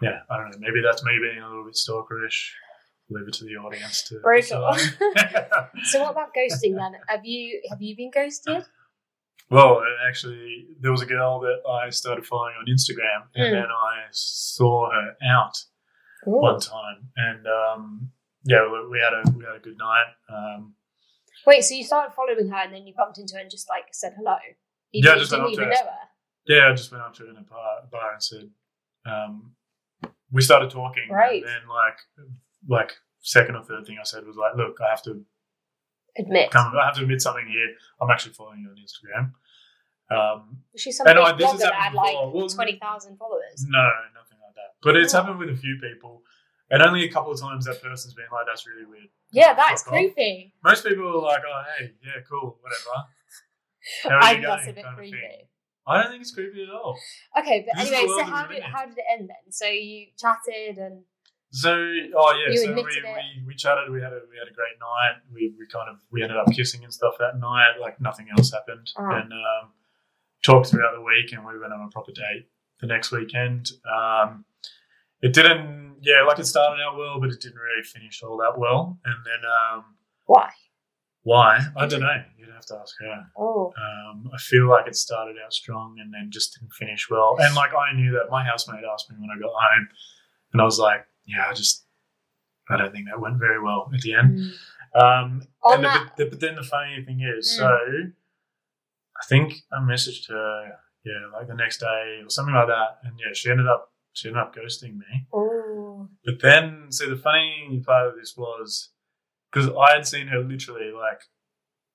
yeah, 0.03 0.19
I 0.31 0.37
don't 0.37 0.51
know. 0.51 0.59
Maybe 0.59 0.81
that's 0.83 1.03
me 1.05 1.13
being 1.21 1.43
a 1.43 1.49
little 1.49 1.65
bit 1.65 1.75
stalkerish. 1.75 2.51
Leave 3.09 3.29
it 3.29 3.35
to 3.35 3.45
the 3.45 3.55
audience 3.57 4.03
to 4.09 4.19
Brutal. 4.21 4.75
so 5.85 6.03
what 6.03 6.11
about 6.11 6.35
ghosting 6.35 6.75
then? 6.77 6.95
Have 7.09 7.25
you 7.25 7.63
have 7.71 7.81
you 7.81 7.95
been 7.97 8.11
ghosted? 8.13 8.65
Well, 9.51 9.83
actually, 10.09 10.67
there 10.81 10.91
was 10.91 11.03
a 11.03 11.07
girl 11.07 11.41
that 11.41 11.61
I 11.69 11.91
started 11.91 12.27
following 12.27 12.55
on 12.59 12.67
Instagram, 12.67 13.29
and 13.35 13.47
Mm. 13.47 13.53
then 13.63 13.71
I 13.71 14.05
saw 14.11 14.91
her 14.91 15.17
out 15.25 15.57
Ooh. 16.27 16.41
one 16.41 16.59
time, 16.61 17.11
and 17.17 17.47
um, 17.47 18.11
yeah, 18.45 18.67
we, 18.71 18.89
we 18.89 18.99
had 18.99 19.13
a 19.13 19.23
we 19.37 19.45
had 19.45 19.57
a 19.57 19.61
good 19.61 19.79
night. 19.79 20.07
Um, 20.29 20.75
Wait, 21.47 21.63
so 21.63 21.75
you 21.75 21.85
started 21.85 22.13
following 22.13 22.49
her 22.49 22.57
and 22.57 22.75
then 22.75 22.87
you 22.89 22.95
bumped 22.97 23.19
into 23.19 23.35
her 23.37 23.41
and 23.41 23.51
just 23.51 23.69
like 23.69 23.85
said 23.93 24.15
hello? 24.17 24.37
You 24.91 25.03
Yeah, 25.05 25.15
just 25.17 25.31
didn't 25.31 25.45
went 25.45 25.55
up 25.55 25.61
even 25.61 25.69
know 25.71 25.77
her. 25.77 26.09
yeah, 26.47 26.69
I 26.69 26.73
just 26.75 26.91
went 26.91 27.05
up 27.05 27.15
to 27.15 27.23
her 27.25 27.31
in 27.31 27.37
a 27.37 27.43
bar, 27.43 27.83
bar 27.93 28.13
and 28.15 28.23
said, 28.23 28.51
um, 29.05 29.55
we 30.33 30.43
started 30.43 30.71
talking, 30.71 31.09
Right. 31.09 31.43
and 31.43 31.49
then 31.49 31.69
like 31.69 31.99
like 32.69 32.93
second 33.21 33.55
or 33.55 33.63
third 33.63 33.87
thing 33.87 33.99
I 34.01 34.05
said 34.05 34.27
was 34.27 34.37
like, 34.37 34.57
look, 34.57 34.79
I 34.81 34.91
have 34.91 35.03
to 35.03 35.25
Admit. 36.19 36.55
I 36.55 36.85
have 36.87 36.95
to 36.97 37.03
admit 37.03 37.21
something 37.21 37.47
here. 37.47 37.75
I'm 38.01 38.11
actually 38.11 38.33
following 38.35 38.61
you 38.61 38.71
on 38.71 38.77
Instagram. 38.77 39.33
Um, 40.09 40.59
She's 40.77 40.97
some 40.97 41.07
And 41.07 41.19
I- 41.19 41.33
this 41.37 41.47
blogger 41.47 41.59
that 41.61 41.75
had 41.75 41.95
like. 41.95 42.15
Well, 42.15 42.49
twenty 42.49 42.79
thousand 42.79 43.17
followers. 43.19 43.65
No, 43.69 43.79
nothing 44.15 44.39
like 44.45 44.55
that. 44.55 44.75
But 44.83 44.97
it's 44.97 45.15
Oh. 45.15 45.21
happened 45.23 45.39
with 45.41 45.51
a 45.51 45.57
few 45.57 45.79
people, 45.83 46.23
and 46.71 46.83
only 46.83 47.05
a 47.05 47.11
couple 47.13 47.33
of 47.33 47.41
times 47.41 47.65
that 47.67 47.83
person's 47.83 48.15
been 48.15 48.27
like, 48.33 48.47
"That's 48.47 48.67
really 48.67 48.85
weird." 48.87 49.09
Yeah, 49.33 49.55
that's 49.55 49.83
Fuck 49.83 49.93
off. 49.95 49.99
creepy. 49.99 50.55
Most 50.63 50.85
people 50.87 51.09
are 51.09 51.23
like, 51.23 51.43
"Oh, 51.47 51.63
hey, 51.79 51.93
yeah, 52.05 52.21
cool, 52.31 52.59
whatever." 52.63 54.21
I 54.23 54.35
think 54.35 54.47
that's 54.47 54.67
a 54.69 54.73
bit 54.73 54.85
kind 54.85 54.95
of 54.95 54.99
creepy. 54.99 55.19
thing. 55.21 55.49
I 55.89 56.03
don't 56.03 56.11
think 56.11 56.23
it's 56.23 56.35
creepy 56.35 56.63
at 56.65 56.71
all. 56.71 56.99
Okay, 57.39 57.65
but 57.67 57.81
This 57.81 57.93
anyway, 57.93 58.09
so 58.19 58.25
how 58.25 58.47
did 58.47 58.63
how 58.63 58.87
did 58.87 58.99
it 58.99 59.05
end 59.11 59.29
then? 59.29 59.53
So 59.53 59.67
you 59.67 60.07
chatted 60.19 60.79
and 60.79 61.05
So, 61.51 61.71
oh 61.73 62.33
yeah, 62.45 62.53
You 62.53 62.59
so 62.59 62.73
we, 62.75 62.83
we, 62.83 63.45
we 63.47 63.55
chatted. 63.55 63.91
We 63.91 64.01
had 64.03 64.13
a 64.13 64.21
we 64.31 64.37
had 64.37 64.49
a 64.49 64.55
great 64.55 64.77
night. 64.81 65.17
We, 65.33 65.55
we 65.59 65.67
kind 65.67 65.89
of 65.89 65.97
we 66.11 66.23
ended 66.23 66.37
up 66.37 66.47
kissing 66.53 66.85
and 66.85 66.93
stuff 66.93 67.15
that 67.19 67.39
night. 67.39 67.75
Like 67.81 68.01
nothing 68.01 68.27
else 68.37 68.53
happened, 68.53 68.91
Oh. 68.99 69.09
and 69.11 69.33
um, 69.33 69.71
talked 70.45 70.69
throughout 70.69 70.95
the 70.95 71.03
week. 71.03 71.33
And 71.33 71.47
we 71.47 71.59
went 71.59 71.73
on 71.73 71.81
a 71.87 71.91
proper 71.91 72.13
date 72.13 72.49
the 72.81 72.87
next 72.87 73.11
weekend. 73.13 73.71
Um, 73.91 74.45
it 75.23 75.33
didn't, 75.33 75.97
yeah, 76.03 76.23
like 76.29 76.39
it 76.39 76.47
started 76.47 76.83
out 76.83 76.99
well, 76.99 77.19
but 77.21 77.31
it 77.31 77.41
didn't 77.41 77.57
really 77.59 77.83
finish 77.85 78.23
all 78.23 78.37
that 78.39 78.59
well. 78.59 78.99
And 79.05 79.15
then 79.25 79.41
um, 79.49 79.85
why? 80.27 80.51
why? 81.23 81.59
I 81.77 81.87
don't 81.87 82.01
know. 82.01 82.23
You'd 82.37 82.51
have 82.53 82.67
to 82.67 82.77
ask 82.77 82.95
her. 83.01 83.27
Oh, 83.37 83.73
Um, 83.77 84.31
I 84.33 84.39
feel 84.39 84.69
like 84.69 84.87
it 84.87 84.95
started 84.95 85.37
out 85.45 85.53
strong 85.55 85.97
and 86.01 86.13
then 86.13 86.29
just 86.31 86.57
didn't 86.59 86.73
finish 86.75 87.09
well. 87.11 87.37
And 87.41 87.55
like 87.55 87.71
I 87.73 87.95
knew 87.95 88.13
that 88.13 88.31
my 88.31 88.45
housemate 88.45 88.85
asked 88.93 89.11
me 89.11 89.17
when 89.19 89.31
I 89.31 89.41
got 89.41 89.51
home, 89.53 89.89
and 90.53 90.61
I 90.61 90.65
was 90.65 90.79
like, 90.79 91.07
"Yeah, 91.27 91.47
I 91.49 91.53
just, 91.55 91.85
I 92.71 92.77
don't 92.77 92.93
think 92.93 93.07
that 93.09 93.21
went 93.21 93.39
very 93.39 93.61
well 93.63 93.91
at 93.93 94.01
the 94.01 94.15
end." 94.15 94.39
Mm. 94.39 94.53
Um, 94.95 95.43
and 95.65 95.85
the, 95.85 95.89
that- 96.17 96.31
but, 96.31 96.41
then 96.41 96.55
the 96.57 96.63
funny 96.63 97.03
thing 97.05 97.21
is, 97.21 97.47
Mm. 97.53 97.57
so 97.59 97.69
I 99.21 99.25
think 99.29 99.55
I 99.73 99.79
messaged 99.81 100.29
her, 100.29 100.79
yeah, 101.05 101.27
like 101.33 101.49
the 101.49 101.55
next 101.55 101.79
day 101.79 102.21
or 102.25 102.31
something 102.31 102.55
like 102.55 102.69
that, 102.69 102.99
and 103.05 103.19
yeah, 103.19 103.33
she 103.33 103.51
ended 103.51 103.67
up 103.67 103.93
she 104.13 104.29
ended 104.29 104.43
up 104.43 104.55
ghosting 104.57 104.97
me. 104.97 105.27
oh, 105.33 106.09
But 106.25 106.41
then, 106.41 106.87
so 106.91 107.07
the 107.11 107.17
funny 107.17 107.83
part 107.85 108.07
of 108.09 108.15
this 108.17 108.35
was 108.37 108.91
because 109.53 109.69
I 109.71 109.95
had 109.97 110.07
seen 110.07 110.29
her 110.29 110.39
literally 110.41 110.91
like, 110.91 111.21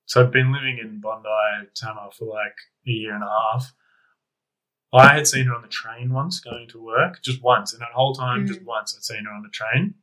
so 0.05 0.21
I'd 0.21 0.31
been 0.31 0.53
living 0.53 0.77
in 0.79 0.99
Bondi, 1.01 1.27
Tama 1.75 2.09
for 2.15 2.25
like 2.25 2.55
a 2.87 2.91
year 2.91 3.15
and 3.15 3.23
a 3.23 3.27
half. 3.27 3.73
I 4.93 5.13
had 5.15 5.27
seen 5.27 5.45
her 5.45 5.55
on 5.55 5.61
the 5.61 5.67
train 5.69 6.11
once 6.13 6.39
going 6.39 6.67
to 6.69 6.83
work, 6.83 7.21
just 7.21 7.41
once, 7.41 7.71
and 7.73 7.81
that 7.81 7.91
whole 7.93 8.13
time, 8.13 8.43
Mm. 8.45 8.47
just 8.47 8.61
once, 8.63 8.95
I'd 8.95 9.03
seen 9.03 9.25
her 9.25 9.31
on 9.31 9.41
the 9.43 9.49
train. 9.49 9.95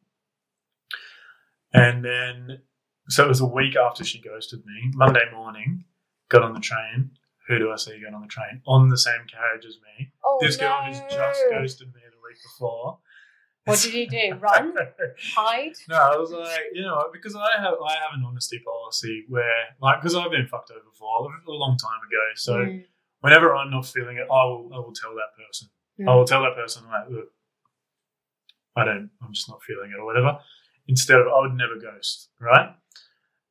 And 1.72 2.04
then, 2.04 2.62
so 3.08 3.24
it 3.24 3.28
was 3.28 3.40
a 3.40 3.46
week 3.46 3.76
after 3.76 4.04
she 4.04 4.20
ghosted 4.20 4.64
me. 4.64 4.90
Monday 4.94 5.24
morning, 5.32 5.84
got 6.30 6.42
on 6.42 6.54
the 6.54 6.60
train. 6.60 7.10
Who 7.48 7.58
do 7.58 7.70
I 7.72 7.76
see 7.76 8.00
going 8.00 8.14
on 8.14 8.22
the 8.22 8.28
train? 8.28 8.62
On 8.66 8.88
the 8.88 8.98
same 8.98 9.20
carriage 9.30 9.64
as 9.66 9.76
me. 9.76 10.10
oh 10.24 10.38
This 10.40 10.56
girl 10.56 10.80
no. 10.82 10.86
who's 10.86 11.00
just 11.12 11.42
ghosted 11.50 11.88
me 11.94 12.00
the 12.10 12.16
week 12.26 12.36
before. 12.42 12.98
What 13.64 13.80
did 13.80 13.92
you 13.92 14.06
do? 14.08 14.34
Run? 14.36 14.74
Hide? 15.34 15.72
No, 15.90 15.96
I 15.96 16.16
was 16.16 16.30
like, 16.30 16.60
you 16.72 16.80
know, 16.82 17.08
because 17.12 17.34
I 17.36 17.48
have 17.60 17.74
I 17.86 17.92
have 17.92 18.14
an 18.14 18.24
honesty 18.26 18.58
policy 18.64 19.24
where, 19.28 19.76
like, 19.82 20.00
because 20.00 20.14
I've 20.14 20.30
been 20.30 20.46
fucked 20.46 20.70
over 20.70 20.80
before 20.90 21.28
a 21.46 21.50
long 21.50 21.76
time 21.76 22.00
ago. 22.06 22.24
So 22.34 22.54
Mm, 22.56 22.84
whenever 23.20 23.54
I'm 23.54 23.70
not 23.70 23.86
feeling 23.86 24.16
it, 24.16 24.26
I 24.30 24.44
will 24.44 24.70
I 24.74 24.78
will 24.78 24.92
tell 24.92 25.14
that 25.14 25.32
person. 25.36 25.68
mm. 26.00 26.08
I 26.10 26.14
will 26.14 26.24
tell 26.26 26.42
that 26.42 26.54
person 26.54 26.84
like, 26.86 27.08
look, 27.10 27.28
I 28.76 28.84
don't, 28.84 29.10
I'm 29.22 29.32
just 29.32 29.48
not 29.48 29.62
feeling 29.62 29.90
it 29.90 29.98
or 29.98 30.04
whatever. 30.04 30.38
Instead 30.86 31.18
of 31.20 31.26
I 31.26 31.40
would 31.40 31.54
never 31.54 31.76
ghost, 31.76 32.30
right? 32.40 32.70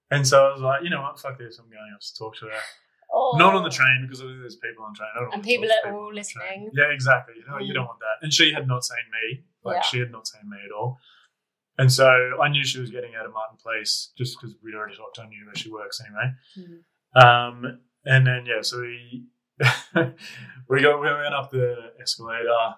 And 0.09 0.25
so 0.25 0.47
I 0.47 0.51
was 0.53 0.61
like, 0.61 0.83
you 0.83 0.89
know 0.89 1.01
what, 1.01 1.19
fuck 1.19 1.37
this, 1.37 1.59
I'm 1.59 1.69
going 1.69 1.91
up 1.93 1.99
to 1.99 2.15
talk 2.17 2.35
to 2.37 2.45
her. 2.45 2.59
Oh. 3.13 3.35
Not 3.37 3.53
on 3.55 3.63
the 3.63 3.69
train 3.69 3.99
because 4.03 4.19
there's 4.19 4.55
people 4.57 4.83
on 4.85 4.93
the 4.93 4.97
train. 4.97 5.09
I 5.15 5.19
don't 5.21 5.33
And 5.33 5.43
people 5.43 5.67
are 5.85 5.93
all 5.93 5.99
on 5.99 6.05
train. 6.07 6.15
listening. 6.15 6.71
Yeah, 6.73 6.91
exactly. 6.91 7.35
You 7.37 7.45
know, 7.49 7.59
you 7.59 7.71
Mm. 7.71 7.75
don't 7.75 7.85
want 7.87 7.99
that. 7.99 8.17
And 8.23 8.33
she 8.33 8.53
had 8.53 8.67
not 8.67 8.83
seen 8.85 8.97
me. 9.11 9.43
Like 9.63 9.77
Yeah. 9.77 9.81
she 9.83 9.99
had 9.99 10.11
not 10.11 10.27
seen 10.27 10.49
me 10.49 10.57
at 10.65 10.71
all. 10.71 10.97
and 11.79 11.91
so 11.91 12.07
I 12.41 12.47
knew 12.49 12.63
she 12.65 12.79
was 12.79 12.89
getting 12.89 13.13
out 13.15 13.25
of 13.25 13.33
Martin 13.33 13.57
Place 13.61 14.11
just 14.17 14.35
because 14.39 14.55
we'd 14.63 14.73
already 14.75 14.95
talked. 14.95 15.19
I 15.19 15.27
knew 15.27 15.45
where 15.45 15.55
she 15.55 15.69
works 15.71 16.01
anyway. 16.01 16.33
Mm. 16.57 17.21
Um, 17.21 17.79
and 18.05 18.25
then 18.25 18.45
yeah, 18.45 18.61
so 18.61 18.81
we 18.81 19.25
we 20.69 20.81
got 20.81 20.99
we 21.01 21.07
went 21.07 21.33
up 21.33 21.51
the 21.51 21.91
escalator. 22.01 22.75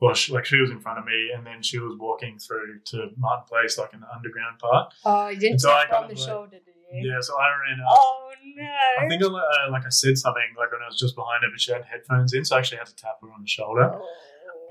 Well, 0.00 0.14
she, 0.14 0.32
like 0.32 0.44
she 0.44 0.60
was 0.60 0.70
in 0.70 0.80
front 0.80 1.00
of 1.00 1.04
me, 1.04 1.30
and 1.36 1.44
then 1.44 1.60
she 1.62 1.78
was 1.78 1.96
walking 1.98 2.38
through 2.38 2.80
to 2.86 3.08
Martin 3.16 3.44
Place, 3.48 3.76
like 3.78 3.92
in 3.94 4.00
the 4.00 4.06
underground 4.14 4.58
part. 4.60 4.94
Oh, 5.04 5.28
you 5.28 5.38
didn't 5.38 5.58
So 5.60 5.70
tap 5.70 5.92
on 5.92 6.08
the 6.08 6.14
like- 6.14 6.18
shoulder, 6.28 6.50
did 6.52 6.62
you? 6.66 7.10
Yeah, 7.12 7.20
so 7.20 7.34
I 7.36 7.48
ran 7.68 7.80
up. 7.80 7.98
Oh 8.00 8.30
no! 8.56 8.64
I 9.00 9.08
think 9.08 9.22
I, 9.22 9.26
uh, 9.26 9.70
like 9.70 9.84
I 9.84 9.90
said 9.90 10.16
something 10.16 10.42
like 10.56 10.72
when 10.72 10.80
I 10.82 10.86
was 10.86 10.98
just 10.98 11.14
behind 11.16 11.42
her, 11.44 11.50
but 11.52 11.60
she 11.60 11.72
had 11.72 11.84
headphones 11.84 12.32
in, 12.32 12.44
so 12.46 12.56
I 12.56 12.60
actually 12.60 12.78
had 12.78 12.86
to 12.86 12.96
tap 12.96 13.16
her 13.20 13.28
on 13.30 13.42
the 13.42 13.46
shoulder. 13.48 13.90
Oh, 13.92 14.06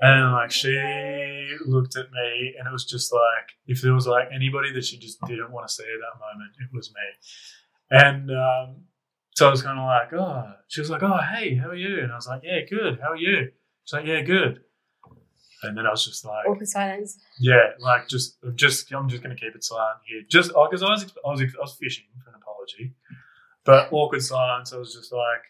And 0.00 0.32
like 0.32 0.50
she 0.50 0.74
looked 1.66 1.96
at 1.96 2.10
me, 2.10 2.54
and 2.58 2.66
it 2.66 2.72
was 2.72 2.84
just 2.86 3.12
like 3.12 3.52
if 3.66 3.82
there 3.82 3.92
was 3.94 4.06
like 4.08 4.28
anybody 4.34 4.72
that 4.72 4.84
she 4.84 4.98
just 4.98 5.20
didn't 5.26 5.52
want 5.52 5.68
to 5.68 5.72
see 5.72 5.84
at 5.84 6.00
that 6.00 6.18
moment, 6.18 6.52
it 6.58 6.74
was 6.74 6.90
me. 6.92 7.06
And 7.90 8.30
um, 8.32 8.82
so 9.38 9.46
I 9.46 9.50
was 9.52 9.62
kind 9.62 9.78
of 9.78 9.84
like, 9.84 10.12
oh, 10.14 10.52
she 10.66 10.80
was 10.80 10.90
like, 10.90 11.04
oh, 11.04 11.16
hey, 11.32 11.54
how 11.54 11.68
are 11.68 11.74
you? 11.76 12.00
And 12.00 12.10
I 12.10 12.16
was 12.16 12.26
like, 12.26 12.40
yeah, 12.42 12.58
good. 12.68 12.98
How 13.00 13.12
are 13.12 13.16
you? 13.16 13.52
She's 13.84 13.92
like, 13.92 14.04
yeah, 14.04 14.20
good. 14.22 14.62
And 15.62 15.78
then 15.78 15.86
I 15.86 15.90
was 15.90 16.04
just 16.04 16.24
like, 16.24 16.44
Awkward 16.44 16.66
silence. 16.66 17.20
yeah, 17.38 17.68
like 17.78 18.08
just, 18.08 18.36
just, 18.56 18.92
I'm 18.92 19.08
just 19.08 19.22
gonna 19.22 19.36
keep 19.36 19.54
it 19.54 19.62
silent 19.62 19.98
here, 20.08 20.22
just 20.28 20.50
oh, 20.56 20.66
because 20.68 20.82
I 20.82 20.90
was, 20.90 21.04
I 21.24 21.30
was, 21.30 21.40
I 21.40 21.60
was 21.60 21.76
fishing 21.80 22.06
for 22.24 22.30
an 22.30 22.36
apology, 22.42 22.94
but 23.64 23.92
awkward 23.92 24.22
silence. 24.24 24.72
I 24.72 24.78
was 24.78 24.92
just 24.92 25.12
like, 25.12 25.44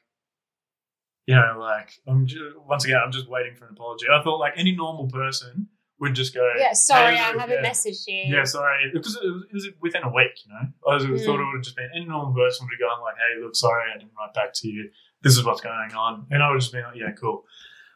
you 1.24 1.34
know, 1.34 1.56
like 1.58 1.92
I'm 2.06 2.26
just, 2.26 2.42
once 2.66 2.84
again, 2.84 3.00
I'm 3.02 3.12
just 3.12 3.28
waiting 3.30 3.54
for 3.54 3.64
an 3.64 3.72
apology. 3.72 4.04
I 4.12 4.22
thought 4.22 4.38
like 4.38 4.52
any 4.56 4.72
normal 4.76 5.08
person 5.08 5.68
would 6.00 6.14
just 6.14 6.32
go, 6.34 6.48
Yeah, 6.58 6.72
sorry, 6.74 7.16
"Hey, 7.16 7.22
I 7.22 7.38
haven't 7.40 7.62
yeah, 7.62 7.68
messaged 7.70 8.04
you. 8.06 8.36
Yeah, 8.36 8.44
sorry, 8.44 8.90
because 8.92 9.16
it 9.16 9.24
was, 9.24 9.44
it 9.50 9.54
was 9.54 9.68
within 9.80 10.04
a 10.04 10.08
week, 10.12 10.30
you 10.46 10.52
know. 10.52 10.68
I 10.90 10.94
was, 10.94 11.04
Mm. 11.04 11.24
thought 11.24 11.40
it 11.40 11.44
would 11.44 11.56
have 11.56 11.64
just 11.64 11.76
been 11.76 11.90
any 11.94 12.04
normal 12.04 12.32
person 12.34 12.66
would 12.66 12.74
have 12.78 12.88
gone 12.88 13.02
like, 13.02 13.16
"Hey, 13.16 13.40
look, 13.42 13.56
sorry, 13.56 13.90
I 13.90 13.98
didn't 13.98 14.12
write 14.18 14.32
back 14.34 14.52
to 14.54 14.68
you. 14.68 14.90
This 15.22 15.36
is 15.36 15.44
what's 15.44 15.60
going 15.60 15.92
on," 15.94 16.26
and 16.30 16.42
I 16.42 16.50
would 16.50 16.60
just 16.60 16.72
be 16.72 16.80
like, 16.80 16.94
"Yeah, 16.96 17.10
cool." 17.12 17.44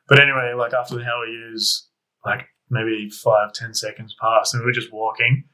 But 0.08 0.18
anyway, 0.20 0.52
like 0.54 0.72
after 0.74 0.96
the 0.96 1.04
how 1.04 1.20
are 1.20 1.26
yous, 1.26 1.88
like 2.24 2.46
maybe 2.70 3.08
five, 3.10 3.52
ten 3.52 3.72
seconds 3.74 4.16
passed, 4.20 4.54
and 4.54 4.62
we 4.62 4.66
were 4.66 4.72
just 4.72 4.92
walking. 4.92 5.44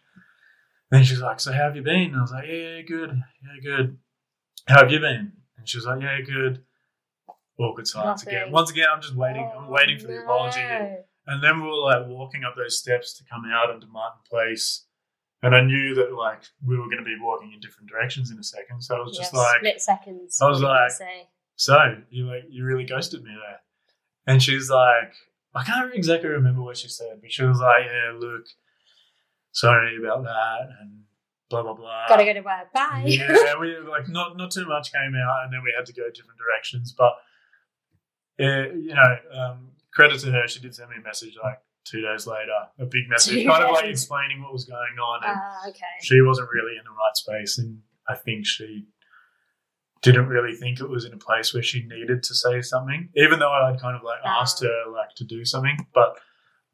then 0.90 1.04
she's 1.04 1.20
like, 1.20 1.38
"So 1.38 1.52
how 1.52 1.64
have 1.64 1.76
you 1.76 1.82
been?" 1.82 2.12
And 2.12 2.16
I 2.16 2.20
was 2.22 2.32
like, 2.32 2.46
"Yeah, 2.48 2.80
good, 2.80 3.10
yeah, 3.42 3.60
good. 3.62 3.98
How 4.66 4.78
have 4.80 4.90
you 4.90 5.00
been?" 5.00 5.32
And 5.58 5.68
she 5.68 5.76
was 5.76 5.84
like, 5.84 6.00
"Yeah, 6.00 6.20
good." 6.22 6.64
Awkward 7.60 7.86
silence 7.88 8.22
again. 8.22 8.52
Once 8.52 8.70
again, 8.70 8.86
I'm 8.90 9.02
just 9.02 9.14
waiting. 9.16 9.42
I'm 9.54 9.64
Oh, 9.66 9.70
waiting 9.70 9.98
for 9.98 10.06
the 10.06 10.22
apology. 10.22 10.60
no. 10.62 11.04
And 11.28 11.42
then 11.44 11.60
we 11.62 11.68
were 11.68 11.76
like 11.76 12.06
walking 12.06 12.42
up 12.44 12.54
those 12.56 12.78
steps 12.78 13.12
to 13.18 13.24
come 13.30 13.44
out 13.52 13.70
into 13.70 13.86
Martin 13.86 14.20
Place. 14.28 14.84
And 15.42 15.54
I 15.54 15.60
knew 15.60 15.94
that 15.94 16.12
like 16.12 16.42
we 16.66 16.76
were 16.76 16.86
going 16.86 16.98
to 16.98 17.04
be 17.04 17.16
walking 17.20 17.52
in 17.52 17.60
different 17.60 17.88
directions 17.88 18.30
in 18.32 18.38
a 18.38 18.42
second. 18.42 18.80
So 18.82 18.96
I 18.96 19.00
was 19.00 19.16
just 19.16 19.32
like, 19.34 19.58
split 19.58 19.80
seconds. 19.80 20.38
I 20.42 20.48
was 20.48 20.60
what 20.62 20.68
did 20.68 20.72
you 20.72 21.06
like- 21.06 21.28
so 21.56 21.94
you 22.10 22.26
like 22.26 22.44
you 22.48 22.64
really 22.64 22.84
ghosted 22.84 23.22
me 23.22 23.30
there. 23.30 23.60
And 24.26 24.42
she's 24.42 24.68
like, 24.70 25.12
I 25.54 25.64
can't 25.64 25.94
exactly 25.94 26.28
remember 26.30 26.62
what 26.62 26.76
she 26.76 26.88
said, 26.88 27.20
but 27.20 27.30
she 27.32 27.42
was 27.42 27.58
like, 27.60 27.84
yeah, 27.86 28.12
look, 28.18 28.46
sorry 29.52 29.96
about 29.98 30.22
that, 30.24 30.68
and 30.80 31.02
blah 31.50 31.62
blah 31.62 31.74
blah. 31.74 32.06
Gotta 32.08 32.24
go 32.24 32.32
to 32.34 32.40
work. 32.40 32.72
Bye. 32.72 33.04
Yeah, 33.06 33.56
we 33.60 33.76
like 33.78 34.08
not 34.08 34.36
not 34.36 34.50
too 34.50 34.66
much 34.66 34.92
came 34.92 35.14
out, 35.14 35.44
and 35.44 35.52
then 35.52 35.62
we 35.62 35.72
had 35.76 35.86
to 35.86 35.92
go 35.92 36.08
different 36.10 36.38
directions. 36.38 36.92
But 36.96 37.14
uh, 38.40 38.72
you 38.74 38.94
know, 38.94 39.16
um, 39.34 39.70
credit 39.98 40.20
to 40.20 40.30
her, 40.30 40.46
she 40.46 40.60
did 40.60 40.74
send 40.74 40.90
me 40.90 40.96
a 41.00 41.02
message 41.02 41.34
like 41.42 41.58
two 41.84 42.00
days 42.02 42.26
later, 42.26 42.58
a 42.78 42.86
big 42.86 43.08
message, 43.08 43.46
kind 43.46 43.64
of 43.64 43.70
like 43.72 43.86
explaining 43.86 44.42
what 44.42 44.52
was 44.52 44.64
going 44.64 44.96
on, 45.02 45.20
and 45.24 45.32
Ah, 45.36 45.68
okay. 45.68 45.96
she 46.02 46.20
wasn't 46.20 46.48
really 46.52 46.76
in 46.78 46.84
the 46.84 46.90
right 46.90 47.16
space, 47.16 47.58
and 47.58 47.80
I 48.08 48.14
think 48.14 48.46
she 48.46 48.84
didn't 50.02 50.28
really 50.28 50.54
think 50.54 50.80
it 50.80 50.88
was 50.88 51.04
in 51.04 51.12
a 51.12 51.16
place 51.18 51.52
where 51.52 51.62
she 51.62 51.82
needed 51.86 52.22
to 52.22 52.34
say 52.34 52.60
something, 52.62 53.08
even 53.16 53.38
though 53.40 53.50
I'd 53.50 53.80
kind 53.80 53.96
of 53.96 54.02
like 54.04 54.20
Ah. 54.24 54.40
asked 54.42 54.62
her 54.62 54.84
like 54.92 55.10
to 55.16 55.24
do 55.24 55.44
something, 55.44 55.76
but 55.92 56.16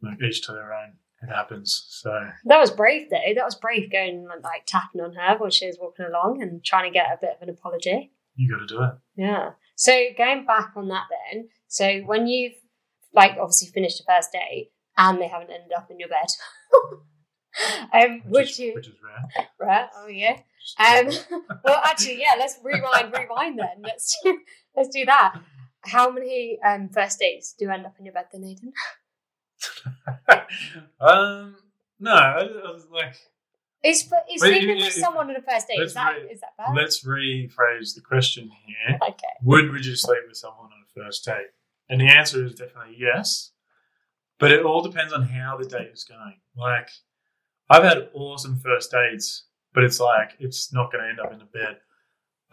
like, 0.03 0.21
each 0.23 0.43
to 0.47 0.53
their 0.53 0.75
own. 0.75 0.95
It 1.23 1.29
happens. 1.35 1.87
So 1.89 2.11
That 2.45 2.59
was 2.59 2.71
brave 2.71 3.09
though. 3.09 3.33
That 3.35 3.47
was 3.47 3.55
brave 3.55 3.91
going 3.91 4.29
like 4.43 4.67
tapping 4.67 5.01
on 5.01 5.15
her 5.15 5.39
while 5.39 5.49
she 5.49 5.67
was 5.67 5.79
walking 5.81 6.05
along 6.05 6.43
and 6.43 6.63
trying 6.63 6.85
to 6.85 6.93
get 6.93 7.07
a 7.07 7.19
bit 7.19 7.37
of 7.37 7.41
an 7.41 7.49
apology. 7.49 8.13
you 8.37 8.51
got 8.53 8.59
to 8.59 8.67
do 8.67 8.83
it. 8.83 8.91
Yeah. 9.17 9.51
So 9.77 9.93
going 10.19 10.45
back 10.45 10.73
on 10.77 10.89
that 10.89 11.05
then, 11.33 11.49
so 11.67 12.01
when 12.01 12.27
you've 12.27 12.53
like 13.15 13.33
obviously 13.41 13.69
finished 13.69 13.99
the 13.99 14.13
first 14.13 14.33
day 14.33 14.71
and 14.97 15.21
they 15.21 15.29
haven't 15.29 15.51
ended 15.51 15.73
up 15.77 15.91
in 15.91 15.99
your 15.99 16.09
bed, 16.09 16.27
um, 17.93 18.23
Which 18.27 18.33
would 18.33 18.45
is, 18.45 18.59
you? 18.59 18.75
Which 18.75 18.89
is 18.89 18.95
rare. 19.03 19.49
Right. 19.61 19.89
Oh 19.97 20.09
yeah. 20.09 20.39
Um, 20.79 21.11
well, 21.65 21.81
actually, 21.85 22.21
yeah. 22.21 22.35
Let's 22.39 22.59
rewind, 22.63 23.13
rewind. 23.17 23.59
Then 23.59 23.83
let's 23.83 24.17
do, 24.23 24.39
let's 24.77 24.89
do 24.89 25.05
that. 25.05 25.41
How 25.83 26.11
many 26.11 26.59
um, 26.67 26.89
first 26.89 27.19
dates 27.19 27.55
do 27.59 27.69
end 27.69 27.85
up 27.85 27.95
in 27.99 28.07
your 28.07 28.15
bed, 28.15 28.27
then, 28.33 28.43
Nathan? 28.43 28.73
um, 31.01 31.57
no, 32.01 32.13
I, 32.13 32.41
I 32.41 32.73
was 32.73 32.87
like, 32.91 33.15
Is 33.83 34.03
is 34.03 34.11
Wait, 34.11 34.39
sleeping 34.39 34.77
with 34.77 34.93
someone 34.93 35.29
on 35.29 35.37
a 35.37 35.43
first 35.43 35.69
date 35.69 35.81
is 35.81 35.95
that 35.95 36.17
re- 36.17 36.31
is 36.31 36.41
that 36.41 36.57
bad? 36.57 36.75
let's 36.75 37.05
rephrase 37.05 37.95
the 37.95 38.01
question 38.01 38.51
here. 38.67 38.99
Okay. 39.03 39.35
Would 39.43 39.71
would 39.71 39.85
you 39.85 39.97
sleep 39.97 40.21
with 40.27 40.37
someone 40.37 40.67
on 40.67 40.79
a 40.83 41.05
first 41.05 41.25
date? 41.25 41.49
And 41.89 42.01
the 42.01 42.09
answer 42.09 42.45
is 42.45 42.55
definitely 42.55 42.97
yes. 42.99 43.53
But 44.39 44.53
it 44.53 44.65
all 44.65 44.83
depends 44.83 45.13
on 45.13 45.23
how 45.23 45.57
the 45.57 45.69
date 45.69 45.91
is 45.93 46.05
going. 46.05 46.41
Like, 46.57 46.89
I've 47.71 47.85
had 47.85 48.09
awesome 48.15 48.59
first 48.59 48.91
dates, 48.91 49.47
but 49.73 49.85
it's 49.85 50.01
like 50.01 50.37
it's 50.39 50.73
not 50.73 50.93
going 50.93 51.05
to 51.05 51.11
end 51.11 51.21
up 51.21 51.33
in 51.33 51.41
a 51.41 51.47
bed. 51.47 51.79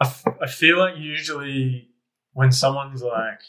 I, 0.00 0.06
f- 0.06 0.24
I 0.40 0.46
feel 0.46 0.78
like 0.78 0.96
usually 0.96 1.90
when 2.32 2.52
someone's 2.52 3.02
like 3.02 3.40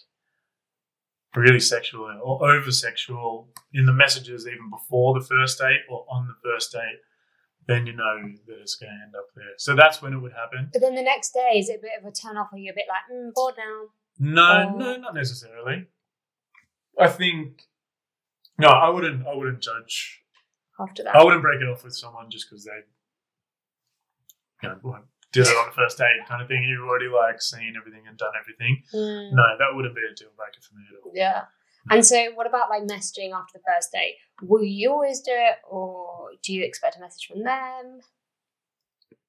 really 1.36 1.60
sexual 1.60 2.06
or 2.24 2.52
over 2.52 2.72
sexual 2.72 3.50
in 3.74 3.86
the 3.86 3.94
messages, 3.94 4.48
even 4.48 4.70
before 4.70 5.20
the 5.20 5.26
first 5.26 5.60
date 5.60 5.82
or 5.90 6.06
on 6.10 6.28
the 6.28 6.36
first 6.44 6.72
date, 6.72 7.00
then 7.68 7.88
you 7.88 7.94
know 7.94 8.22
that 8.48 8.60
it's 8.60 8.76
going 8.76 8.92
to 8.92 9.04
end 9.06 9.16
up 9.16 9.28
there. 9.36 9.54
So 9.58 9.76
that's 9.76 10.02
when 10.02 10.14
it 10.14 10.20
would 10.20 10.34
happen. 10.34 10.70
But 10.72 10.82
then 10.82 10.96
the 10.96 11.02
next 11.02 11.34
day 11.34 11.58
is 11.58 11.70
it 11.70 11.80
a 11.80 11.82
bit 11.82 11.92
of 12.00 12.06
a 12.06 12.12
turn 12.12 12.38
off? 12.38 12.50
Are 12.52 12.58
you 12.58 12.72
a 12.72 12.76
bit 12.76 12.86
like 12.90 13.08
mm, 13.12 13.34
bored 13.34 13.56
now? 13.58 13.88
No, 14.20 14.70
Or- 14.74 14.78
no, 14.80 14.98
not 14.98 15.16
necessarily. 15.16 15.88
I 17.00 17.08
think 17.08 17.64
no, 18.60 18.68
I 18.68 18.90
wouldn't. 18.90 19.26
I 19.28 19.34
wouldn't 19.36 19.62
judge. 19.62 20.22
After 20.80 21.04
that, 21.04 21.16
I 21.16 21.24
wouldn't 21.24 21.42
break 21.42 21.62
it 21.62 21.68
off 21.68 21.84
with 21.84 21.96
someone 21.96 22.30
just 22.30 22.48
because 22.50 22.66
they, 22.66 22.82
you 24.62 24.70
know, 24.70 24.80
like, 24.84 25.04
did 25.32 25.48
it 25.48 25.58
on 25.58 25.68
the 25.68 25.72
first 25.76 25.98
date 25.98 26.26
kind 26.28 26.42
of 26.42 26.48
thing. 26.48 26.64
You've 26.64 26.88
already 26.88 27.08
like 27.08 27.42
seen 27.42 27.74
everything 27.78 28.08
and 28.08 28.18
done 28.18 28.34
everything. 28.40 28.84
Mm, 28.94 29.34
No, 29.34 29.44
that 29.58 29.74
wouldn't 29.76 29.96
be 29.96 30.02
a 30.02 30.14
deal 30.16 30.30
breaker 30.38 30.62
for 30.62 30.76
me 30.76 30.84
at 30.90 31.04
all. 31.04 31.12
yeah. 31.16 31.46
And 31.90 32.06
so, 32.06 32.32
what 32.36 32.48
about 32.48 32.70
like 32.70 32.84
messaging 32.84 33.34
after 33.34 33.58
the 33.58 33.64
first 33.68 33.92
date? 33.92 34.16
Will 34.42 34.64
you 34.64 34.92
always 34.92 35.20
do 35.22 35.32
it, 35.34 35.58
or 35.70 36.30
do 36.44 36.54
you 36.54 36.64
expect 36.64 36.96
a 36.96 37.00
message 37.02 37.26
from 37.28 37.44
them? 37.44 38.00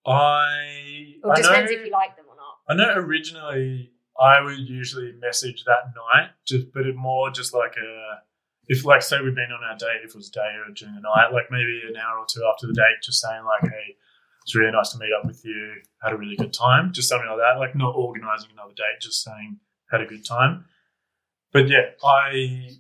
I, 0.07 1.15
Or 1.25 1.31
I 1.31 1.35
it 1.35 1.37
just 1.39 1.43
know, 1.51 1.55
depends 1.55 1.71
if 1.73 1.85
you 1.87 1.91
like 1.91 2.15
them 2.17 2.27
or 2.29 2.37
not. 2.37 2.59
I 2.69 2.75
know 2.75 2.95
originally 3.01 3.91
I 4.21 4.41
would 4.41 4.59
usually 4.59 5.13
message 5.21 5.65
that 5.65 5.93
night, 5.95 6.31
just 6.47 6.73
but 6.73 6.87
it 6.87 6.97
more 6.97 7.31
just 7.31 7.55
like 7.55 7.75
a 7.77 8.21
if 8.67 8.85
like 8.85 9.03
say 9.03 9.21
we've 9.21 9.35
been 9.35 9.53
on 9.53 9.65
our 9.65 9.77
date, 9.77 10.05
if 10.05 10.11
it 10.11 10.17
was 10.17 10.31
day 10.31 10.55
or 10.57 10.73
during 10.73 10.95
the 10.95 11.01
night, 11.01 11.33
like 11.33 11.51
maybe 11.51 11.83
an 11.89 11.97
hour 11.97 12.19
or 12.19 12.27
two 12.29 12.43
after 12.51 12.67
the 12.67 12.73
date, 12.73 13.03
just 13.03 13.21
saying 13.21 13.45
like, 13.45 13.71
hey, 13.71 13.97
it's 14.43 14.55
really 14.55 14.73
nice 14.73 14.93
to 14.93 14.99
meet 14.99 15.13
up 15.19 15.27
with 15.27 15.45
you, 15.45 15.75
had 16.03 16.13
a 16.13 16.17
really 16.17 16.37
good 16.37 16.53
time, 16.53 16.93
just 16.93 17.09
something 17.09 17.29
like 17.29 17.39
that. 17.39 17.59
Like 17.59 17.75
not 17.75 17.95
organizing 17.95 18.51
another 18.53 18.75
date, 18.75 19.01
just 19.01 19.23
saying 19.23 19.59
had 19.91 20.01
a 20.01 20.07
good 20.07 20.25
time. 20.25 20.65
But 21.53 21.69
yeah, 21.69 21.91
I 22.03 22.71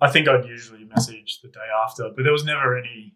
I 0.00 0.10
think 0.10 0.28
I'd 0.28 0.46
usually 0.46 0.84
message 0.84 1.40
the 1.42 1.48
day 1.48 1.68
after, 1.84 2.10
but 2.14 2.22
there 2.22 2.32
was 2.32 2.44
never 2.44 2.76
any 2.76 3.14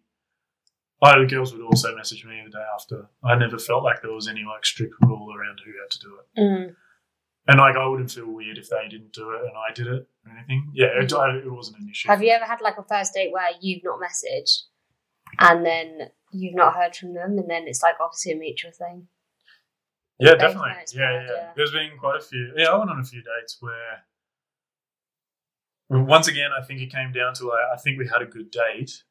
other 1.00 1.26
girls 1.26 1.52
would 1.52 1.62
also 1.62 1.94
message 1.94 2.24
me 2.24 2.42
the 2.44 2.50
day 2.50 2.64
after. 2.74 3.08
I 3.22 3.36
never 3.36 3.58
felt 3.58 3.84
like 3.84 4.02
there 4.02 4.12
was 4.12 4.28
any 4.28 4.44
like 4.44 4.66
strict 4.66 4.94
rule 5.02 5.32
around 5.32 5.60
who 5.64 5.72
had 5.80 5.90
to 5.90 5.98
do 5.98 6.18
it. 6.18 6.40
Mm. 6.40 6.76
And 7.48 7.58
like 7.58 7.76
I 7.76 7.86
wouldn't 7.86 8.10
feel 8.10 8.30
weird 8.30 8.58
if 8.58 8.68
they 8.68 8.86
didn't 8.90 9.12
do 9.12 9.30
it 9.30 9.40
and 9.40 9.52
I 9.56 9.72
did 9.74 9.86
it 9.86 10.06
or 10.26 10.32
anything. 10.36 10.70
Yeah, 10.74 10.88
it, 10.88 11.08
mm-hmm. 11.08 11.16
I- 11.16 11.46
it 11.46 11.50
wasn't 11.50 11.78
an 11.78 11.88
issue. 11.90 12.08
Have 12.08 12.22
you 12.22 12.30
ever 12.30 12.44
had 12.44 12.60
like 12.60 12.76
a 12.78 12.84
first 12.84 13.14
date 13.14 13.32
where 13.32 13.48
you've 13.60 13.82
not 13.82 13.98
messaged, 13.98 14.64
and 15.38 15.64
then 15.64 16.10
you've 16.30 16.54
not 16.54 16.74
heard 16.74 16.94
from 16.94 17.14
them, 17.14 17.38
and 17.38 17.50
then 17.50 17.64
it's 17.66 17.82
like 17.82 17.94
obviously 18.00 18.32
a 18.32 18.36
mutual 18.36 18.72
thing? 18.72 19.08
Yeah, 20.20 20.34
definitely. 20.34 20.72
Yeah, 20.92 21.12
yeah, 21.12 21.26
yeah. 21.26 21.50
There's 21.56 21.72
been 21.72 21.90
quite 21.98 22.18
a 22.18 22.24
few. 22.24 22.52
Yeah, 22.56 22.66
I 22.66 22.76
went 22.76 22.90
on 22.90 23.00
a 23.00 23.04
few 23.04 23.22
dates 23.22 23.56
where. 23.60 24.04
Once 25.90 26.28
again, 26.28 26.50
I 26.52 26.62
think 26.62 26.82
it 26.82 26.92
came 26.92 27.12
down 27.12 27.32
to 27.34 27.46
like 27.46 27.60
I 27.72 27.78
think 27.78 27.98
we 27.98 28.06
had 28.06 28.20
a 28.20 28.26
good 28.26 28.50
date. 28.50 29.04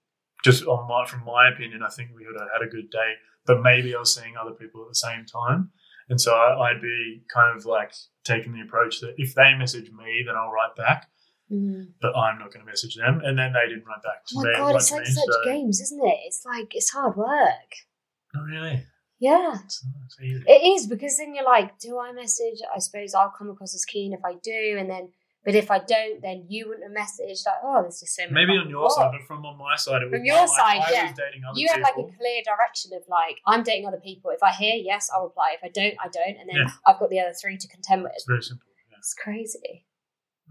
Just 0.43 0.63
on 0.65 0.87
my, 0.87 1.03
from 1.07 1.25
my 1.25 1.49
opinion, 1.49 1.81
I 1.81 1.89
think 1.89 2.11
we 2.15 2.23
would 2.27 2.39
have 2.39 2.49
had 2.53 2.61
a 2.61 2.69
good 2.69 2.91
date, 2.91 3.15
but 3.47 3.63
maybe 3.63 3.95
I 3.95 3.99
was 3.99 4.13
seeing 4.13 4.37
other 4.37 4.51
people 4.51 4.83
at 4.83 4.89
the 4.89 4.95
same 4.95 5.25
time, 5.25 5.71
and 6.09 6.19
so 6.19 6.33
I, 6.33 6.69
I'd 6.69 6.81
be 6.81 7.23
kind 7.33 7.57
of 7.57 7.65
like 7.65 7.91
taking 8.23 8.53
the 8.53 8.61
approach 8.61 9.01
that 9.01 9.15
if 9.17 9.35
they 9.35 9.53
message 9.57 9.91
me, 9.91 10.23
then 10.25 10.35
I'll 10.35 10.51
write 10.51 10.75
back. 10.75 11.07
Mm. 11.49 11.93
but 12.01 12.13
I'm 12.13 12.39
not 12.39 12.51
going 12.51 12.65
to 12.65 12.69
message 12.69 12.95
them. 12.95 13.21
And 13.23 13.39
then 13.39 13.53
they 13.53 13.69
didn't 13.69 13.85
write 13.87 14.03
back 14.03 14.25
to 14.27 14.35
Oh 14.37 14.41
me. 14.43 14.51
my 14.51 14.57
god, 14.59 14.75
it's 14.75 14.91
like 14.91 15.03
me, 15.03 15.13
such 15.13 15.23
so- 15.25 15.43
games, 15.45 15.79
isn't 15.79 16.05
it? 16.05 16.17
It's 16.25 16.43
like 16.45 16.75
it's 16.75 16.89
hard 16.91 17.15
work. 17.15 17.71
Not 18.33 18.43
really. 18.43 18.83
Yeah. 19.19 19.55
It's, 19.63 19.85
it's 20.07 20.17
easy. 20.21 20.43
It 20.45 20.75
is 20.75 20.87
because 20.87 21.15
then 21.17 21.33
you're 21.33 21.45
like, 21.45 21.79
do 21.79 21.97
I 21.99 22.11
message? 22.11 22.59
I 22.75 22.79
suppose 22.79 23.13
I'll 23.13 23.31
come 23.35 23.49
across 23.49 23.73
as 23.73 23.85
keen 23.85 24.11
if 24.11 24.19
I 24.25 24.33
do, 24.43 24.75
and 24.77 24.89
then, 24.89 25.09
but 25.47 25.55
if 25.55 25.71
I 25.71 25.79
don't, 25.79 26.21
then 26.21 26.43
you 26.49 26.67
wouldn't 26.67 26.83
have 26.83 26.91
messaged. 26.91 27.45
Like, 27.45 27.63
oh, 27.63 27.79
there's 27.81 28.01
just 28.01 28.13
so 28.17 28.23
many. 28.23 28.45
Maybe 28.45 28.59
on 28.59 28.69
your 28.69 28.83
what? 28.83 28.91
side, 28.91 29.11
but 29.13 29.25
from 29.25 29.45
on 29.45 29.57
my 29.57 29.77
side, 29.77 30.01
it 30.01 30.11
was 30.11 30.19
From 30.19 30.25
your 30.25 30.43
more 30.43 30.47
side, 30.49 30.79
like 30.79 30.89
I 30.89 30.91
yeah. 30.91 31.03
was 31.07 31.15
dating 31.15 31.43
other 31.47 31.57
you 31.57 31.67
have 31.71 31.79
like 31.79 31.95
a 31.95 32.03
clear 32.03 32.43
direction 32.43 32.91
of 32.91 33.03
like, 33.07 33.39
I'm 33.47 33.63
dating 33.63 33.87
other 33.87 34.01
people. 34.03 34.31
If 34.31 34.43
I 34.43 34.51
hear 34.51 34.75
yes, 34.75 35.09
I'll 35.15 35.23
reply. 35.23 35.55
If 35.55 35.63
I 35.63 35.69
don't, 35.69 35.95
I 36.03 36.09
don't, 36.11 36.35
and 36.35 36.49
then 36.49 36.67
Yeah. 36.67 36.71
I've 36.85 36.99
got 36.99 37.09
the 37.09 37.21
other 37.21 37.31
three 37.31 37.55
to 37.55 37.67
contend 37.69 38.03
with. 38.03 38.11
It's 38.15 38.25
very 38.27 38.43
simple. 38.43 38.67
Yeah. 38.91 38.97
It's 38.97 39.13
crazy. 39.13 39.85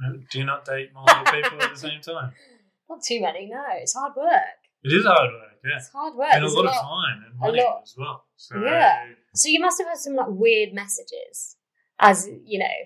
Uh, 0.01 0.17
do 0.31 0.39
you 0.39 0.47
not 0.47 0.65
date 0.65 0.95
multiple 0.95 1.31
people 1.31 1.61
at 1.61 1.75
the 1.75 1.79
same 1.79 2.01
time? 2.01 2.33
Not 2.89 3.03
too 3.03 3.21
many. 3.21 3.51
No, 3.53 3.65
it's 3.77 3.93
hard 3.95 4.13
work. 4.17 4.57
It 4.83 4.93
is 4.93 5.05
hard 5.05 5.31
work, 5.33 5.59
yeah. 5.63 5.77
It's 5.77 5.89
hard 5.89 6.15
work. 6.15 6.29
And 6.31 6.39
a 6.39 6.47
There's 6.47 6.55
lot 6.55 6.67
of 6.67 6.75
time 6.75 7.25
and 7.27 7.39
money 7.39 7.61
as 7.83 7.95
well. 7.99 8.25
So, 8.37 8.57
Yeah. 8.65 9.05
So 9.35 9.49
you 9.49 9.61
must 9.61 9.79
have 9.79 9.89
had 9.89 9.99
some 9.99 10.15
like 10.15 10.29
weird 10.31 10.73
messages, 10.73 11.57
as 11.99 12.31
you 12.45 12.61
know, 12.61 12.77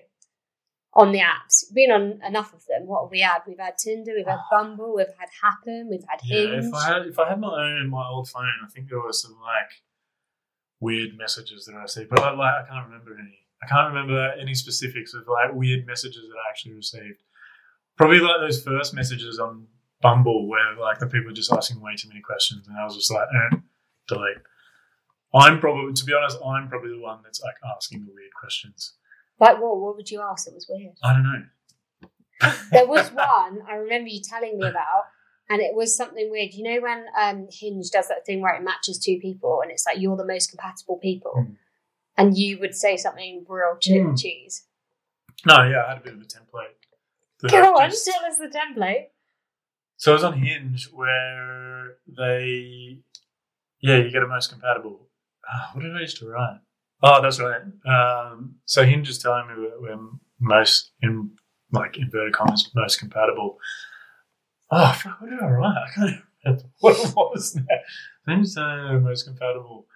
on 0.93 1.11
the 1.11 1.19
apps. 1.19 1.73
Been 1.73 1.91
on 1.91 2.21
enough 2.27 2.53
of 2.53 2.65
them. 2.67 2.87
What 2.87 3.05
have 3.05 3.11
we 3.11 3.21
had? 3.21 3.39
We've 3.47 3.59
had 3.59 3.77
Tinder, 3.77 4.13
we've 4.15 4.25
had 4.25 4.39
Bumble, 4.49 4.95
we've 4.95 5.07
had 5.17 5.29
Happn, 5.43 5.89
we've 5.89 6.03
had 6.07 6.19
yeah, 6.23 6.59
if 6.59 6.73
I 6.73 6.87
had 6.87 7.07
if 7.07 7.19
I 7.19 7.29
had 7.29 7.39
my 7.39 7.47
own 7.47 7.89
my 7.89 8.05
old 8.07 8.29
phone, 8.29 8.51
I 8.63 8.67
think 8.69 8.89
there 8.89 8.99
were 8.99 9.13
some 9.13 9.37
like 9.41 9.71
weird 10.79 11.17
messages 11.17 11.65
that 11.65 11.75
I 11.75 11.85
see, 11.85 12.05
but 12.09 12.19
I, 12.19 12.31
like 12.31 12.65
I 12.65 12.67
can't 12.67 12.87
remember 12.87 13.17
any. 13.17 13.37
I 13.63 13.67
can't 13.67 13.93
remember 13.93 14.33
any 14.39 14.55
specifics 14.55 15.13
of 15.13 15.27
like 15.27 15.53
weird 15.53 15.85
messages 15.85 16.23
that 16.27 16.35
I 16.35 16.49
actually 16.49 16.73
received. 16.73 17.21
Probably 17.95 18.19
like 18.19 18.39
those 18.39 18.63
first 18.63 18.93
messages 18.95 19.37
on 19.37 19.67
Bumble 20.01 20.47
where 20.47 20.75
like 20.79 20.97
the 20.97 21.05
people 21.05 21.27
were 21.27 21.33
just 21.33 21.53
asking 21.53 21.79
way 21.79 21.95
too 21.95 22.07
many 22.07 22.21
questions, 22.21 22.67
and 22.67 22.75
I 22.75 22.83
was 22.83 22.95
just 22.95 23.11
like, 23.11 23.27
eh, 23.33 23.57
delete. 24.07 24.37
I'm 25.33 25.59
probably, 25.59 25.93
to 25.93 26.05
be 26.05 26.13
honest, 26.13 26.37
I'm 26.45 26.67
probably 26.67 26.89
the 26.89 26.99
one 26.99 27.19
that's 27.23 27.41
like 27.41 27.55
asking 27.77 28.03
the 28.03 28.11
weird 28.13 28.33
questions. 28.37 28.95
Like 29.41 29.59
what? 29.61 29.77
What 29.81 29.95
would 29.97 30.09
you 30.09 30.21
ask? 30.21 30.47
It 30.47 30.53
was 30.53 30.67
weird. 30.69 30.93
I 31.03 31.13
don't 31.13 31.23
know. 31.23 31.43
There 32.71 32.87
was 32.87 33.11
one 33.11 33.59
I 33.69 33.73
remember 33.75 34.07
you 34.09 34.21
telling 34.21 34.57
me 34.57 34.65
about, 34.67 35.03
and 35.49 35.61
it 35.61 35.75
was 35.75 35.95
something 35.97 36.29
weird. 36.31 36.53
You 36.53 36.63
know 36.63 36.79
when 36.81 37.05
um, 37.19 37.47
Hinge 37.51 37.89
does 37.91 38.07
that 38.07 38.25
thing 38.25 38.39
where 38.41 38.55
it 38.55 38.63
matches 38.63 38.97
two 38.97 39.19
people, 39.19 39.59
and 39.61 39.71
it's 39.71 39.85
like 39.85 39.99
you're 39.99 40.15
the 40.17 40.25
most 40.25 40.49
compatible 40.51 40.97
people, 40.97 41.33
Hmm. 41.35 41.53
and 42.17 42.37
you 42.37 42.57
would 42.59 42.75
say 42.75 42.95
something 42.97 43.45
real 43.49 43.77
che- 43.81 43.99
Hmm. 44.01 44.15
cheese. 44.15 44.65
No, 45.45 45.55
yeah, 45.63 45.83
I 45.85 45.89
had 45.89 45.97
a 45.97 46.01
bit 46.01 46.13
of 46.13 46.21
a 46.21 46.25
template. 46.25 46.77
that 47.41 47.51
Go 47.51 47.57
I 47.75 47.83
on, 47.85 47.89
just- 47.89 48.05
tell 48.05 48.23
us 48.25 48.37
the 48.37 48.47
template. 48.47 49.07
So 49.97 50.11
I 50.11 50.13
was 50.13 50.23
on 50.23 50.33
Hinge 50.37 50.89
where 50.91 51.97
they, 52.07 52.99
yeah, 53.81 53.97
you 53.97 54.11
get 54.11 54.23
a 54.23 54.27
most 54.27 54.51
compatible. 54.51 55.09
Ah, 55.47 55.71
what 55.73 55.81
did 55.81 55.95
I 55.95 56.01
used 56.01 56.17
to 56.17 56.27
write? 56.29 56.59
Oh, 57.03 57.21
that's 57.21 57.39
right. 57.39 57.61
Um, 57.87 58.55
so 58.65 58.83
Hinge 58.85 59.09
is 59.09 59.17
telling 59.17 59.47
me 59.47 59.53
we're, 59.57 59.81
we're 59.95 59.99
most 60.39 60.91
in 61.01 61.31
like 61.71 61.97
inverted 61.97 62.33
commas 62.33 62.69
most 62.75 62.99
compatible. 62.99 63.57
Oh, 64.71 64.91
fuck, 64.93 65.19
what 65.21 65.29
did 65.29 65.39
I 65.41 65.47
write? 65.49 65.75
I 65.75 65.91
can't 65.93 66.09
even 66.09 66.21
remember 66.45 66.63
what 67.13 67.31
was 67.31 67.55
now. 67.55 67.63
Hinge 68.27 68.45
is 68.47 68.55
telling 68.55 68.83
me 68.83 68.89
we're 68.91 68.99
most 68.99 69.25
compatible. 69.25 69.87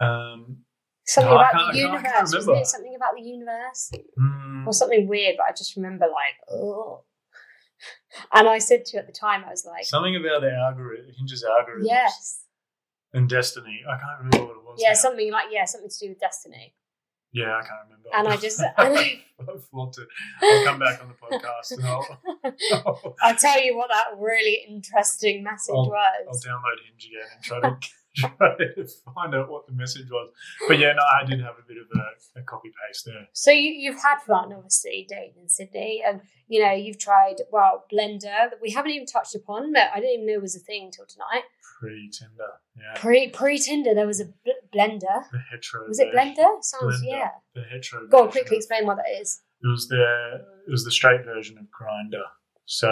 Um, 0.00 0.58
Something 1.06 1.30
No, 1.32 1.36
about 1.38 1.52
the 1.52 1.58
I 1.58 1.60
can't- 1.72 1.74
I 1.74 2.02
can't 2.02 2.04
universe, 2.04 2.34
wasn't 2.34 2.58
it? 2.58 2.66
Something 2.66 2.94
about 2.94 3.14
the 3.16 3.22
universe. 3.22 3.90
hmm, 4.18 4.68
or 4.68 4.72
something 4.74 5.08
weird, 5.08 5.36
but 5.38 5.44
I 5.48 5.52
just 5.52 5.74
remember 5.76 6.04
like, 6.04 6.36
oh. 6.50 7.04
And 8.34 8.46
I 8.48 8.58
said 8.58 8.84
to 8.86 8.96
you 8.96 9.00
at 9.00 9.06
the 9.06 9.12
time, 9.12 9.42
I 9.46 9.50
was 9.50 9.64
like, 9.64 9.84
something 9.84 10.16
about 10.16 10.42
the 10.42 10.52
algorithm, 10.52 11.06
Hinge's 11.16 11.44
algorithm, 11.44 11.86
yes, 11.86 12.40
and 13.14 13.28
Destiny. 13.28 13.82
I 13.88 13.96
can't 13.98 14.18
remember 14.18 14.38
what 14.46 14.56
it 14.56 14.64
was. 14.64 14.78
yeah, 14.80 14.88
now. 14.90 14.94
something 14.94 15.32
like 15.32 15.46
yeah, 15.50 15.64
something 15.64 15.90
to 15.90 15.98
do 15.98 16.08
with 16.10 16.20
destiny. 16.20 16.74
Yeah, 17.32 17.56
I 17.56 17.60
can't 17.60 17.80
remember. 17.84 18.08
And 18.14 18.28
I 18.28 18.36
just- 18.36 18.60
and 18.60 18.72
I- 18.78 19.22
I've 19.40 19.68
it. 19.98 20.08
I'll 20.42 20.64
come 20.64 20.78
back 20.80 21.00
on 21.02 21.08
the 21.08 21.14
podcast 21.14 21.72
and 21.72 21.84
I'll, 21.86 23.12
I'll 23.22 23.36
tell 23.36 23.60
you 23.62 23.76
what 23.76 23.88
that 23.90 24.18
really 24.18 24.64
interesting 24.68 25.42
message 25.44 25.74
I'll- 25.74 25.90
I'll 26.28 26.34
download 26.34 26.80
Hinge 26.88 27.06
again 27.06 27.28
and 27.34 27.44
try 27.44 27.60
to 27.60 27.76
try 28.18 28.30
to 28.58 28.88
find 29.14 29.34
out 29.34 29.50
what 29.50 29.66
the 29.66 29.72
message 29.72 30.10
was. 30.10 30.30
But 30.66 30.78
yeah, 30.78 30.92
no, 30.92 31.02
I 31.02 31.24
did 31.24 31.40
have 31.40 31.54
a 31.58 31.66
bit 31.66 31.76
of 31.78 31.86
a, 31.98 32.40
a 32.40 32.42
copy 32.42 32.70
paste 32.86 33.04
there. 33.06 33.28
So 33.32 33.50
you, 33.50 33.70
you've 33.72 34.02
had 34.02 34.18
fun, 34.26 34.52
obviously, 34.52 35.06
dating 35.08 35.42
in 35.42 35.48
Sydney, 35.48 36.02
and 36.06 36.20
you 36.48 36.62
know 36.64 36.72
you've 36.72 36.98
tried 36.98 37.36
well 37.52 37.84
Blendr 37.92 38.22
that 38.22 38.58
we 38.60 38.70
haven't 38.70 38.92
even 38.92 39.06
touched 39.06 39.34
upon, 39.34 39.72
but 39.72 39.88
I 39.94 40.00
didn't 40.00 40.14
even 40.14 40.26
know 40.26 40.34
it 40.34 40.42
was 40.42 40.56
a 40.56 40.60
thing 40.60 40.86
until 40.86 41.06
tonight. 41.06 41.44
Pre 41.80 42.10
Tinder, 42.10 42.52
yeah. 42.76 43.00
Pre 43.00 43.28
pre 43.30 43.58
Tinder, 43.58 43.94
there 43.94 44.06
was 44.06 44.20
a 44.20 44.26
bl- 44.26 44.50
Blendr. 44.76 45.22
The 45.30 45.38
hetero. 45.50 45.86
Was 45.86 46.00
it. 46.00 46.12
Blendr? 46.12 46.62
Sounds 46.62 47.00
Blendr. 47.02 47.04
yeah. 47.04 47.28
The 47.54 47.62
hetero. 47.62 48.06
Go 48.08 48.24
on, 48.24 48.30
quickly 48.30 48.56
explain 48.56 48.86
what 48.86 48.96
that 48.96 49.20
is. 49.20 49.42
It 49.62 49.68
was 49.68 49.88
the 49.88 50.44
it 50.66 50.70
was 50.70 50.84
the 50.84 50.90
straight 50.90 51.24
version 51.24 51.58
of 51.58 51.66
Grindr. 51.66 52.22
So 52.64 52.88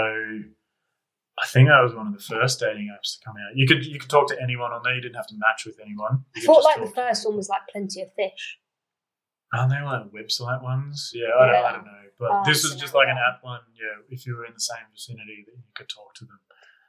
I 1.43 1.47
think 1.47 1.69
that 1.69 1.81
was 1.83 1.95
one 1.95 2.07
of 2.07 2.15
the 2.15 2.23
first 2.23 2.61
dating 2.61 2.89
apps 2.97 3.19
to 3.19 3.25
come 3.25 3.35
out. 3.37 3.55
You 3.55 3.67
could 3.67 3.85
you 3.85 3.99
could 3.99 4.09
talk 4.09 4.29
to 4.29 4.41
anyone 4.43 4.73
on 4.73 4.81
there. 4.83 4.95
You 4.95 5.03
didn't 5.03 5.17
have 5.17 5.27
to 5.29 5.35
match 5.37 5.67
with 5.67 5.79
anyone. 5.81 6.25
I 6.35 6.41
You 6.41 6.41
could 6.41 6.47
thought 6.47 6.65
like 6.65 6.81
the 6.81 6.91
first 6.95 7.27
one 7.27 7.37
was 7.37 7.49
like 7.49 7.61
Plenty 7.71 8.01
of 8.03 8.09
Fish. 8.15 8.59
Aren't 9.55 9.71
they 9.71 9.81
like 9.83 10.11
website 10.13 10.63
ones? 10.63 11.13
Yeah, 11.15 11.29
I, 11.39 11.47
Don't, 11.47 11.65
I 11.65 11.73
don't 11.73 11.85
know. 11.85 11.93
But 12.19 12.31
Oh, 12.33 12.43
this 12.47 12.65
I 12.65 12.69
is 12.69 12.75
just 12.81 12.93
that, 12.95 12.99
like 12.99 13.09
an 13.09 13.17
app 13.19 13.45
one. 13.45 13.61
Yeah, 13.75 14.03
if 14.09 14.27
you 14.27 14.35
were 14.35 14.45
in 14.47 14.55
the 14.55 14.61
same 14.61 14.85
vicinity, 14.93 15.45
then 15.47 15.57
you 15.59 15.73
could 15.75 15.89
talk 15.89 16.15
to 16.17 16.25
them. 16.25 16.41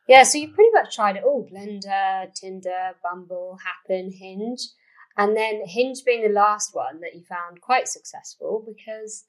Yeah, 0.08 0.24
so 0.24 0.38
you 0.38 0.48
pretty 0.54 0.72
much 0.74 0.96
tried 0.96 1.18
it 1.18 1.24
all 1.26 1.48
Blendr, 1.52 2.34
Tinder, 2.34 2.92
Bumble, 3.04 3.58
Happn, 3.66 4.12
Hinge. 4.18 4.62
And 5.18 5.36
then 5.36 5.62
Hinge 5.66 6.04
being 6.06 6.24
the 6.24 6.34
last 6.34 6.74
one 6.74 7.02
that 7.02 7.14
you 7.16 7.24
found 7.28 7.60
quite 7.62 7.88
successful 7.90 8.64
because. 8.66 9.26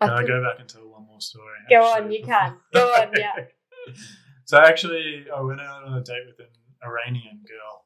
Can 0.00 0.10
I 0.10 0.16
think- 0.18 0.28
go 0.28 0.42
back 0.42 0.60
and 0.60 0.68
tell 0.68 0.86
one 0.88 1.06
more 1.06 1.20
story? 1.20 1.44
Go 1.68 1.84
actually, 1.92 2.04
on, 2.06 2.12
you 2.12 2.24
can. 2.24 2.56
Go 2.72 2.86
on, 2.94 3.10
yeah. 3.16 3.44
so 4.44 4.58
actually, 4.58 5.26
I 5.34 5.40
went 5.40 5.60
out 5.60 5.84
on 5.84 5.94
a 5.94 6.02
date 6.02 6.22
with 6.26 6.38
an 6.38 6.52
Iranian 6.84 7.42
girl. 7.46 7.84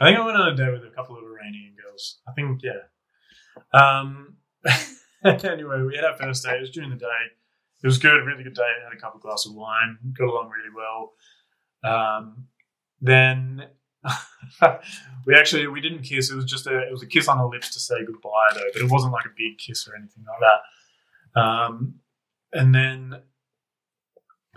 I 0.00 0.06
think 0.06 0.18
I 0.18 0.24
went 0.24 0.36
on 0.36 0.48
a 0.48 0.56
date 0.56 0.72
with 0.72 0.84
a 0.84 0.94
couple 0.94 1.16
of 1.16 1.24
Iranian 1.24 1.74
girls. 1.82 2.20
I 2.26 2.32
think, 2.32 2.62
yeah. 2.62 2.82
Um, 3.72 4.36
anyway, 5.24 5.82
we 5.82 5.96
had 5.96 6.04
our 6.04 6.16
first 6.16 6.44
date. 6.44 6.56
It 6.56 6.60
was 6.60 6.70
during 6.70 6.90
the 6.90 6.96
day. 6.96 7.06
It 7.82 7.86
was 7.86 7.98
good, 7.98 8.24
really 8.24 8.44
good 8.44 8.54
date. 8.54 8.64
Had 8.84 8.96
a 8.96 9.00
couple 9.00 9.18
of 9.18 9.22
glasses 9.22 9.50
of 9.50 9.56
wine, 9.56 9.98
got 10.16 10.28
along 10.28 10.50
really 10.50 10.74
well. 10.74 11.12
Um, 11.84 12.46
then 13.00 13.66
we 15.26 15.34
actually 15.34 15.66
we 15.66 15.80
didn't 15.80 16.02
kiss. 16.02 16.30
It 16.30 16.36
was 16.36 16.44
just 16.44 16.66
a 16.66 16.78
it 16.78 16.92
was 16.92 17.02
a 17.02 17.06
kiss 17.06 17.28
on 17.28 17.38
the 17.38 17.46
lips 17.46 17.72
to 17.74 17.80
say 17.80 18.04
goodbye 18.06 18.50
though, 18.54 18.70
but 18.72 18.82
it 18.82 18.90
wasn't 18.90 19.12
like 19.12 19.24
a 19.24 19.34
big 19.36 19.58
kiss 19.58 19.88
or 19.88 19.96
anything 19.96 20.24
like 20.28 20.40
that. 21.34 21.40
Um, 21.40 21.94
and 22.52 22.74
then 22.74 23.22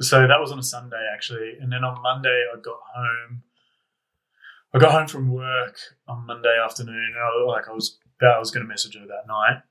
so 0.02 0.28
that 0.28 0.40
was 0.40 0.52
on 0.52 0.60
a 0.60 0.64
Sunday 0.64 1.08
actually, 1.14 1.54
and 1.60 1.72
then 1.72 1.84
on 1.84 2.02
Monday 2.02 2.46
I 2.54 2.60
got 2.60 2.80
home. 2.94 3.44
I 4.74 4.80
got 4.80 4.92
home 4.92 5.08
from 5.08 5.32
work 5.32 5.78
on 6.08 6.26
Monday 6.26 6.58
afternoon. 6.64 7.14
And 7.16 7.18
I, 7.18 7.46
like 7.48 7.70
I 7.70 7.72
was 7.72 7.98
I 8.22 8.40
was 8.40 8.52
going 8.52 8.66
to 8.66 8.70
message 8.70 8.96
her 8.96 9.08
that 9.08 9.28
night, 9.28 9.62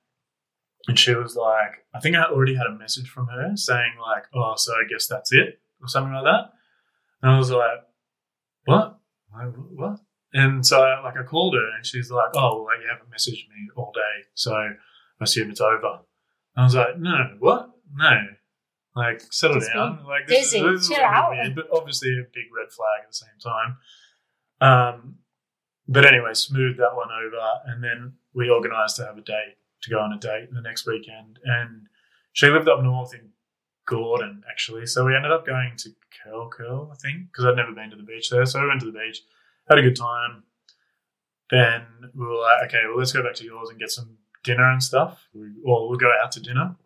and 0.89 0.99
she 0.99 1.15
was 1.15 1.37
like, 1.37 1.85
I 1.95 2.01
think 2.01 2.17
I 2.17 2.25
already 2.25 2.55
had 2.55 2.67
a 2.67 2.79
message 2.79 3.09
from 3.09 3.27
her 3.27 3.53
saying 3.55 3.93
like, 4.01 4.25
oh, 4.35 4.55
so 4.57 4.73
I 4.73 4.85
guess 4.91 5.07
that's 5.07 5.33
it 5.33 5.61
or 5.83 5.89
something 5.89 6.13
like 6.13 6.25
that. 6.25 6.53
And 7.23 7.33
I 7.33 7.39
was 7.39 7.51
like, 7.51 7.81
what? 8.65 8.99
What? 9.31 10.01
And 10.33 10.65
so 10.65 10.81
like 11.05 11.17
I 11.19 11.23
called 11.23 11.55
her 11.55 11.77
and 11.77 11.85
she's 11.85 12.11
like, 12.11 12.31
oh, 12.35 12.65
well, 12.65 12.81
you 12.81 12.89
haven't 12.91 13.11
messaged 13.11 13.49
me 13.49 13.69
all 13.77 13.93
day, 13.95 14.27
so 14.35 14.55
I 14.55 14.71
assume 15.21 15.51
it's 15.51 15.61
over. 15.61 16.01
And 16.57 16.63
I 16.63 16.65
was 16.65 16.75
like, 16.75 16.99
no, 16.99 17.37
what? 17.39 17.71
No. 17.95 18.11
Like, 18.97 19.23
settle 19.33 19.59
Just 19.59 19.73
down. 19.73 20.05
Like, 20.07 20.27
this, 20.29 20.53
busy. 20.53 20.65
is, 20.65 20.81
this 20.81 20.83
is 20.83 20.89
Chill 20.89 20.99
a 20.99 21.03
little 21.03 21.15
out. 21.15 21.31
weird, 21.31 21.55
but 21.57 21.67
obviously 21.73 22.11
a 22.11 22.23
big 22.33 22.45
red 22.57 22.71
flag 22.71 23.03
at 23.03 23.11
the 23.11 23.15
same 23.15 23.39
time. 23.43 23.77
Um, 24.61 25.17
but 25.89 26.07
anyway, 26.07 26.33
smoothed 26.35 26.79
that 26.79 26.95
one 26.95 27.09
over, 27.11 27.41
and 27.67 27.83
then 27.83 28.15
we 28.35 28.51
organised 28.51 28.97
to 28.97 29.07
have 29.07 29.19
a 29.19 29.23
date 29.23 29.57
to 29.83 29.91
go 29.91 29.99
on 29.99 30.13
a 30.13 30.19
date 30.19 30.49
the 30.53 30.61
next 30.61 30.87
weekend. 30.87 31.39
And 31.45 31.89
she 32.33 32.47
lived 32.49 32.69
up 32.69 32.83
north 32.83 33.15
in 33.15 33.31
Gordon, 33.87 34.43
actually, 34.51 34.87
so 34.87 35.05
we 35.05 35.15
ended 35.15 35.33
up 35.33 35.45
going 35.45 35.73
to 35.79 35.91
Curl 36.23 36.49
Curl, 36.49 36.91
I 36.93 36.97
think, 36.97 37.27
because 37.31 37.45
I'd 37.45 37.57
never 37.57 37.73
been 37.73 37.91
to 37.91 37.97
the 37.97 38.03
beach 38.03 38.31
there. 38.31 38.47
So 38.47 38.63
we 38.63 38.69
went 38.69 38.81
to 38.81 38.87
the 38.87 38.99
beach, 38.99 39.23
had 39.69 39.79
a 39.79 39.83
good 39.83 39.97
time. 39.97 40.45
Then 41.51 41.83
we 42.15 42.25
were 42.25 42.41
like, 42.41 42.69
okay, 42.69 42.83
well, 42.87 42.99
let's 42.99 43.13
go 43.13 43.23
back 43.23 43.35
to 43.35 43.45
yours 43.45 43.69
and 43.69 43.79
get 43.79 43.91
some 43.91 44.17
dinner 44.43 44.71
and 44.71 44.83
stuff. 44.83 45.29
We, 45.35 45.49
or 45.65 45.89
we'll 45.89 45.99
go 45.99 46.11
out 46.23 46.33
to 46.33 46.41
dinner. 46.41 46.77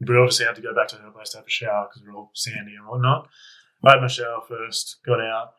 We 0.00 0.16
obviously 0.16 0.46
had 0.46 0.56
to 0.56 0.62
go 0.62 0.74
back 0.74 0.88
to 0.88 0.96
her 0.96 1.10
place 1.10 1.30
to 1.30 1.38
have 1.38 1.46
a 1.46 1.50
shower 1.50 1.88
because 1.88 2.02
we're 2.06 2.14
all 2.16 2.30
sandy 2.34 2.74
and 2.76 2.86
whatnot. 2.86 3.28
I 3.84 3.92
had 3.92 4.00
my 4.00 4.08
shower 4.08 4.40
first, 4.48 4.98
got 5.06 5.20
out, 5.20 5.52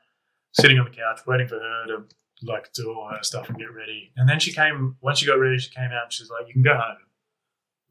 sitting 0.53 0.79
on 0.79 0.85
the 0.85 0.91
couch, 0.91 1.21
waiting 1.27 1.47
for 1.47 1.55
her 1.59 1.85
to 1.87 2.03
like 2.43 2.71
do 2.73 2.91
all 2.91 3.09
her 3.11 3.21
stuff 3.23 3.49
and 3.49 3.57
get 3.57 3.73
ready. 3.73 4.11
And 4.17 4.27
then 4.27 4.39
she 4.39 4.51
came, 4.51 4.95
once 5.01 5.19
she 5.19 5.25
got 5.27 5.33
ready, 5.39 5.57
she 5.59 5.69
came 5.69 5.91
out 5.91 6.03
and 6.05 6.13
she's 6.13 6.29
like, 6.29 6.47
you 6.47 6.53
can 6.53 6.63
go 6.63 6.73
home. 6.73 6.97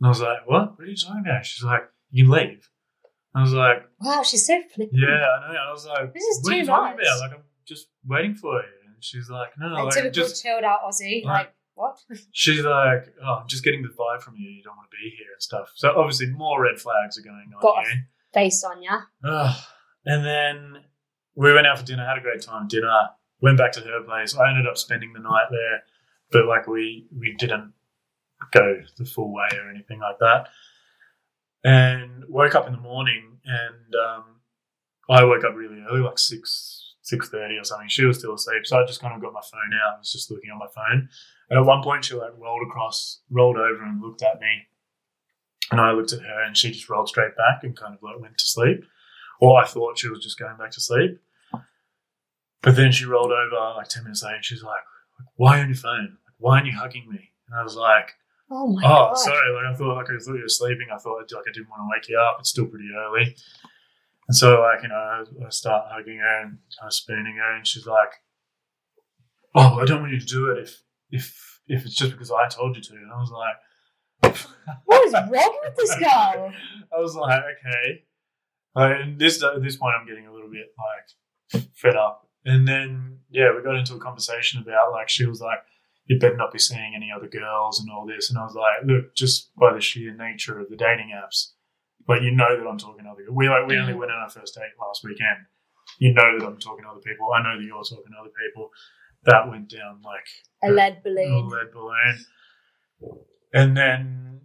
And 0.00 0.06
I 0.06 0.08
was 0.08 0.20
like, 0.20 0.46
what? 0.46 0.78
What 0.78 0.84
are 0.86 0.90
you 0.90 0.96
talking 0.96 1.22
about? 1.24 1.44
She's 1.46 1.62
like, 1.64 1.82
you 2.10 2.24
can 2.24 2.32
leave. 2.32 2.68
I 3.34 3.42
was 3.42 3.52
like, 3.52 3.88
Wow, 4.00 4.22
she's 4.22 4.44
so 4.44 4.60
flippant. 4.74 4.98
yeah, 5.00 5.06
I 5.08 5.52
know. 5.52 5.58
I 5.68 5.72
was 5.72 5.86
like, 5.86 6.12
This 6.12 6.24
is 6.24 6.42
what 6.42 6.52
are 6.52 6.56
you 6.56 6.62
too 6.62 6.66
talking 6.66 6.98
about? 7.00 7.20
Like, 7.20 7.32
I'm 7.32 7.44
just 7.64 7.86
waiting 8.04 8.34
for 8.34 8.54
you. 8.54 8.68
And 8.86 9.04
she's 9.04 9.30
like, 9.30 9.50
no, 9.56 9.66
A 9.66 9.84
like, 9.84 9.94
typical 9.94 10.10
just 10.10 10.42
chilled 10.42 10.64
out 10.64 10.80
Aussie. 10.84 11.24
Right. 11.24 11.32
Like, 11.32 11.54
what? 11.74 11.98
she's 12.32 12.64
like, 12.64 13.12
oh, 13.24 13.40
I'm 13.42 13.48
just 13.48 13.64
getting 13.64 13.82
the 13.82 13.88
vibe 13.88 14.22
from 14.22 14.36
you. 14.36 14.50
You 14.50 14.62
don't 14.62 14.76
want 14.76 14.88
to 14.90 14.96
be 14.96 15.10
here 15.16 15.32
and 15.32 15.42
stuff. 15.42 15.72
So 15.74 15.92
obviously, 15.96 16.26
more 16.28 16.62
red 16.62 16.78
flags 16.78 17.18
are 17.18 17.22
going 17.22 17.50
on 17.54 17.62
Got 17.62 17.86
here. 17.86 18.08
Face 18.32 18.62
on 18.64 18.82
ya. 18.82 19.00
Ugh. 19.24 19.56
and 20.04 20.24
then 20.24 20.82
we 21.34 21.52
went 21.52 21.66
out 21.66 21.78
for 21.78 21.84
dinner, 21.84 22.06
had 22.06 22.18
a 22.18 22.22
great 22.22 22.42
time 22.42 22.64
at 22.64 22.68
dinner, 22.68 23.10
went 23.40 23.58
back 23.58 23.72
to 23.72 23.80
her 23.80 24.02
place. 24.02 24.36
I 24.36 24.50
ended 24.50 24.66
up 24.66 24.78
spending 24.78 25.12
the 25.12 25.20
night 25.20 25.46
there, 25.50 25.82
but 26.30 26.46
like 26.46 26.66
we 26.66 27.06
we 27.16 27.34
didn't 27.38 27.72
go 28.52 28.80
the 28.96 29.04
full 29.04 29.32
way 29.32 29.48
or 29.58 29.70
anything 29.70 30.00
like 30.00 30.18
that. 30.20 30.48
And 31.62 32.24
woke 32.28 32.54
up 32.54 32.66
in 32.66 32.72
the 32.72 32.80
morning 32.80 33.38
and 33.44 33.94
um, 33.94 34.24
I 35.10 35.24
woke 35.24 35.44
up 35.44 35.54
really 35.54 35.82
early, 35.88 36.00
like 36.00 36.18
six 36.18 36.94
six 37.02 37.28
thirty 37.28 37.56
or 37.56 37.64
something. 37.64 37.88
She 37.88 38.04
was 38.04 38.18
still 38.18 38.34
asleep, 38.34 38.66
so 38.66 38.80
I 38.80 38.86
just 38.86 39.00
kind 39.00 39.14
of 39.14 39.20
got 39.20 39.32
my 39.32 39.40
phone 39.40 39.72
out. 39.74 39.96
I 39.96 39.98
was 39.98 40.12
just 40.12 40.30
looking 40.30 40.50
on 40.50 40.58
my 40.58 40.68
phone, 40.74 41.08
and 41.50 41.58
at 41.58 41.66
one 41.66 41.82
point 41.82 42.04
she 42.04 42.14
like 42.14 42.32
rolled 42.38 42.66
across, 42.66 43.20
rolled 43.30 43.56
over, 43.56 43.82
and 43.82 44.00
looked 44.00 44.22
at 44.22 44.40
me. 44.40 44.66
And 45.72 45.80
I 45.80 45.92
looked 45.92 46.12
at 46.12 46.20
her, 46.22 46.42
and 46.42 46.56
she 46.56 46.70
just 46.70 46.88
rolled 46.88 47.08
straight 47.08 47.36
back 47.36 47.62
and 47.62 47.76
kind 47.76 47.94
of 47.94 48.02
like 48.02 48.20
went 48.20 48.38
to 48.38 48.46
sleep. 48.46 48.84
Or 49.40 49.60
I 49.62 49.66
thought 49.66 49.98
she 49.98 50.08
was 50.08 50.22
just 50.22 50.38
going 50.38 50.56
back 50.56 50.70
to 50.72 50.80
sleep. 50.80 51.18
But 52.62 52.76
then 52.76 52.92
she 52.92 53.04
rolled 53.06 53.32
over 53.32 53.74
like 53.76 53.88
10 53.88 54.04
minutes 54.04 54.22
later 54.22 54.36
and 54.36 54.44
she's 54.44 54.62
like, 54.62 54.82
Why 55.36 55.60
on 55.60 55.68
your 55.68 55.76
phone? 55.76 56.18
Why 56.38 56.56
aren't 56.56 56.66
you 56.66 56.76
hugging 56.76 57.08
me? 57.10 57.30
And 57.48 57.58
I 57.58 57.62
was 57.62 57.74
like, 57.74 58.14
Oh 58.50 58.66
my 58.68 58.82
Oh, 58.84 58.88
god. 59.08 59.14
sorry. 59.18 59.52
Like 59.54 59.72
I 59.72 59.76
thought 59.76 59.96
like 59.96 60.06
I 60.10 60.18
thought 60.22 60.34
you 60.34 60.42
were 60.42 60.48
sleeping. 60.48 60.88
I 60.92 60.98
thought 60.98 61.16
like 61.18 61.26
I 61.48 61.52
didn't 61.52 61.70
want 61.70 61.80
to 61.82 61.88
wake 61.90 62.08
you 62.08 62.18
up. 62.18 62.36
It's 62.40 62.50
still 62.50 62.66
pretty 62.66 62.88
early. 62.94 63.34
And 64.28 64.36
so 64.36 64.60
like, 64.60 64.82
you 64.82 64.88
know, 64.90 64.94
I, 64.94 65.24
I 65.46 65.48
start 65.48 65.86
hugging 65.88 66.18
her 66.18 66.40
and 66.42 66.58
kind 66.78 66.88
of 66.88 66.92
spooning 66.92 67.36
her 67.36 67.56
and 67.56 67.66
she's 67.66 67.86
like, 67.86 68.12
Oh, 69.54 69.78
I 69.80 69.84
don't 69.86 70.00
want 70.02 70.12
you 70.12 70.20
to 70.20 70.26
do 70.26 70.50
it 70.50 70.58
if 70.58 70.82
if 71.10 71.60
if 71.66 71.84
it's 71.84 71.94
just 71.94 72.12
because 72.12 72.30
I 72.30 72.48
told 72.48 72.76
you 72.76 72.82
to. 72.82 72.92
And 72.94 73.12
I 73.12 73.20
was 73.20 73.30
like 73.30 73.56
What 74.84 75.06
is 75.06 75.12
wrong 75.12 75.58
with 75.62 75.76
this 75.76 75.94
girl? 75.96 76.52
I 76.92 77.00
was 77.00 77.14
like, 77.14 77.40
okay. 77.40 78.04
Like, 78.74 79.00
and 79.00 79.18
this 79.18 79.42
at 79.42 79.62
this 79.62 79.76
point, 79.76 79.94
I'm 79.98 80.06
getting 80.06 80.26
a 80.26 80.32
little 80.32 80.50
bit 80.50 80.66
like 80.78 81.64
fed 81.74 81.96
up. 81.96 82.28
And 82.44 82.66
then 82.66 83.18
yeah, 83.30 83.54
we 83.54 83.62
got 83.62 83.76
into 83.76 83.94
a 83.94 84.00
conversation 84.00 84.60
about 84.60 84.92
like 84.92 85.08
she 85.08 85.26
was 85.26 85.40
like, 85.40 85.58
you 86.06 86.18
better 86.18 86.36
not 86.36 86.52
be 86.52 86.58
seeing 86.58 86.94
any 86.94 87.10
other 87.14 87.28
girls 87.28 87.80
and 87.80 87.90
all 87.90 88.06
this. 88.06 88.30
And 88.30 88.38
I 88.38 88.44
was 88.44 88.54
like, 88.54 88.84
look, 88.84 89.14
just 89.14 89.54
by 89.56 89.72
the 89.72 89.80
sheer 89.80 90.14
nature 90.14 90.58
of 90.58 90.68
the 90.68 90.76
dating 90.76 91.12
apps, 91.14 91.52
like 92.08 92.22
you 92.22 92.32
know 92.32 92.58
that 92.58 92.66
I'm 92.66 92.78
talking 92.78 93.04
to 93.04 93.10
other. 93.10 93.26
We 93.30 93.48
like 93.48 93.66
we 93.66 93.78
only 93.78 93.92
mm. 93.92 93.98
went 93.98 94.10
on 94.10 94.18
our 94.18 94.30
first 94.30 94.54
date 94.54 94.74
last 94.80 95.04
weekend. 95.04 95.46
You 95.98 96.14
know 96.14 96.38
that 96.38 96.46
I'm 96.46 96.58
talking 96.58 96.84
to 96.84 96.90
other 96.90 97.00
people. 97.00 97.28
I 97.32 97.42
know 97.42 97.58
that 97.58 97.64
you're 97.64 97.82
talking 97.82 98.10
to 98.10 98.20
other 98.20 98.34
people. 98.34 98.70
That 99.24 99.48
went 99.48 99.68
down 99.68 100.00
like 100.02 100.26
A 100.62 100.70
lead 100.72 101.02
balloon. 101.02 101.32
a 101.32 101.38
lead 101.46 101.72
balloon. 101.72 102.24
And 103.52 103.76
then 103.76 104.40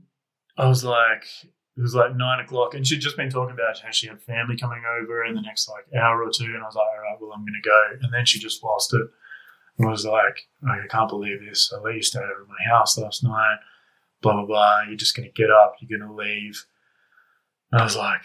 I 0.57 0.67
was 0.67 0.83
like, 0.83 1.25
it 1.77 1.81
was 1.81 1.93
like 1.95 2.15
nine 2.15 2.39
o'clock, 2.39 2.73
and 2.73 2.85
she'd 2.87 3.01
just 3.01 3.17
been 3.17 3.29
talking 3.29 3.53
about 3.53 3.79
how 3.79 3.91
she 3.91 4.07
had 4.07 4.21
family 4.21 4.57
coming 4.57 4.83
over 5.01 5.23
in 5.25 5.35
the 5.35 5.41
next 5.41 5.69
like 5.69 5.85
hour 6.01 6.23
or 6.23 6.29
two, 6.33 6.45
and 6.45 6.63
I 6.63 6.65
was 6.65 6.75
like, 6.75 6.85
all 6.87 7.01
right, 7.01 7.17
well, 7.21 7.31
I'm 7.33 7.41
going 7.45 7.59
to 7.61 7.69
go. 7.69 7.83
And 8.01 8.13
then 8.13 8.25
she 8.25 8.39
just 8.39 8.63
lost 8.63 8.93
it 8.93 9.07
and 9.77 9.89
was 9.89 10.05
like, 10.05 10.47
I 10.67 10.87
can't 10.89 11.09
believe 11.09 11.41
this. 11.41 11.71
I 11.75 11.81
let 11.81 11.95
you 11.95 12.01
stay 12.01 12.19
over 12.19 12.43
at 12.43 12.47
my 12.47 12.69
house 12.77 12.97
last 12.97 13.23
night, 13.23 13.57
blah, 14.21 14.33
blah, 14.33 14.45
blah. 14.45 14.83
You're 14.87 14.95
just 14.97 15.15
going 15.15 15.27
to 15.27 15.33
get 15.33 15.51
up, 15.51 15.75
you're 15.81 15.99
going 15.99 16.09
to 16.09 16.15
leave. 16.15 16.65
And 17.71 17.81
I 17.81 17.83
was 17.83 17.97
like, 17.97 18.21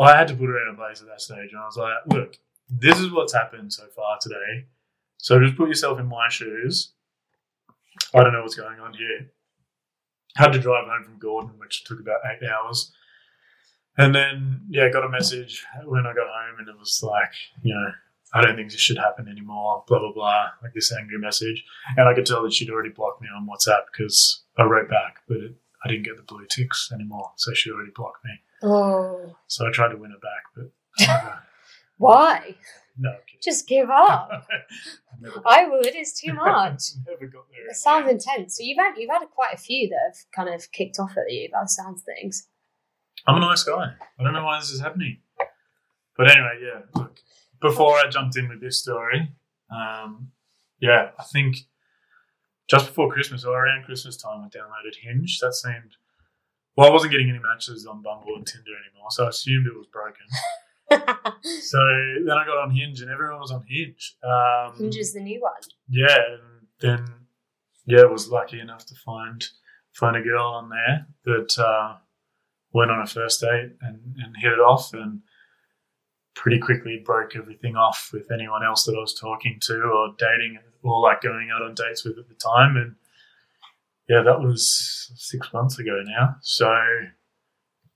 I 0.00 0.16
had 0.16 0.28
to 0.28 0.34
put 0.34 0.46
her 0.46 0.62
in 0.66 0.74
a 0.74 0.76
place 0.76 1.02
at 1.02 1.08
that 1.08 1.20
stage, 1.20 1.50
and 1.52 1.60
I 1.60 1.66
was 1.66 1.76
like, 1.76 1.98
look, 2.06 2.36
this 2.70 2.98
is 2.98 3.10
what's 3.12 3.34
happened 3.34 3.72
so 3.74 3.84
far 3.94 4.16
today. 4.20 4.66
So 5.22 5.40
just 5.40 5.56
put 5.56 5.68
yourself 5.68 6.00
in 6.00 6.06
my 6.06 6.28
shoes. 6.28 6.94
I 8.12 8.24
don't 8.24 8.32
know 8.32 8.42
what's 8.42 8.56
going 8.56 8.80
on 8.80 8.92
here. 8.92 9.30
Had 10.36 10.52
to 10.52 10.58
drive 10.58 10.88
home 10.88 11.04
from 11.04 11.18
Gordon, 11.20 11.52
which 11.58 11.84
took 11.84 12.00
about 12.00 12.20
eight 12.26 12.46
hours. 12.46 12.92
And 13.96 14.12
then, 14.12 14.62
yeah, 14.68 14.90
got 14.90 15.04
a 15.04 15.08
message 15.08 15.64
when 15.84 16.06
I 16.06 16.12
got 16.12 16.26
home, 16.26 16.58
and 16.58 16.68
it 16.68 16.76
was 16.76 17.04
like, 17.04 17.32
you 17.62 17.72
know, 17.72 17.92
I 18.34 18.40
don't 18.40 18.56
think 18.56 18.72
this 18.72 18.80
should 18.80 18.98
happen 18.98 19.28
anymore, 19.28 19.84
blah, 19.86 20.00
blah, 20.00 20.12
blah, 20.12 20.46
like 20.60 20.74
this 20.74 20.92
angry 20.92 21.18
message. 21.18 21.64
And 21.96 22.08
I 22.08 22.14
could 22.14 22.26
tell 22.26 22.42
that 22.42 22.52
she'd 22.52 22.70
already 22.70 22.88
blocked 22.88 23.22
me 23.22 23.28
on 23.28 23.46
WhatsApp 23.46 23.82
because 23.92 24.42
I 24.58 24.64
wrote 24.64 24.88
back, 24.88 25.18
but 25.28 25.36
it, 25.36 25.54
I 25.84 25.88
didn't 25.88 26.04
get 26.04 26.16
the 26.16 26.22
blue 26.22 26.46
ticks 26.50 26.90
anymore. 26.92 27.30
So 27.36 27.54
she 27.54 27.70
already 27.70 27.92
blocked 27.94 28.24
me. 28.24 28.32
Oh. 28.64 29.36
So 29.46 29.68
I 29.68 29.70
tried 29.70 29.90
to 29.90 29.96
win 29.96 30.10
her 30.10 30.16
back, 30.18 30.70
but 30.98 31.08
uh, 31.08 31.36
Why? 31.98 32.56
no, 32.98 33.14
Just 33.40 33.68
give 33.68 33.88
up. 33.88 34.48
I 35.46 35.68
would. 35.68 35.86
It's 35.86 36.20
too 36.20 36.32
much. 36.34 36.82
never 37.06 37.26
got 37.26 37.44
there. 37.50 37.68
It 37.70 37.76
sounds 37.76 38.10
intense. 38.10 38.56
So 38.56 38.62
you've 38.64 38.78
had 38.78 38.94
you've 38.96 39.10
had 39.10 39.24
quite 39.34 39.54
a 39.54 39.58
few 39.58 39.88
that 39.88 39.98
have 40.06 40.16
kind 40.34 40.54
of 40.54 40.70
kicked 40.72 40.98
off 40.98 41.12
at 41.16 41.30
you 41.32 41.48
about 41.48 41.70
sounds 41.70 42.02
things. 42.02 42.48
I'm 43.26 43.36
a 43.36 43.40
nice 43.40 43.62
guy. 43.62 43.92
I 44.18 44.22
don't 44.22 44.32
know 44.32 44.44
why 44.44 44.58
this 44.58 44.70
is 44.70 44.80
happening. 44.80 45.18
But 46.16 46.30
anyway, 46.30 46.58
yeah. 46.60 46.80
Look, 46.94 47.20
before 47.60 47.96
I 47.96 48.08
jumped 48.08 48.36
in 48.36 48.48
with 48.48 48.60
this 48.60 48.80
story, 48.80 49.32
um, 49.70 50.32
yeah, 50.80 51.10
I 51.18 51.22
think 51.24 51.56
just 52.68 52.86
before 52.86 53.12
Christmas 53.12 53.44
or 53.44 53.64
around 53.64 53.84
Christmas 53.84 54.16
time, 54.16 54.42
I 54.42 54.48
downloaded 54.48 54.96
Hinge. 55.00 55.38
That 55.40 55.54
seemed 55.54 55.96
well, 56.76 56.88
I 56.88 56.92
wasn't 56.92 57.12
getting 57.12 57.28
any 57.28 57.38
matches 57.38 57.86
on 57.86 58.02
Bumble 58.02 58.34
and 58.36 58.46
Tinder 58.46 58.70
anymore, 58.70 59.10
so 59.10 59.26
I 59.26 59.28
assumed 59.28 59.66
it 59.66 59.76
was 59.76 59.86
broken. 59.86 60.24
So 61.42 61.78
then 62.24 62.36
I 62.36 62.44
got 62.44 62.58
on 62.58 62.70
Hinge, 62.70 63.00
and 63.00 63.10
everyone 63.10 63.40
was 63.40 63.50
on 63.50 63.64
Hinge. 63.68 64.16
Um, 64.22 64.76
Hinge 64.76 64.96
is 64.96 65.12
the 65.12 65.20
new 65.20 65.40
one. 65.40 65.52
yeah, 65.88 66.16
and 66.30 66.66
then 66.80 67.06
yeah, 67.86 68.04
was 68.04 68.28
lucky 68.28 68.60
enough 68.60 68.86
to 68.86 68.94
find 68.94 69.44
find 69.92 70.16
a 70.16 70.22
girl 70.22 70.44
on 70.44 70.70
there 70.70 71.06
that 71.24 71.58
uh, 71.58 71.96
went 72.72 72.90
on 72.90 73.02
a 73.02 73.06
first 73.06 73.40
date 73.40 73.72
and, 73.80 74.16
and 74.18 74.36
hit 74.40 74.52
it 74.52 74.58
off, 74.60 74.92
and 74.94 75.20
pretty 76.34 76.58
quickly 76.58 77.02
broke 77.04 77.36
everything 77.36 77.76
off 77.76 78.10
with 78.12 78.30
anyone 78.32 78.64
else 78.64 78.84
that 78.84 78.94
I 78.96 79.00
was 79.00 79.14
talking 79.14 79.58
to 79.62 79.74
or 79.82 80.14
dating 80.18 80.58
or 80.82 81.00
like 81.00 81.20
going 81.20 81.50
out 81.54 81.62
on 81.62 81.74
dates 81.74 82.04
with 82.04 82.18
at 82.18 82.28
the 82.28 82.34
time, 82.34 82.76
and 82.76 82.94
yeah, 84.08 84.22
that 84.22 84.40
was 84.40 85.10
six 85.16 85.52
months 85.52 85.78
ago 85.78 86.02
now. 86.04 86.36
So 86.40 86.72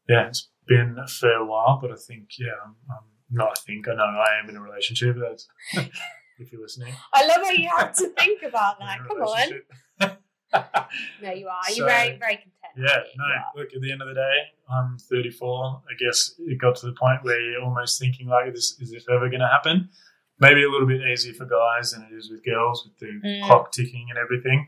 yeah, 0.08 0.28
it's 0.28 0.48
been 0.66 0.96
a 1.02 1.06
fair 1.08 1.44
while, 1.44 1.78
but 1.80 1.90
I 1.92 1.96
think 1.96 2.30
yeah, 2.38 2.48
I'm, 2.64 2.74
I'm 2.90 3.04
not. 3.30 3.50
I 3.58 3.60
think 3.66 3.88
I 3.88 3.94
know 3.94 4.02
I 4.04 4.38
am 4.42 4.48
in 4.48 4.56
a 4.56 4.60
relationship. 4.60 5.16
That's 5.18 5.48
if 6.38 6.52
you're 6.52 6.60
listening. 6.62 6.92
I 7.12 7.26
love 7.26 7.44
how 7.44 7.50
you 7.50 7.68
have 7.68 7.94
to 7.96 8.08
think 8.18 8.42
about 8.42 8.78
that. 8.80 8.98
Come 9.08 9.18
on. 9.22 10.16
No, 11.22 11.32
you 11.32 11.48
are. 11.48 11.70
You're 11.74 11.86
very, 11.86 12.16
very 12.16 12.36
content. 12.36 12.52
yeah, 12.78 12.98
no. 13.18 13.60
Look, 13.60 13.74
at 13.74 13.82
the 13.82 13.92
end 13.92 14.00
of 14.00 14.08
the 14.08 14.14
day, 14.14 14.36
I'm 14.70 14.96
34. 14.96 15.82
I 15.90 15.94
guess 16.02 16.34
it 16.38 16.58
got 16.58 16.76
to 16.76 16.86
the 16.86 16.92
point 16.92 17.22
where 17.24 17.38
you're 17.40 17.62
almost 17.62 17.98
thinking 18.00 18.28
like, 18.28 18.54
"This 18.54 18.78
is 18.80 18.90
this 18.90 19.04
ever 19.10 19.28
going 19.28 19.40
to 19.40 19.48
happen?" 19.48 19.90
Maybe 20.38 20.62
a 20.64 20.70
little 20.70 20.86
bit 20.86 21.00
easier 21.02 21.34
for 21.34 21.44
guys 21.46 21.92
than 21.92 22.04
it 22.10 22.14
is 22.14 22.30
with 22.30 22.44
girls, 22.44 22.86
with 22.86 22.96
the 22.98 23.20
Mm. 23.26 23.46
clock 23.46 23.72
ticking 23.72 24.06
and 24.08 24.18
everything. 24.18 24.66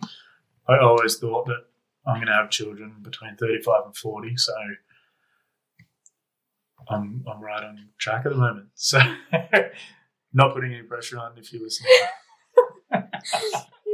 I 0.68 0.78
always 0.78 1.16
thought 1.18 1.46
that 1.46 1.64
I'm 2.07 2.16
going 2.16 2.26
to 2.26 2.34
have 2.34 2.51
children 2.51 2.96
between 3.03 3.36
35 3.36 3.86
and 3.86 3.96
40, 3.96 4.36
so 4.36 4.53
I'm 6.91 7.24
I'm 7.30 7.41
right 7.41 7.62
on 7.62 7.89
track 7.99 8.26
at 8.26 8.32
the 8.32 8.39
moment. 8.39 8.68
So, 8.74 8.99
not 10.32 10.55
putting 10.55 10.72
any 10.72 10.82
pressure 10.82 11.18
on 11.18 11.32
if 11.36 11.53
you 11.53 11.62
listen. 11.62 11.86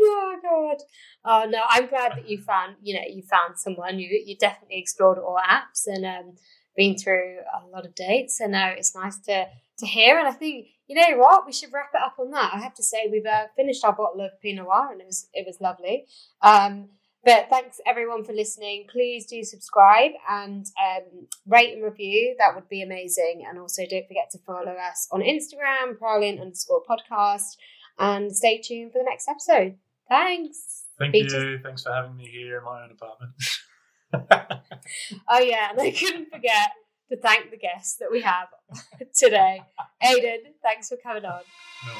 Oh 0.07 0.37
God. 0.43 0.77
Oh 1.25 1.49
no, 1.49 1.61
I'm 1.69 1.87
glad 1.87 2.13
that 2.13 2.29
you 2.29 2.39
found 2.39 2.77
you 2.83 2.95
know 2.95 3.07
you 3.09 3.23
found 3.23 3.59
someone. 3.59 3.99
You 3.99 4.23
you 4.25 4.37
definitely 4.37 4.79
explored 4.79 5.19
all 5.19 5.39
apps 5.39 5.87
and 5.87 6.05
um, 6.05 6.35
been 6.77 6.97
through 6.97 7.39
a 7.39 7.67
lot 7.69 7.87
of 7.87 7.95
dates. 7.95 8.41
And 8.41 8.55
uh, 8.55 8.73
it's 8.77 8.95
nice 8.95 9.19
to 9.21 9.47
to 9.79 9.87
hear. 9.87 10.19
And 10.19 10.29
I 10.29 10.33
think 10.33 10.67
you 10.87 10.97
know 10.97 11.19
what 11.19 11.47
we 11.47 11.53
should 11.53 11.73
wrap 11.73 11.91
it 11.95 12.03
up 12.03 12.17
on 12.19 12.31
that. 12.33 12.53
I 12.55 12.59
have 12.59 12.75
to 12.75 12.83
say 12.83 13.09
we've 13.11 13.27
uh, 13.27 13.47
finished 13.57 13.85
our 13.85 13.95
bottle 13.95 14.21
of 14.21 14.41
Pinot 14.43 14.65
Noir 14.65 14.93
and 14.93 15.01
it 15.01 15.07
was 15.07 15.29
it 15.33 15.47
was 15.47 15.61
lovely. 15.61 16.05
Um, 16.43 16.91
but 17.25 17.49
thanks 17.51 17.81
everyone 17.87 18.25
for 18.25 18.33
listening. 18.33 18.87
Please 18.91 19.27
do 19.27 19.43
subscribe 19.43 20.13
and 20.29 20.67
um, 20.83 21.27
rate 21.47 21.75
and 21.75 21.83
review. 21.85 22.35
That 22.39 22.55
would 22.55 22.69
be 22.69 22.83
amazing. 22.83 23.45
And 23.49 23.59
also 23.59 23.83
don't 23.89 24.07
forget 24.07 24.31
to 24.33 24.39
follow 24.47 24.73
us 24.73 25.09
on 25.11 25.21
Instagram, 25.21 25.99
Prowling 25.99 26.41
underscore 26.41 26.83
podcast, 26.89 27.57
and 27.99 28.35
stay 28.35 28.61
tuned 28.63 28.93
for 28.93 28.99
the 28.99 29.05
next 29.09 29.29
episode. 29.29 29.77
Thanks. 30.09 30.85
Thank 30.99 31.13
Beaches. 31.13 31.33
you. 31.33 31.59
Thanks 31.63 31.83
for 31.83 31.93
having 31.93 32.17
me 32.17 32.27
here 32.27 32.59
in 32.59 32.65
my 32.65 32.85
own 32.85 32.91
apartment. 32.93 33.33
Oh 35.29 35.41
yeah, 35.41 35.71
and 35.71 35.81
I 35.81 35.91
couldn't 35.91 36.31
forget 36.31 36.71
to 37.11 37.17
thank 37.17 37.51
the 37.51 37.57
guests 37.57 37.97
that 37.97 38.11
we 38.11 38.23
have 38.23 38.49
today. 39.15 39.63
Aiden, 40.05 40.39
thanks 40.63 40.89
for 40.89 40.97
coming 40.97 41.25
on. 41.25 41.41
No 41.87 41.93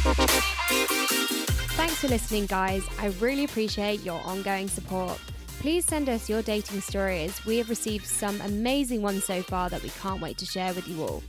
worries. 0.00 1.46
Thanks 1.80 1.96
for 1.96 2.08
listening, 2.08 2.44
guys. 2.44 2.86
I 2.98 3.06
really 3.20 3.44
appreciate 3.44 4.02
your 4.02 4.20
ongoing 4.26 4.68
support. 4.68 5.18
Please 5.60 5.86
send 5.86 6.10
us 6.10 6.28
your 6.28 6.42
dating 6.42 6.82
stories. 6.82 7.42
We 7.46 7.56
have 7.56 7.70
received 7.70 8.04
some 8.04 8.38
amazing 8.42 9.00
ones 9.00 9.24
so 9.24 9.40
far 9.40 9.70
that 9.70 9.82
we 9.82 9.88
can't 9.88 10.20
wait 10.20 10.36
to 10.38 10.44
share 10.44 10.74
with 10.74 10.86
you 10.86 11.02
all. 11.02 11.22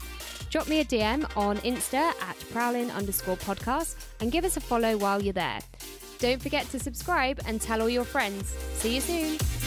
Drop 0.50 0.68
me 0.68 0.80
a 0.80 0.84
DM 0.84 1.24
on 1.38 1.56
Insta 1.60 2.12
at 2.20 2.36
prowlin 2.52 2.90
underscore 2.90 3.38
podcast 3.38 3.96
and 4.20 4.30
give 4.30 4.44
us 4.44 4.58
a 4.58 4.60
follow 4.60 4.98
while 4.98 5.22
you're 5.22 5.32
there. 5.32 5.60
Don't 6.18 6.42
forget 6.42 6.70
to 6.72 6.78
subscribe 6.78 7.40
and 7.46 7.58
tell 7.58 7.80
all 7.80 7.88
your 7.88 8.04
friends. 8.04 8.54
See 8.74 8.96
you 8.96 9.00
soon. 9.00 9.61